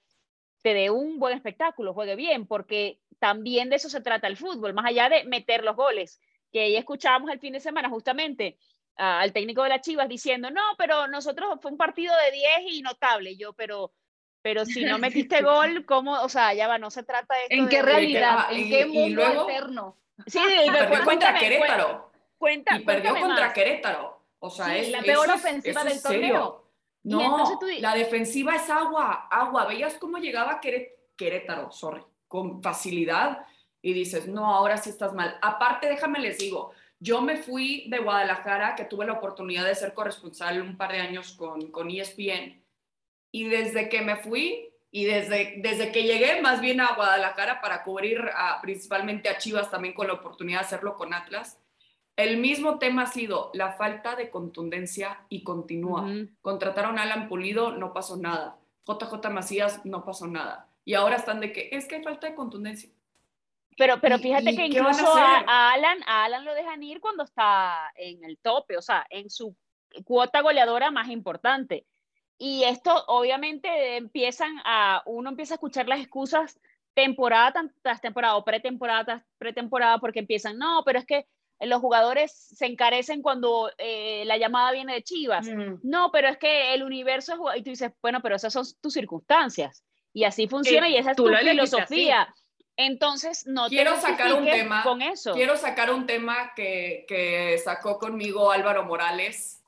te 0.62 0.74
dé 0.74 0.89
un 0.89 1.19
buen 1.19 1.36
espectáculo, 1.36 1.93
juegue 1.93 2.15
bien, 2.15 2.45
porque 2.45 3.00
también 3.19 3.69
de 3.69 3.78
eso 3.78 3.89
se 3.89 4.02
trata 4.02 4.28
el 4.28 4.38
fútbol, 4.38 4.74
más 4.74 4.86
allá 4.86 5.10
de 5.10 5.24
meter 5.26 5.63
los 5.63 5.76
goles, 5.76 6.19
que 6.52 6.62
ahí 6.62 6.76
escuchábamos 6.76 7.32
el 7.32 7.39
fin 7.39 7.54
de 7.54 7.60
semana 7.60 7.89
justamente 7.89 8.58
al 8.95 9.32
técnico 9.32 9.63
de 9.63 9.69
las 9.69 9.82
Chivas 9.82 10.10
diciendo, 10.10 10.52
no, 10.52 10.62
pero 10.78 11.08
nosotros 11.08 11.60
fue 11.62 11.72
un 11.72 11.78
partido 11.78 12.13
de 12.26 12.32
10 12.32 12.74
y 12.74 12.82
notable, 12.82 13.38
yo, 13.38 13.54
pero 13.54 13.93
pero 14.41 14.65
si 14.65 14.86
no 14.86 14.98
metiste 15.00 15.41
gol, 15.41 15.86
¿cómo? 15.86 16.22
O 16.22 16.30
sea, 16.30 16.54
ya 16.54 16.67
va, 16.67 16.78
no 16.78 16.91
se 16.91 17.04
trata 17.04 17.36
de 17.36 17.56
¿En 17.56 17.67
qué 17.67 17.82
realidad? 17.82 18.48
¿En 18.52 18.69
qué 18.69 18.86
mundo 18.86 19.26
alterno? 19.26 19.95
Sí, 20.28 20.38
y 20.38 20.69
perdió 20.69 21.06
contra 21.06 21.34
Querétaro. 21.34 22.12
Cuenta, 22.38 22.76
y 22.76 22.84
perdió 22.84 23.15
contra 23.15 23.54
Querétaro. 23.54 24.22
O 24.39 24.50
sea, 24.50 24.76
es 24.76 24.89
la 24.89 25.02
peor 25.02 25.30
ofensiva 25.30 25.82
del 25.86 26.02
torneo. 26.02 26.68
No, 27.10 27.60
la 27.80 27.95
defensiva 27.95 28.56
es 28.56 28.69
agua, 28.69 29.28
agua. 29.30 29.65
¿Veías 29.65 29.95
cómo 29.95 30.17
llegaba 30.17 30.62
Querétaro? 31.15 31.72
Sorry 31.72 32.02
con 32.30 32.62
facilidad 32.63 33.45
y 33.82 33.91
dices, 33.91 34.28
no, 34.28 34.54
ahora 34.54 34.78
sí 34.78 34.89
estás 34.89 35.13
mal. 35.13 35.38
Aparte, 35.41 35.89
déjame 35.89 36.19
les 36.19 36.38
digo, 36.38 36.72
yo 37.00 37.22
me 37.22 37.38
fui 37.38 37.89
de 37.89 38.00
Guadalajara, 38.00 38.76
que 38.76 38.86
tuve 38.86 39.06
la 39.06 39.13
oportunidad 39.13 39.65
de 39.65 39.76
ser 39.76 39.93
corresponsal 39.93 40.62
un 40.62 40.78
par 40.78 40.91
de 40.93 41.00
años 41.00 41.34
con, 41.34 41.72
con 41.72 41.89
ESPN, 41.89 42.63
y 43.32 43.43
desde 43.50 43.89
que 43.89 44.02
me 44.02 44.15
fui 44.15 44.69
y 44.91 45.06
desde, 45.06 45.56
desde 45.58 45.91
que 45.91 46.04
llegué 46.04 46.41
más 46.41 46.62
bien 46.62 46.82
a 46.82 46.95
Guadalajara 46.95 47.62
para 47.62 47.84
cubrir 47.84 48.22
principalmente 48.62 49.30
a 49.30 49.38
Chivas, 49.38 49.72
también 49.72 49.93
con 49.93 50.08
la 50.08 50.13
oportunidad 50.13 50.60
de 50.60 50.65
hacerlo 50.65 50.95
con 50.95 51.13
Atlas, 51.13 51.60
el 52.19 52.38
mismo 52.38 52.79
tema 52.79 53.03
ha 53.03 53.08
sido 53.08 53.49
la 53.53 53.73
falta 53.73 54.15
de 54.15 54.29
contundencia 54.29 55.25
y 55.29 55.43
continúa. 55.43 56.08
Contrataron 56.41 56.99
a 56.99 57.03
Alan 57.03 57.27
Pulido, 57.27 57.71
no 57.71 57.93
pasó 57.93 58.17
nada. 58.17 58.58
JJ 58.86 59.29
Macías, 59.29 59.86
no 59.86 60.03
pasó 60.03 60.27
nada 60.27 60.69
y 60.89 60.95
ahora 60.95 61.17
están 61.17 61.39
de 61.39 61.51
que 61.51 61.69
es 61.71 61.88
que 61.88 61.97
hay 61.97 62.03
falta 62.03 62.25
de 62.25 62.34
contundencia. 62.34 62.89
Pero, 63.77 64.01
pero 64.01 64.17
fíjate 64.17 64.55
que 64.55 64.65
incluso 64.65 65.08
a, 65.08 65.71
Alan, 65.71 65.99
a 66.08 66.25
Alan 66.25 66.43
lo 66.43 66.55
dejan 66.55 66.82
ir 66.82 66.99
cuando 66.99 67.25
está 67.25 67.91
en 67.95 68.23
el 68.23 68.39
tope, 68.39 68.75
o 68.75 68.82
sea, 68.82 69.05
en 69.12 69.29
su 69.29 69.55
cuota 70.03 70.41
goleadora 70.41 70.89
más 70.89 71.10
importante. 71.10 71.86
Y 72.39 72.63
esto 72.63 73.03
obviamente 73.05 73.97
empiezan 73.97 74.51
a, 74.65 75.03
uno 75.05 75.29
empieza 75.29 75.53
a 75.53 75.58
escuchar 75.58 75.88
las 75.88 75.99
excusas 75.99 76.60
temporada 76.95 77.53
tras 77.84 78.01
temporada 78.01 78.36
o 78.38 78.43
pretemporada 78.43 79.05
tras 79.05 79.23
pretemporada 79.38 79.99
porque 79.99 80.21
empiezan, 80.21 80.58
no, 80.58 80.82
pero 80.84 80.97
es 80.97 81.05
que 81.05 81.27
los 81.62 81.82
jugadores 81.82 82.32
se 82.32 82.65
encarecen 82.65 83.22
cuando 83.22 83.72
eh, 83.78 84.24
la 84.26 84.38
llamada 84.38 84.72
viene 84.72 84.93
de 84.93 85.04
Chivas. 85.04 85.48
Mm. 85.48 85.80
No, 85.84 86.12
pero 86.12 86.30
es 86.30 86.38
que 86.38 86.74
el 86.74 86.84
universo 86.84 87.34
es... 87.34 87.60
Y 87.60 87.63
tú 87.63 87.69
dices, 87.72 87.91
bueno, 88.02 88.22
pero 88.22 88.36
esas 88.36 88.54
son 88.54 88.65
tus 88.82 88.93
circunstancias. 88.93 89.84
Y 90.13 90.24
así 90.24 90.48
funciona 90.48 90.89
y 90.89 90.98
esa 90.98 91.12
es 91.12 91.17
tu 91.17 91.28
filosofía. 91.28 92.34
Entonces, 92.78 93.45
no 93.45 93.67
quiero 93.67 94.00
sacar 94.00 94.34
un 94.34 94.45
tema 94.45 94.84
con 94.84 95.02
eso. 95.02 95.34
Quiero 95.34 95.58
sacar 95.58 95.91
un 95.91 96.06
tema 96.06 96.54
que, 96.56 97.04
que 97.10 97.58
sacó 97.58 98.00
conmigo 98.00 98.52
Álvaro 98.52 98.86
Morales 98.86 99.62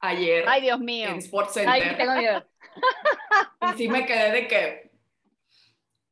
ayer. 0.00 0.44
Ay, 0.48 0.62
Dios 0.62 0.80
mío. 0.80 1.08
En 1.10 1.18
Sports 1.18 1.52
Center. 1.52 1.96
tengo 1.96 2.14
miedo. 2.14 2.44
y 3.74 3.76
sí 3.76 3.88
me 3.88 4.06
quedé 4.06 4.30
de 4.32 4.48
que 4.48 4.90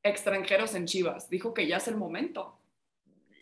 extranjeros 0.02 0.74
en 0.74 0.86
Chivas. 0.86 1.30
Dijo 1.30 1.54
que 1.54 1.66
ya 1.66 1.78
es 1.78 1.88
el 1.88 1.96
momento. 1.96 2.58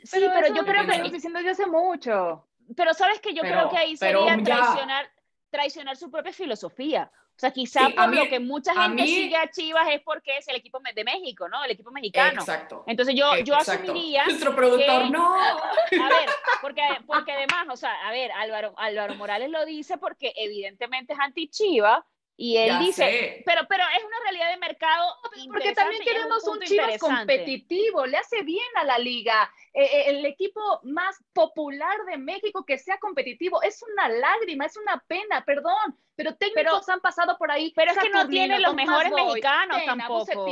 Sí, 0.05 0.25
pero, 0.33 0.55
yo 0.55 0.65
creo 0.65 0.87
que 0.87 0.93
estoy 0.93 1.11
diciendo 1.11 1.41
ya 1.41 1.53
hace 1.53 1.67
mucho. 1.67 2.47
Pero 2.77 2.95
sabes 2.95 3.21
que 3.21 3.35
yo 3.35 3.43
creo 3.43 3.69
que 3.69 3.77
ahí 3.77 3.97
sería 3.97 4.37
traicionar, 4.43 5.11
traicionar 5.51 5.97
su 5.97 6.11
propia 6.11 6.33
filosofía. 6.33 7.11
O 7.35 7.39
sea, 7.43 7.51
quizá 7.51 7.89
por 7.89 8.15
lo 8.15 8.29
que 8.29 8.39
mucha 8.39 8.75
gente 8.75 9.05
sigue 9.05 9.37
a 9.37 9.51
Chivas 9.51 9.89
es 9.91 10.03
porque 10.03 10.37
es 10.37 10.47
el 10.49 10.57
equipo 10.57 10.79
de 10.95 11.03
México, 11.03 11.49
¿no? 11.49 11.65
El 11.65 11.73
equipo 11.73 11.91
mexicano. 11.91 12.41
Exacto. 12.41 12.85
Entonces 12.87 13.15
yo, 13.17 13.37
yo 13.39 13.57
asumiría. 13.57 14.25
Nuestro 14.27 14.55
productor, 14.55 15.11
no. 15.11 15.35
A 15.35 16.09
ver, 16.09 16.29
porque, 16.61 16.83
porque 17.07 17.33
además, 17.33 17.67
o 17.71 17.77
sea, 17.77 18.07
a 18.07 18.13
ver, 18.13 18.31
Álvaro, 18.33 18.75
Álvaro 18.77 19.15
Morales 19.17 19.51
lo 19.51 19.65
dice 19.65 19.99
porque 19.99 20.33
evidentemente 20.37 21.15
es 21.15 21.19
anti-Chiva 21.19 22.07
y 22.37 22.57
él 22.57 22.79
dice, 22.81 23.43
pero, 23.45 23.63
pero 23.69 23.85
es 23.97 24.05
una 24.05 24.17
realidad 24.25 24.51
de 24.51 24.57
mercado. 24.57 25.15
Porque 25.49 25.73
también 25.75 26.03
tenemos 26.05 26.43
un, 26.45 26.61
Chivas 26.61 26.99
competitivo, 26.99 28.07
le 28.07 28.17
hace 28.17 28.43
bien 28.43 28.67
a 28.77 28.85
la 28.85 28.99
liga. 28.99 29.53
Eh, 29.75 29.85
eh, 29.85 30.05
el 30.09 30.25
equipo 30.25 30.61
más 30.83 31.23
popular 31.33 32.05
de 32.07 32.17
México 32.17 32.65
que 32.65 32.79
sea 32.79 32.99
competitivo 32.99 33.63
es 33.63 33.83
una 33.93 34.09
lágrima, 34.09 34.67
es 34.67 34.77
una 34.77 35.03
pena, 35.07 35.45
perdón, 35.45 35.99
pero 36.15 36.35
técnicos 36.37 36.89
han 36.89 37.01
pasado 37.01 37.37
por 37.39 37.51
ahí. 37.51 37.73
Pero 37.77 37.93
es 37.93 37.99
que 37.99 38.11
no 38.11 38.27
tiene 38.29 38.61
los 38.61 38.75
mejores 38.75 39.13
mexicanos 39.13 39.79
tampoco. 39.85 40.47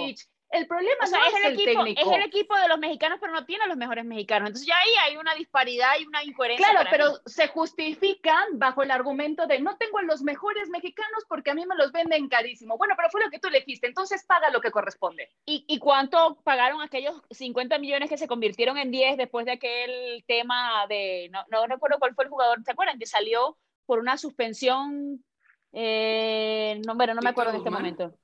El 0.51 0.67
problema 0.67 1.05
es, 1.05 1.13
el, 1.13 1.53
equipo, 1.53 1.87
es 1.87 2.07
el 2.07 2.23
equipo 2.23 2.57
de 2.57 2.67
los 2.67 2.79
mexicanos, 2.79 3.19
pero 3.21 3.33
no 3.33 3.45
tiene 3.45 3.69
los 3.69 3.77
mejores 3.77 4.05
mexicanos. 4.05 4.49
Entonces 4.49 4.67
ya 4.67 4.77
ahí 4.79 4.91
hay 5.05 5.17
una 5.17 5.33
disparidad 5.35 5.93
y 6.01 6.07
una 6.07 6.25
incoherencia. 6.25 6.71
Claro, 6.71 6.89
pero 6.91 7.21
se 7.25 7.47
justifican 7.47 8.59
bajo 8.59 8.83
el 8.83 8.91
argumento 8.91 9.47
de 9.47 9.61
no 9.61 9.77
tengo 9.77 9.99
a 9.99 10.03
los 10.03 10.23
mejores 10.23 10.69
mexicanos 10.69 11.24
porque 11.29 11.53
a 11.53 11.55
mí 11.55 11.64
me 11.66 11.77
los 11.77 11.93
venden 11.93 12.29
carísimo. 12.29 12.77
Bueno, 12.77 12.95
pero 12.97 13.11
fue 13.11 13.22
lo 13.22 13.31
que 13.31 13.39
tú 13.39 13.47
elegiste, 13.47 13.87
entonces 13.87 14.24
paga 14.27 14.51
lo 14.51 14.61
que 14.61 14.72
corresponde. 14.72 15.31
¿Y, 15.47 15.64
y 15.68 15.79
cuánto 15.79 16.41
pagaron 16.43 16.83
aquellos 16.83 17.22
50 17.31 17.79
millones 17.79 18.09
que 18.09 18.18
se 18.18 18.27
convirtieron 18.27 18.77
en 18.77 18.91
10 18.91 19.18
después 19.18 19.47
de 19.47 19.53
aquel 19.53 20.24
tema 20.27 20.85
de, 20.89 21.31
no, 21.33 21.45
no 21.49 21.66
recuerdo 21.68 22.01
cuál 22.01 22.16
fue 22.16 22.24
el 22.24 22.31
jugador, 22.31 22.61
¿se 22.64 22.72
acuerdan? 22.72 22.99
Que 22.99 23.07
salió 23.07 23.57
por 23.87 24.01
una 24.01 24.16
suspensión, 24.16 25.24
eh, 25.72 26.81
no, 26.85 26.97
bueno, 26.97 27.14
no 27.14 27.22
me 27.22 27.31
acuerdo 27.31 27.53
en 27.53 27.59
este 27.59 27.70
momento 27.70 28.14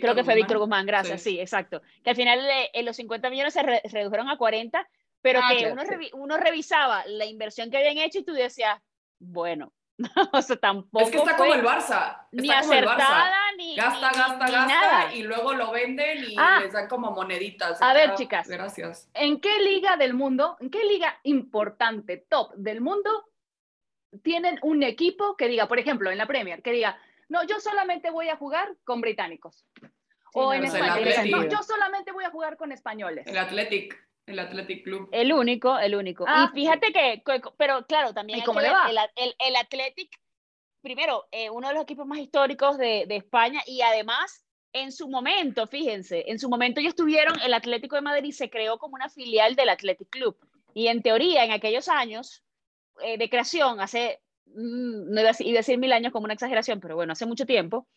Creo 0.00 0.14
que 0.14 0.24
fue 0.24 0.34
Víctor 0.34 0.58
Guzmán, 0.58 0.86
gracias, 0.86 1.22
sí. 1.22 1.38
exacto. 1.40 1.82
Que 2.02 2.10
al 2.10 2.16
final 2.16 2.40
en 2.40 2.68
eh, 2.72 2.82
los 2.82 2.96
50 2.96 3.30
millones 3.30 3.54
se, 3.54 3.62
redujeron 3.62 4.28
a 4.28 4.36
40, 4.36 4.88
pero 5.20 5.40
ah, 5.42 5.52
que 5.56 5.70
uno, 5.70 5.82
uno 6.14 6.36
revisaba 6.36 7.04
la 7.06 7.24
inversión 7.26 7.70
que 7.70 7.78
habían 7.78 7.98
hecho 7.98 8.18
y 8.20 8.24
tú 8.24 8.32
decías, 8.32 8.80
bueno, 9.18 9.72
o 10.32 10.42
sea, 10.42 10.56
tampoco 10.56 11.04
Es 11.04 11.10
que 11.10 11.18
está 11.18 11.36
como 11.36 11.54
el 11.54 11.62
Barça. 11.62 12.26
ni 12.32 12.48
Está 12.48 12.62
como 12.62 12.72
el 12.72 12.84
Barça. 12.86 12.92
acertada 12.94 13.36
ni 13.56 13.76
Gasta, 13.76 14.10
ni- 14.10 14.18
gasta, 14.18 14.46
ni 14.46 14.52
gasta 14.52 14.66
nada. 14.66 15.14
y 15.14 15.22
luego 15.22 15.52
lo 15.52 15.70
venden 15.70 16.24
y 16.24 16.34
Ah. 16.38 16.60
les 16.62 16.72
dan 16.72 16.88
como 16.88 17.10
moneditas. 17.12 17.80
A 17.80 17.92
ver, 17.92 18.10
Ah, 18.10 18.14
chicas. 18.14 18.48
Gracias. 18.48 19.08
¿En 19.14 19.40
qué 19.40 19.60
liga 19.60 19.96
del 19.96 20.14
mundo, 20.14 20.56
en 20.60 20.70
qué 20.70 20.82
liga 20.84 21.18
importante, 21.24 22.16
top 22.28 22.52
del 22.54 22.80
mundo, 22.80 23.10
tienen 24.22 24.58
un 24.62 24.82
equipo 24.82 25.36
que 25.36 25.48
diga, 25.48 25.68
por 25.68 25.78
ejemplo, 25.78 26.10
en 26.10 26.18
la 26.18 26.26
Premier, 26.26 26.62
que 26.62 26.72
diga, 26.72 26.98
no, 27.32 27.42
yo 27.44 27.58
solamente 27.60 28.10
voy 28.10 28.28
a 28.28 28.36
jugar 28.36 28.76
con 28.84 29.00
británicos? 29.00 29.64
o 30.34 30.44
no, 30.44 30.52
en 30.52 30.62
digan, 30.62 31.30
no, 31.30 31.48
yo 31.48 31.62
solamente 31.62 32.12
voy 32.12 32.24
a 32.24 32.30
jugar 32.30 32.56
con 32.56 32.72
españoles. 32.72 33.26
El 33.26 33.38
Athletic, 33.38 33.98
el 34.26 34.38
Athletic 34.38 34.84
Club. 34.84 35.08
El 35.12 35.32
único, 35.32 35.78
el 35.78 35.94
único. 35.94 36.24
Ah, 36.28 36.50
y 36.52 36.54
fíjate 36.60 36.92
que, 36.92 37.22
que- 37.24 37.40
pero 37.56 37.86
claro, 37.86 38.14
también 38.14 38.38
¿Y 38.38 38.40
hay 38.42 38.46
cómo 38.46 38.58
que 38.60 38.66
le 38.66 38.70
ver 38.70 38.78
va? 38.78 38.90
el, 38.90 38.98
el, 39.16 39.34
el 39.38 39.56
Athletic, 39.56 40.10
primero, 40.82 41.26
eh, 41.30 41.48
uno 41.50 41.68
de 41.68 41.74
los 41.74 41.82
equipos 41.84 42.06
más 42.06 42.18
históricos 42.18 42.76
de, 42.78 43.04
de 43.06 43.16
España 43.16 43.62
y 43.66 43.80
además, 43.82 44.44
en 44.74 44.92
su 44.92 45.08
momento, 45.08 45.66
fíjense, 45.66 46.24
en 46.30 46.38
su 46.38 46.48
momento 46.48 46.80
ellos 46.80 46.94
tuvieron, 46.94 47.38
el 47.40 47.52
Atlético 47.54 47.96
de 47.96 48.02
Madrid 48.02 48.32
se 48.32 48.48
creó 48.50 48.78
como 48.78 48.94
una 48.94 49.08
filial 49.10 49.54
del 49.54 49.68
Athletic 49.70 50.08
Club. 50.10 50.36
Y 50.74 50.88
en 50.88 51.02
teoría, 51.02 51.44
en 51.44 51.52
aquellos 51.52 51.88
años 51.88 52.42
eh, 53.02 53.18
de 53.18 53.28
creación, 53.28 53.80
hace, 53.80 54.22
no 54.54 55.20
iba 55.20 55.30
a, 55.30 55.34
iba 55.38 55.58
a 55.58 55.60
decir 55.60 55.78
mil 55.78 55.92
años 55.92 56.12
como 56.12 56.24
una 56.24 56.34
exageración, 56.34 56.80
pero 56.80 56.96
bueno, 56.96 57.12
hace 57.12 57.26
mucho 57.26 57.46
tiempo, 57.46 57.88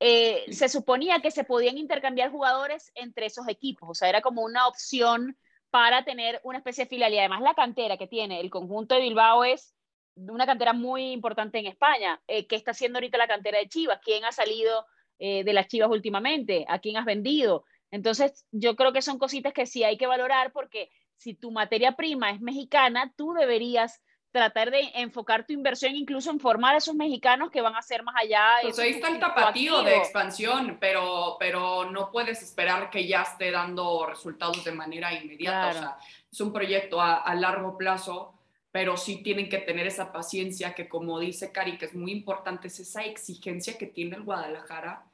eh, 0.00 0.44
se 0.52 0.68
suponía 0.68 1.20
que 1.20 1.30
se 1.30 1.44
podían 1.44 1.78
intercambiar 1.78 2.30
jugadores 2.30 2.90
entre 2.94 3.26
esos 3.26 3.48
equipos, 3.48 3.88
o 3.90 3.94
sea, 3.94 4.08
era 4.08 4.20
como 4.20 4.42
una 4.42 4.66
opción 4.66 5.36
para 5.70 6.04
tener 6.04 6.40
una 6.44 6.58
especie 6.58 6.84
de 6.84 6.90
filial 6.90 7.14
y 7.14 7.18
además 7.18 7.40
la 7.40 7.54
cantera 7.54 7.96
que 7.96 8.06
tiene 8.06 8.40
el 8.40 8.50
conjunto 8.50 8.94
de 8.94 9.00
Bilbao 9.00 9.44
es 9.44 9.74
una 10.16 10.44
cantera 10.44 10.74
muy 10.74 11.12
importante 11.12 11.58
en 11.58 11.66
España. 11.66 12.20
Eh, 12.26 12.46
¿Qué 12.46 12.56
está 12.56 12.72
haciendo 12.72 12.98
ahorita 12.98 13.16
la 13.16 13.26
cantera 13.26 13.58
de 13.58 13.68
Chivas? 13.68 14.00
¿Quién 14.04 14.24
ha 14.26 14.32
salido 14.32 14.84
eh, 15.18 15.44
de 15.44 15.52
las 15.54 15.68
Chivas 15.68 15.90
últimamente? 15.90 16.66
¿A 16.68 16.78
quién 16.78 16.98
has 16.98 17.06
vendido? 17.06 17.64
Entonces, 17.90 18.46
yo 18.50 18.76
creo 18.76 18.92
que 18.92 19.02
son 19.02 19.18
cositas 19.18 19.52
que 19.52 19.66
sí 19.66 19.84
hay 19.84 19.96
que 19.96 20.06
valorar 20.06 20.52
porque 20.52 20.90
si 21.16 21.34
tu 21.34 21.50
materia 21.50 21.92
prima 21.92 22.30
es 22.30 22.40
mexicana, 22.40 23.12
tú 23.16 23.32
deberías 23.32 24.02
tratar 24.32 24.70
de 24.70 24.90
enfocar 24.94 25.46
tu 25.46 25.52
inversión 25.52 25.94
incluso 25.94 26.30
en 26.30 26.40
formar 26.40 26.74
a 26.74 26.78
esos 26.78 26.94
mexicanos 26.94 27.50
que 27.50 27.60
van 27.60 27.76
a 27.76 27.82
ser 27.82 28.02
más 28.02 28.14
allá. 28.16 28.56
Pues 28.62 28.78
ahí 28.78 28.90
es 28.90 28.96
está 28.96 29.08
el 29.08 29.20
tapatío 29.20 29.82
de 29.82 29.96
expansión, 29.96 30.78
pero, 30.80 31.36
pero 31.38 31.90
no 31.90 32.10
puedes 32.10 32.42
esperar 32.42 32.88
que 32.90 33.06
ya 33.06 33.22
esté 33.22 33.50
dando 33.50 34.06
resultados 34.06 34.64
de 34.64 34.72
manera 34.72 35.12
inmediata. 35.12 35.70
Claro. 35.70 35.78
O 35.78 35.82
sea, 35.82 35.96
es 36.32 36.40
un 36.40 36.52
proyecto 36.52 37.00
a, 37.00 37.16
a 37.16 37.34
largo 37.34 37.76
plazo, 37.76 38.34
pero 38.70 38.96
sí 38.96 39.22
tienen 39.22 39.50
que 39.50 39.58
tener 39.58 39.86
esa 39.86 40.10
paciencia 40.12 40.74
que, 40.74 40.88
como 40.88 41.20
dice 41.20 41.52
Cari, 41.52 41.76
que 41.76 41.84
es 41.84 41.94
muy 41.94 42.10
importante, 42.10 42.68
es 42.68 42.80
esa 42.80 43.02
exigencia 43.02 43.76
que 43.76 43.86
tiene 43.86 44.16
el 44.16 44.22
Guadalajara, 44.22 45.04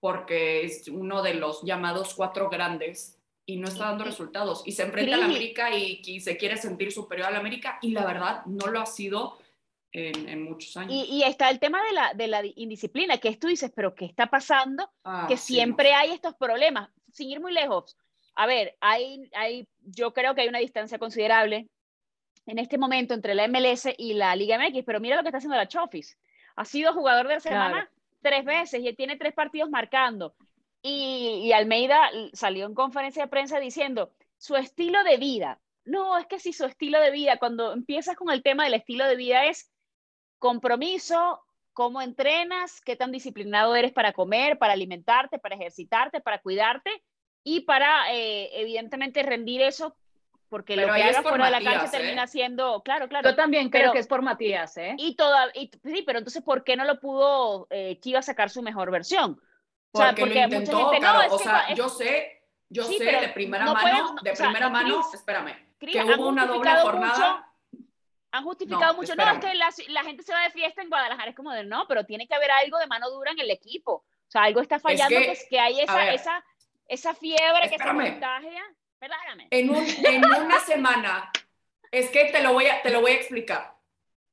porque 0.00 0.64
es 0.64 0.86
uno 0.88 1.22
de 1.22 1.34
los 1.34 1.62
llamados 1.62 2.12
cuatro 2.14 2.50
grandes 2.50 3.19
y 3.52 3.56
no 3.56 3.68
está 3.68 3.86
dando 3.86 4.04
resultados. 4.04 4.62
Y 4.66 4.72
se 4.72 4.82
enfrenta 4.82 5.14
al 5.14 5.22
Cris. 5.22 5.30
América 5.36 5.76
y, 5.76 6.00
y 6.04 6.20
se 6.20 6.36
quiere 6.36 6.56
sentir 6.56 6.92
superior 6.92 7.28
al 7.28 7.36
América 7.36 7.78
y 7.82 7.90
la 7.92 8.04
verdad 8.04 8.44
no 8.46 8.66
lo 8.68 8.80
ha 8.80 8.86
sido 8.86 9.38
en, 9.92 10.28
en 10.28 10.42
muchos 10.44 10.76
años. 10.76 10.92
Y, 10.92 11.04
y 11.18 11.22
está 11.24 11.50
el 11.50 11.58
tema 11.58 11.82
de 11.84 11.92
la, 11.92 12.14
de 12.14 12.28
la 12.28 12.42
indisciplina, 12.56 13.18
que 13.18 13.28
es 13.28 13.38
tú 13.38 13.48
dices, 13.48 13.72
pero 13.74 13.94
¿qué 13.94 14.04
está 14.04 14.26
pasando? 14.28 14.88
Ah, 15.04 15.26
que 15.28 15.36
sí, 15.36 15.54
siempre 15.54 15.90
no. 15.92 15.98
hay 15.98 16.10
estos 16.12 16.34
problemas, 16.34 16.90
sin 17.12 17.28
ir 17.30 17.40
muy 17.40 17.52
lejos. 17.52 17.96
A 18.36 18.46
ver, 18.46 18.76
hay, 18.80 19.28
hay, 19.34 19.66
yo 19.82 20.12
creo 20.14 20.34
que 20.34 20.42
hay 20.42 20.48
una 20.48 20.60
distancia 20.60 20.98
considerable 20.98 21.68
en 22.46 22.58
este 22.58 22.78
momento 22.78 23.14
entre 23.14 23.34
la 23.34 23.46
MLS 23.48 23.88
y 23.98 24.14
la 24.14 24.34
Liga 24.36 24.58
MX, 24.58 24.84
pero 24.84 25.00
mira 25.00 25.16
lo 25.16 25.22
que 25.22 25.28
está 25.28 25.38
haciendo 25.38 25.56
la 25.56 25.68
Chofis. 25.68 26.16
Ha 26.56 26.64
sido 26.64 26.92
jugador 26.94 27.26
de 27.28 27.34
la 27.34 27.40
semana 27.40 27.70
Claro. 27.70 27.90
tres 28.22 28.44
veces 28.44 28.80
y 28.84 28.92
tiene 28.94 29.16
tres 29.16 29.34
partidos 29.34 29.70
marcando. 29.70 30.34
Y, 30.82 31.42
y 31.44 31.52
Almeida 31.52 32.10
salió 32.32 32.66
en 32.66 32.74
conferencia 32.74 33.24
de 33.24 33.28
prensa 33.28 33.58
diciendo 33.60 34.12
su 34.38 34.56
estilo 34.56 35.02
de 35.04 35.18
vida. 35.18 35.60
No, 35.84 36.16
es 36.18 36.26
que 36.26 36.38
si 36.38 36.52
su 36.52 36.64
estilo 36.64 37.00
de 37.00 37.10
vida, 37.10 37.38
cuando 37.38 37.72
empiezas 37.72 38.16
con 38.16 38.30
el 38.30 38.42
tema 38.42 38.64
del 38.64 38.74
estilo 38.74 39.06
de 39.06 39.16
vida 39.16 39.44
es 39.46 39.70
compromiso, 40.38 41.42
cómo 41.72 42.02
entrenas, 42.02 42.80
qué 42.80 42.96
tan 42.96 43.12
disciplinado 43.12 43.74
eres 43.76 43.92
para 43.92 44.12
comer, 44.12 44.58
para 44.58 44.72
alimentarte, 44.72 45.38
para 45.38 45.54
ejercitarte, 45.56 46.20
para 46.20 46.40
cuidarte 46.40 46.90
y 47.44 47.60
para, 47.60 48.12
eh, 48.14 48.50
evidentemente, 48.60 49.22
rendir 49.22 49.62
eso, 49.62 49.96
porque 50.48 50.74
Pero 50.74 50.88
lo 50.88 50.94
que 50.94 51.02
hagas 51.02 51.22
por 51.22 51.30
fuera 51.38 51.44
de 51.46 51.50
la 51.52 51.70
cancha 51.70 51.86
¿eh? 51.86 52.00
termina 52.00 52.26
siendo, 52.26 52.82
claro, 52.82 53.08
claro. 53.08 53.30
Yo 53.30 53.36
también 53.36 53.70
creo 53.70 53.82
Pero- 53.82 53.92
que 53.92 53.98
es 54.00 54.08
por 54.08 54.20
Matías, 54.22 54.76
¿eh? 54.76 54.94
Y 54.98 55.14
toda, 55.14 55.48
y, 55.54 55.70
sí, 55.84 56.02
pero 56.04 56.18
entonces, 56.18 56.42
¿por 56.42 56.64
qué 56.64 56.76
no 56.76 56.84
lo 56.84 56.98
pudo 57.00 57.66
eh, 57.70 57.98
Chivas 58.00 58.26
sacar 58.26 58.50
su 58.50 58.62
mejor 58.62 58.90
versión? 58.90 59.40
O 59.92 59.98
sea, 59.98 60.08
Porque, 60.08 60.20
porque 60.22 60.34
lo 60.34 60.46
mucha 60.46 60.56
intentó, 60.58 60.90
gente, 60.90 61.06
no, 61.06 61.12
Caro, 61.12 61.22
es 61.22 61.32
o 61.32 61.38
que 61.38 61.44
sea, 61.44 61.60
es- 61.68 61.78
yo 61.78 61.88
sé, 61.88 62.42
yo 62.68 62.84
Sí, 62.84 62.98
sé 62.98 63.04
de 63.04 63.28
primera 63.30 63.64
no 63.64 63.74
mano, 63.74 64.14
de 64.22 64.36
sea, 64.36 64.46
primera 64.46 64.68
mano, 64.68 65.00
Cris, 65.00 65.14
espérame, 65.14 65.56
que 65.78 66.04
hubo 66.04 66.28
una 66.28 66.46
doble 66.46 66.70
jornada. 66.70 67.14
mucho- 67.72 67.86
han 68.32 68.44
justificado 68.44 68.92
No, 68.92 68.98
mucho, 69.00 69.14
no, 69.16 69.28
es 69.32 69.38
que 69.40 69.54
la, 69.54 69.70
la 69.88 70.02
gente 70.04 70.22
se 70.22 70.32
va 70.32 70.42
de 70.42 70.50
fiesta 70.50 70.82
en 70.82 70.88
Guadalajara, 70.88 71.30
es 71.30 71.36
como 71.36 71.50
de 71.50 71.64
no, 71.64 71.88
pero 71.88 72.06
tiene 72.06 72.28
que 72.28 72.34
haber 72.36 72.52
algo 72.52 72.78
de 72.78 72.86
mano 72.86 73.10
dura 73.10 73.32
en 73.32 73.40
el 73.40 73.50
equipo. 73.50 73.92
O 73.92 74.30
sea, 74.30 74.44
algo 74.44 74.60
está 74.60 74.78
fallando, 74.78 75.18
que, 75.18 75.24
que, 75.24 75.32
es 75.32 75.46
que 75.50 75.58
hay 75.58 75.80
esa, 75.80 75.96
ver, 75.96 76.14
esa, 76.14 76.44
esa 76.86 77.14
fiebre 77.14 77.62
que 77.68 77.76
se 77.76 77.84
contagia. 77.84 78.62
Perdóname. 79.00 79.48
En, 79.50 79.70
un, 79.70 79.84
en 80.04 80.24
una 80.24 80.60
semana, 80.60 81.32
es 81.90 82.10
que 82.10 82.26
te 82.26 82.40
lo, 82.40 82.52
voy 82.52 82.66
a, 82.66 82.80
te 82.82 82.90
lo 82.90 83.00
voy 83.00 83.10
a 83.10 83.14
explicar. 83.16 83.74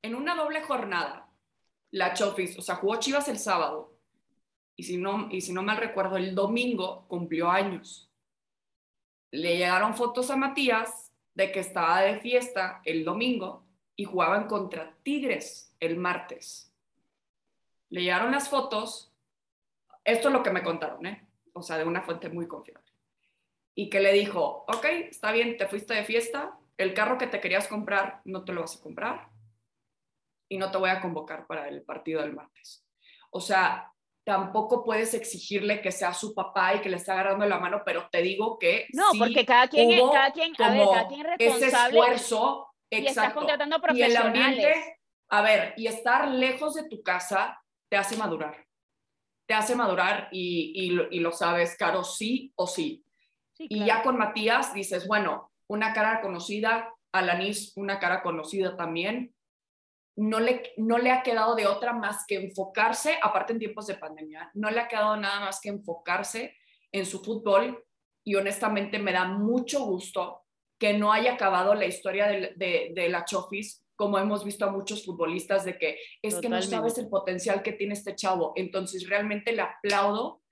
En 0.04 0.14
una 0.14 0.36
doble 0.36 0.62
jornada, 0.62 1.28
la 1.90 2.14
Chofis, 2.14 2.56
o 2.60 2.62
sea, 2.62 2.76
jugó 2.76 2.98
Chivas 2.98 3.28
el 3.30 3.40
sábado, 3.40 3.97
y 4.78 4.84
si 4.84 4.98
no, 4.98 5.28
y 5.30 5.42
si 5.42 5.52
no 5.52 5.64
mal 5.64 5.78
recuerdo, 5.78 6.16
el 6.16 6.36
domingo 6.36 7.06
cumplió 7.08 7.50
años. 7.50 8.10
Le 9.32 9.58
llegaron 9.58 9.96
fotos 9.96 10.32
a 10.32 10.38
Matías 10.38 11.12
de 11.34 11.52
que 11.52 11.60
estaba 11.60 12.02
de 12.02 12.20
fiesta 12.20 12.82
el 12.86 13.04
domingo 13.04 13.66
y 13.96 14.06
jugaban 14.06 14.48
contra 14.48 14.96
Tigres 15.04 15.76
el 15.80 15.98
martes. 15.98 16.72
Le 17.90 18.02
llegaron 18.02 18.32
las 18.32 18.50
fotos, 18.50 19.12
esto 20.06 20.30
es 20.30 20.34
lo 20.34 20.44
que 20.44 20.52
me 20.52 20.64
contaron, 20.64 21.06
¿eh? 21.08 21.28
O 21.54 21.62
sea, 21.62 21.78
de 21.78 21.84
una 21.84 22.04
fuente 22.04 22.30
muy 22.30 22.48
confiable 22.48 22.88
y 23.74 23.90
que 23.90 24.00
le 24.00 24.12
dijo, 24.12 24.66
ok, 24.68 24.86
está 25.10 25.32
bien, 25.32 25.56
te 25.56 25.68
fuiste 25.68 25.94
de 25.94 26.04
fiesta, 26.04 26.58
el 26.78 26.96
carro 26.96 27.20
que 27.20 27.28
te 27.28 27.40
querías 27.40 27.68
comprar 27.68 28.22
no 28.26 28.44
te 28.44 28.52
lo 28.52 28.62
vas 28.62 28.76
a 28.76 28.82
comprar 28.82 29.30
y 30.50 30.58
no 30.58 30.72
te 30.72 30.80
voy 30.80 30.90
a 30.90 31.00
convocar 31.00 31.46
para 31.46 31.68
el 31.68 31.84
partido 31.84 32.22
del 32.22 32.34
martes. 32.34 32.84
O 33.30 33.40
sea, 33.40 33.94
tampoco 34.28 34.84
puedes 34.84 35.14
exigirle 35.14 35.82
que 35.82 35.90
sea 35.90 36.14
su 36.14 36.36
papá 36.36 36.76
y 36.76 36.82
que 36.82 36.90
le 36.90 36.98
esté 36.98 37.14
agarrando 37.14 37.46
la 37.46 37.60
mano, 37.60 37.82
pero 37.86 38.10
te 38.12 38.22
digo 38.22 38.60
que 38.60 38.86
No, 38.92 39.12
sí 39.12 39.20
porque 39.20 39.46
cada 39.46 39.70
quien, 39.70 39.88
hubo 39.98 40.12
cada 40.12 40.34
quien, 40.34 40.54
a 40.60 40.70
ver, 40.72 40.86
cada 40.92 41.08
quien 41.08 41.22
es 41.22 41.28
ese 41.40 41.46
responsable 41.66 41.98
esfuerzo, 42.00 42.68
y 42.90 42.96
estás 43.06 43.18
exacto. 43.18 43.40
Y 43.96 44.02
el 44.02 44.18
ambiente, 44.18 44.98
a 45.30 45.42
ver, 45.42 45.74
y 45.78 45.88
estar 45.88 46.28
lejos 46.28 46.74
de 46.74 46.90
tu 46.90 47.02
casa 47.02 47.58
te 47.90 47.96
hace 47.96 48.18
madurar. 48.18 48.66
Te 49.48 49.54
hace 49.54 49.78
madurar 49.78 50.28
y, 50.34 50.74
y 50.76 50.90
lo- 50.90 51.08
y 51.10 51.22
lo 51.22 51.32
sabes, 51.32 51.78
Caro, 51.78 52.04
sí 52.04 52.52
o 52.58 52.68
sí. 52.68 53.06
Sí, 53.54 53.66
Y 53.70 53.86
ya 53.86 54.04
con 54.04 54.18
Matías 54.18 54.74
dices, 54.74 55.08
bueno, 55.08 55.54
una 55.68 55.94
cara 55.94 56.20
conocida, 56.20 56.94
Alanis, 57.14 57.72
una 57.78 57.98
cara 57.98 58.22
conocida 58.22 58.76
también, 58.76 59.34
no 60.18 60.40
le, 60.40 60.74
no 60.78 60.98
le 60.98 61.12
ha 61.12 61.24
quedado 61.24 61.56
de 61.56 61.68
otra 61.68 61.94
más 61.94 62.26
que 62.28 62.36
enfocarse, 62.36 63.18
aparte 63.22 63.54
en 63.54 63.60
tiempos 63.60 63.88
de 63.88 63.96
pandemia, 63.96 64.52
no 64.56 64.70
le 64.70 64.80
ha 64.80 64.88
quedado 64.88 65.16
nada 65.16 65.40
más 65.40 65.62
que 65.62 65.70
enfocarse 65.70 66.58
en 66.92 67.06
su 67.06 67.24
fútbol 67.24 67.84
y 68.26 68.36
honestamente 68.36 69.00
me 69.00 69.14
da 69.14 69.26
mucho 69.26 69.86
gusto 69.86 70.42
que 70.80 70.94
no 70.94 71.14
haya 71.14 71.34
acabado 71.34 71.74
la 71.76 71.86
historia 71.86 72.28
de, 72.28 72.54
de, 72.56 72.92
de 72.94 73.10
la 73.10 73.26
Chofis 73.26 73.84
como 73.98 74.20
hemos 74.20 74.46
visto 74.46 74.64
a 74.64 74.72
muchos 74.72 75.04
futbolistas 75.04 75.66
de 75.66 75.78
que 75.78 75.98
es 76.22 76.36
que 76.36 76.50
no 76.50 76.62
sabes 76.62 76.98
el 77.00 77.10
potencial 77.10 77.64
que 77.64 77.74
tiene 77.74 77.96
este 77.96 78.16
chavo. 78.16 78.54
Entonces 78.56 79.10
realmente 79.10 79.52
le 79.52 79.64
aplaudo 79.64 80.44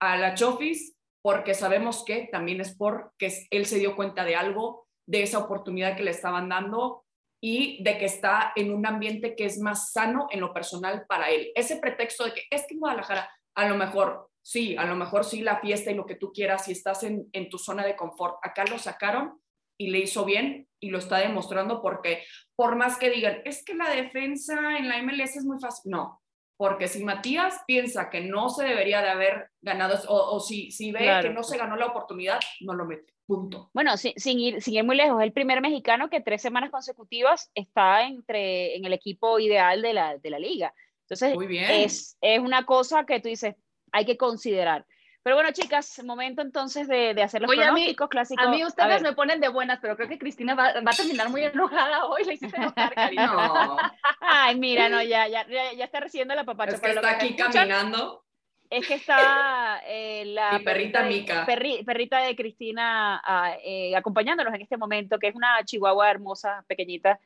a 0.00 0.16
la 0.16 0.34
Chofis 0.34 0.96
porque 1.22 1.54
sabemos 1.54 2.04
que 2.04 2.28
también 2.32 2.60
es 2.60 2.76
porque 2.76 3.46
él 3.50 3.64
se 3.66 3.78
dio 3.78 3.94
cuenta 3.94 4.24
de 4.24 4.34
algo, 4.34 4.88
de 5.06 5.22
esa 5.22 5.38
oportunidad 5.38 5.96
que 5.96 6.02
le 6.02 6.10
estaban 6.10 6.48
dando 6.48 7.04
y 7.40 7.82
de 7.82 7.98
que 7.98 8.06
está 8.06 8.52
en 8.56 8.72
un 8.72 8.84
ambiente 8.86 9.36
que 9.36 9.44
es 9.44 9.58
más 9.58 9.92
sano 9.92 10.26
en 10.30 10.40
lo 10.40 10.52
personal 10.52 11.04
para 11.08 11.30
él. 11.30 11.52
Ese 11.54 11.76
pretexto 11.76 12.24
de 12.24 12.34
que 12.34 12.42
es 12.50 12.66
que 12.66 12.74
en 12.74 12.80
Guadalajara, 12.80 13.30
a 13.54 13.68
lo 13.68 13.76
mejor 13.76 14.28
sí, 14.42 14.76
a 14.76 14.84
lo 14.86 14.96
mejor 14.96 15.24
sí 15.24 15.40
la 15.42 15.60
fiesta 15.60 15.90
y 15.90 15.94
lo 15.94 16.06
que 16.06 16.16
tú 16.16 16.32
quieras 16.32 16.68
y 16.68 16.72
estás 16.72 17.02
en, 17.04 17.28
en 17.32 17.48
tu 17.48 17.58
zona 17.58 17.84
de 17.84 17.96
confort. 17.96 18.38
Acá 18.42 18.64
lo 18.64 18.78
sacaron 18.78 19.40
y 19.78 19.90
le 19.90 19.98
hizo 19.98 20.24
bien 20.24 20.66
y 20.80 20.90
lo 20.90 20.98
está 20.98 21.18
demostrando 21.18 21.80
porque 21.82 22.24
por 22.56 22.74
más 22.76 22.96
que 22.98 23.10
digan, 23.10 23.42
es 23.44 23.64
que 23.64 23.74
la 23.74 23.90
defensa 23.90 24.76
en 24.78 24.88
la 24.88 25.00
MLS 25.02 25.36
es 25.36 25.44
muy 25.44 25.60
fácil, 25.60 25.92
no, 25.92 26.20
porque 26.56 26.88
si 26.88 27.04
Matías 27.04 27.62
piensa 27.66 28.10
que 28.10 28.20
no 28.20 28.48
se 28.48 28.64
debería 28.64 29.00
de 29.02 29.10
haber 29.10 29.50
ganado 29.60 29.96
o, 30.08 30.34
o 30.36 30.40
si, 30.40 30.72
si 30.72 30.90
ve 30.90 31.00
Claro. 31.00 31.28
que 31.28 31.34
no 31.34 31.44
se 31.44 31.56
ganó 31.56 31.76
la 31.76 31.86
oportunidad, 31.86 32.40
no 32.60 32.74
lo 32.74 32.84
mete. 32.84 33.12
Punto. 33.28 33.68
Bueno, 33.74 33.98
sin, 33.98 34.40
ir, 34.40 34.62
sin 34.62 34.72
ir 34.72 34.84
muy 34.84 34.96
lejos, 34.96 35.20
es 35.20 35.26
el 35.26 35.34
primer 35.34 35.60
mexicano 35.60 36.08
que 36.08 36.22
tres 36.22 36.40
semanas 36.40 36.70
consecutivas 36.70 37.50
está 37.54 38.04
entre, 38.04 38.74
en 38.74 38.86
el 38.86 38.94
equipo 38.94 39.38
ideal 39.38 39.82
de 39.82 39.92
la, 39.92 40.16
de 40.16 40.30
la 40.30 40.38
liga. 40.38 40.72
Entonces, 41.02 41.36
Es, 41.68 42.16
es 42.22 42.40
una 42.40 42.64
cosa 42.64 43.04
que 43.04 43.20
tú 43.20 43.28
dices, 43.28 43.54
hay 43.92 44.06
que 44.06 44.16
considerar. 44.16 44.86
Pero 45.22 45.36
bueno, 45.36 45.52
chicas, 45.52 46.02
momento 46.06 46.40
entonces 46.40 46.88
de, 46.88 47.12
de 47.12 47.22
hacer 47.22 47.42
los 47.42 47.54
pronósticos 47.54 48.06
a 48.06 48.08
clásicos. 48.08 48.46
A 48.46 48.50
mí 48.50 48.64
ustedes 48.64 49.02
me 49.02 49.12
ponen 49.12 49.42
de 49.42 49.50
buenas, 49.50 49.78
pero 49.82 49.94
creo 49.94 50.08
que 50.08 50.18
Cristina 50.18 50.54
va, 50.54 50.72
va 50.80 50.90
a 50.90 50.96
terminar 50.96 51.28
muy 51.28 51.44
enojada 51.44 52.06
hoy. 52.06 52.24
Le 52.24 52.32
hiciste 52.32 52.56
enojar, 52.56 52.94
cariño. 52.94 53.76
Ay, 54.20 54.58
mira, 54.58 54.88
no, 54.88 55.02
ya, 55.02 55.28
ya, 55.28 55.46
ya, 55.46 55.84
está 55.84 56.00
recibiendo 56.00 56.34
la 56.34 56.44
papacha. 56.44 56.76
Es 56.76 56.80
que 56.80 56.92
está 56.92 57.10
aquí 57.10 57.36
caminando. 57.36 58.24
Es 58.70 58.86
que 58.86 58.94
está 58.94 59.80
eh, 59.86 60.24
la 60.26 60.60
perrita 60.62 61.02
Mica. 61.02 61.46
perrita 61.46 62.20
de 62.20 62.36
Cristina 62.36 63.20
ah, 63.24 63.56
eh, 63.64 63.96
acompañándonos 63.96 64.52
en 64.54 64.60
este 64.60 64.76
momento, 64.76 65.18
que 65.18 65.28
es 65.28 65.34
una 65.34 65.64
chihuahua 65.64 66.10
hermosa, 66.10 66.64
pequeñita. 66.66 67.18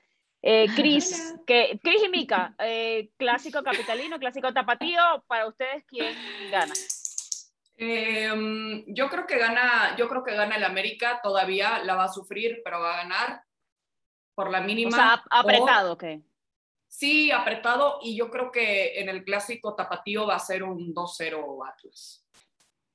Eh, 0.43 0.67
Cris, 0.77 1.35
que, 1.47 1.79
Cris 1.83 2.03
y 2.05 2.09
Mica, 2.09 2.55
eh, 2.59 3.11
clásico 3.17 3.63
capitalino, 3.63 4.19
clásico 4.19 4.53
tapatío, 4.53 5.01
para 5.27 5.47
ustedes, 5.47 5.85
¿quién 5.87 6.15
gana? 6.51 6.75
Em, 7.77 8.85
yo 8.87 9.09
creo 9.09 9.27
que 9.27 9.39
gana, 9.39 9.97
yo 9.97 10.09
creo 10.09 10.23
que 10.23 10.35
gana 10.35 10.57
el 10.57 10.65
América, 10.65 11.21
todavía 11.23 11.83
la 11.85 11.95
va 11.95 12.05
a 12.05 12.13
sufrir, 12.13 12.61
pero 12.65 12.81
va 12.81 12.95
a 12.95 13.03
ganar 13.03 13.43
por 14.35 14.51
la 14.51 14.61
mínima. 14.61 14.91
O 14.91 14.93
sea, 14.93 15.23
apretado, 15.31 15.97
¿qué? 15.97 16.21
Sí, 16.93 17.31
apretado, 17.31 18.01
y 18.03 18.15
yo 18.15 18.29
creo 18.29 18.53
que 18.53 19.01
en 19.01 19.09
el 19.09 19.25
clásico 19.25 19.75
tapatío 19.75 20.27
va 20.27 20.35
a 20.37 20.39
ser 20.39 20.63
un 20.63 20.95
2-0 20.95 21.67
Atlas. 21.67 22.23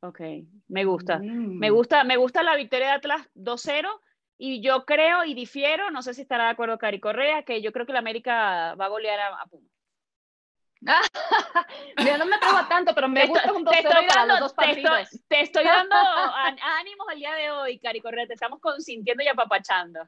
Ok, 0.01 0.21
me 0.67 0.85
gusta. 0.85 1.17
Mm. 1.17 1.57
Me 1.57 1.71
gusta, 1.71 2.03
me 2.03 2.15
gusta 2.15 2.43
la 2.43 2.55
victoria 2.55 2.89
de 2.89 2.93
Atlas 2.93 3.27
2-0. 3.33 3.89
Y 4.37 4.61
yo 4.61 4.85
creo 4.85 5.25
y 5.25 5.33
difiero, 5.33 5.89
no 5.89 6.03
sé 6.03 6.13
si 6.13 6.21
estará 6.21 6.43
de 6.43 6.51
acuerdo 6.51 6.77
Cari 6.77 6.99
Correa, 6.99 7.41
que 7.41 7.63
yo 7.63 7.73
creo 7.73 7.87
que 7.87 7.93
la 7.93 7.97
América 7.97 8.75
va 8.75 8.85
a 8.85 8.89
golear 8.89 9.19
a, 9.19 9.41
a 9.41 9.45
Puma. 9.47 9.67
Mira, 11.97 12.17
no 12.17 12.25
me 12.25 12.35
atrevo 12.35 12.67
tanto, 12.69 12.93
pero 12.93 13.07
me 13.07 13.25
gusta 13.25 13.51
un 13.51 13.63
2 13.63 13.75
para 14.07 14.25
los 14.25 14.39
dos 14.39 14.53
partidos. 14.53 15.09
Te 15.27 15.41
estoy, 15.41 15.63
dando 15.63 15.95
ánimos 16.79 17.07
el 17.13 17.19
día 17.19 17.33
de 17.33 17.51
hoy, 17.51 17.79
Cari 17.79 18.01
Correa. 18.01 18.27
Te 18.27 18.33
estamos 18.33 18.59
consintiendo 18.59 19.23
y 19.23 19.27
apapachando. 19.27 20.01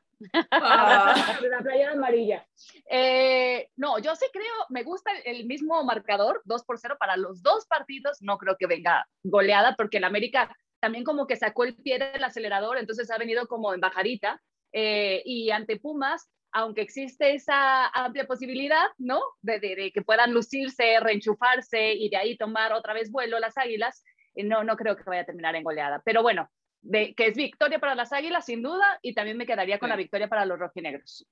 Ah. 0.52 1.38
la 1.42 1.60
playa 1.60 1.92
amarilla. 1.92 2.48
Eh, 2.90 3.70
no, 3.78 4.00
yo 4.00 4.16
sí 4.16 4.26
creo, 4.32 4.54
me 4.70 4.84
gusta 4.84 5.12
el 5.26 5.46
mismo 5.46 5.84
marcador, 5.84 6.42
2 6.46 6.64
por 6.64 6.80
0 6.80 6.98
para 7.00 7.18
los 7.18 7.42
dos 7.42 7.66
partidos. 7.66 8.22
No 8.22 8.38
creo 8.38 8.56
que 8.58 8.68
venga 8.68 9.08
goleada, 9.24 9.76
porque 9.76 9.98
el 9.98 10.04
América 10.04 10.56
también 10.80 11.04
como 11.04 11.28
que 11.28 11.36
sacó 11.36 11.64
el 11.64 11.76
pie 11.76 12.00
del 12.00 12.24
acelerador, 12.24 12.78
entonces 12.78 13.12
ha 13.12 13.18
venido 13.18 13.48
como 13.48 13.74
en 13.74 13.82
bajadita. 13.82 14.42
Eh, 14.72 15.24
y 15.26 15.50
ante 15.50 15.80
Pumas, 15.80 16.30
aunque 16.52 16.82
existe 16.82 17.34
esa 17.34 17.88
amplia 17.88 18.26
posibilidad, 18.26 18.88
¿no? 18.98 19.22
De, 19.42 19.92
que 19.94 20.02
puedan 20.02 20.34
lucirse, 20.34 21.00
reenchufarse 21.00 21.94
y 21.94 22.10
de 22.10 22.18
ahí 22.18 22.38
tomar 22.38 22.74
otra 22.74 22.94
vez 22.94 23.12
vuelo 23.12 23.40
las 23.40 23.58
águilas, 23.58 24.04
eh, 24.36 24.44
no, 24.44 24.64
no 24.64 24.76
creo 24.76 24.96
que 24.96 25.04
vaya 25.06 25.22
a 25.22 25.26
terminar 25.26 25.56
en 25.56 25.64
goleada. 25.64 26.02
Pero 26.04 26.22
bueno, 26.22 26.50
de, 26.82 27.14
que 27.14 27.28
es 27.28 27.36
victoria 27.36 27.80
para 27.80 27.96
las 27.96 28.14
águilas, 28.14 28.46
sin 28.46 28.64
duda, 28.64 29.00
y 29.02 29.14
también 29.14 29.38
me 29.38 29.46
quedaría 29.46 29.80
con 29.80 29.90
la 29.90 29.96
victoria 29.96 30.28
para 30.28 30.46
los 30.46 30.60
rojinegros. 30.60 31.28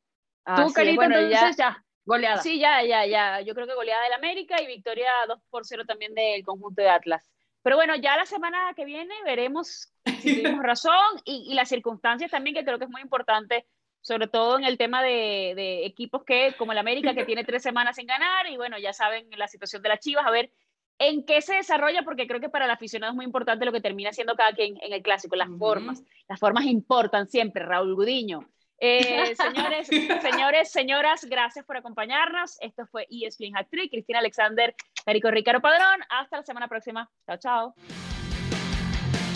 Tú, 0.45 0.71
Carita, 0.73 1.05
entonces 1.05 1.57
ya, 1.57 1.83
goleada. 2.05 2.41
Sí, 2.41 2.59
ya, 2.59 2.83
ya, 2.83 3.05
ya. 3.05 3.41
Yo 3.41 3.53
creo 3.53 3.67
que 3.67 3.73
goleada 3.73 4.03
del 4.03 4.13
América 4.13 4.61
y 4.61 4.67
victoria 4.67 5.11
2 5.27 5.39
por 5.49 5.65
0 5.65 5.83
también 5.85 6.13
del 6.13 6.43
conjunto 6.43 6.81
de 6.81 6.89
Atlas. 6.89 7.29
Pero 7.63 7.75
bueno, 7.75 7.95
ya 7.95 8.15
la 8.15 8.25
semana 8.25 8.73
que 8.75 8.85
viene 8.85 9.13
veremos 9.25 9.91
si 10.21 10.41
tuvimos 10.41 10.63
razón 10.63 11.21
y, 11.25 11.47
y 11.51 11.53
las 11.53 11.67
circunstancias 11.67 12.31
también, 12.31 12.55
que 12.55 12.63
creo 12.63 12.77
que 12.77 12.85
es 12.85 12.91
muy 12.91 13.01
importante 13.01 13.65
sobre 14.07 14.27
todo 14.27 14.57
en 14.57 14.63
el 14.63 14.77
tema 14.77 15.03
de, 15.03 15.85
equipos 15.85 16.23
que, 16.23 16.53
como 16.57 16.71
el 16.71 16.77
América, 16.77 17.13
que 17.13 17.25
tiene 17.25 17.43
tres 17.43 17.61
semanas 17.61 17.97
sin 17.97 18.07
ganar, 18.07 18.49
y 18.49 18.55
bueno, 18.55 18.79
ya 18.79 18.93
saben 18.93 19.27
la 19.35 19.49
situación 19.49 19.81
de 19.81 19.89
las 19.89 19.99
Chivas, 19.99 20.25
a 20.25 20.31
ver 20.31 20.49
en 20.97 21.25
qué 21.25 21.41
se 21.41 21.55
desarrolla, 21.55 22.03
porque 22.03 22.25
creo 22.25 22.39
que 22.39 22.47
para 22.47 22.63
el 22.63 22.71
aficionado 22.71 23.11
es 23.11 23.17
muy 23.17 23.25
importante 23.25 23.65
lo 23.65 23.73
que 23.73 23.81
termina 23.81 24.13
siendo 24.13 24.35
cada 24.37 24.53
quien 24.53 24.77
en 24.81 24.93
el 24.93 25.01
clásico, 25.01 25.35
las 25.35 25.49
formas. 25.59 26.01
Las 26.29 26.39
formas 26.39 26.63
importan 26.63 27.27
siempre, 27.27 27.65
Raúl 27.65 27.95
Gudiño. 27.95 28.47
Eh, 28.79 29.35
señores, 29.35 29.87
señores, 29.87 30.71
señoras, 30.71 31.25
gracias 31.25 31.65
por 31.65 31.75
acompañarnos. 31.75 32.55
Esto 32.61 32.87
fue 32.87 33.07
ESPN 33.11 33.57
Hat 33.57 33.67
Trick, 33.69 33.91
Cristina 33.91 34.19
Alexander, 34.19 34.73
Carico 35.05 35.29
Ricardo 35.29 35.59
Padrón. 35.59 35.99
Hasta 36.09 36.37
la 36.37 36.43
semana 36.43 36.69
próxima. 36.69 37.09
Chao, 37.25 37.37
chao. 37.37 37.75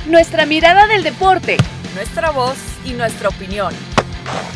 Nuestra 0.08 0.46
mirada 0.46 0.88
del 0.88 1.04
deporte. 1.04 1.58
Nuestra 1.94 2.32
voz 2.32 2.58
y 2.86 2.94
nuestra 2.94 3.28
opinión. 3.28 3.74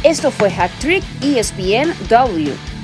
Esto 0.03 0.31
fue 0.31 0.49
Hack 0.49 0.71
Trick 0.79 1.03
ESPN 1.21 1.93
W. 2.09 2.74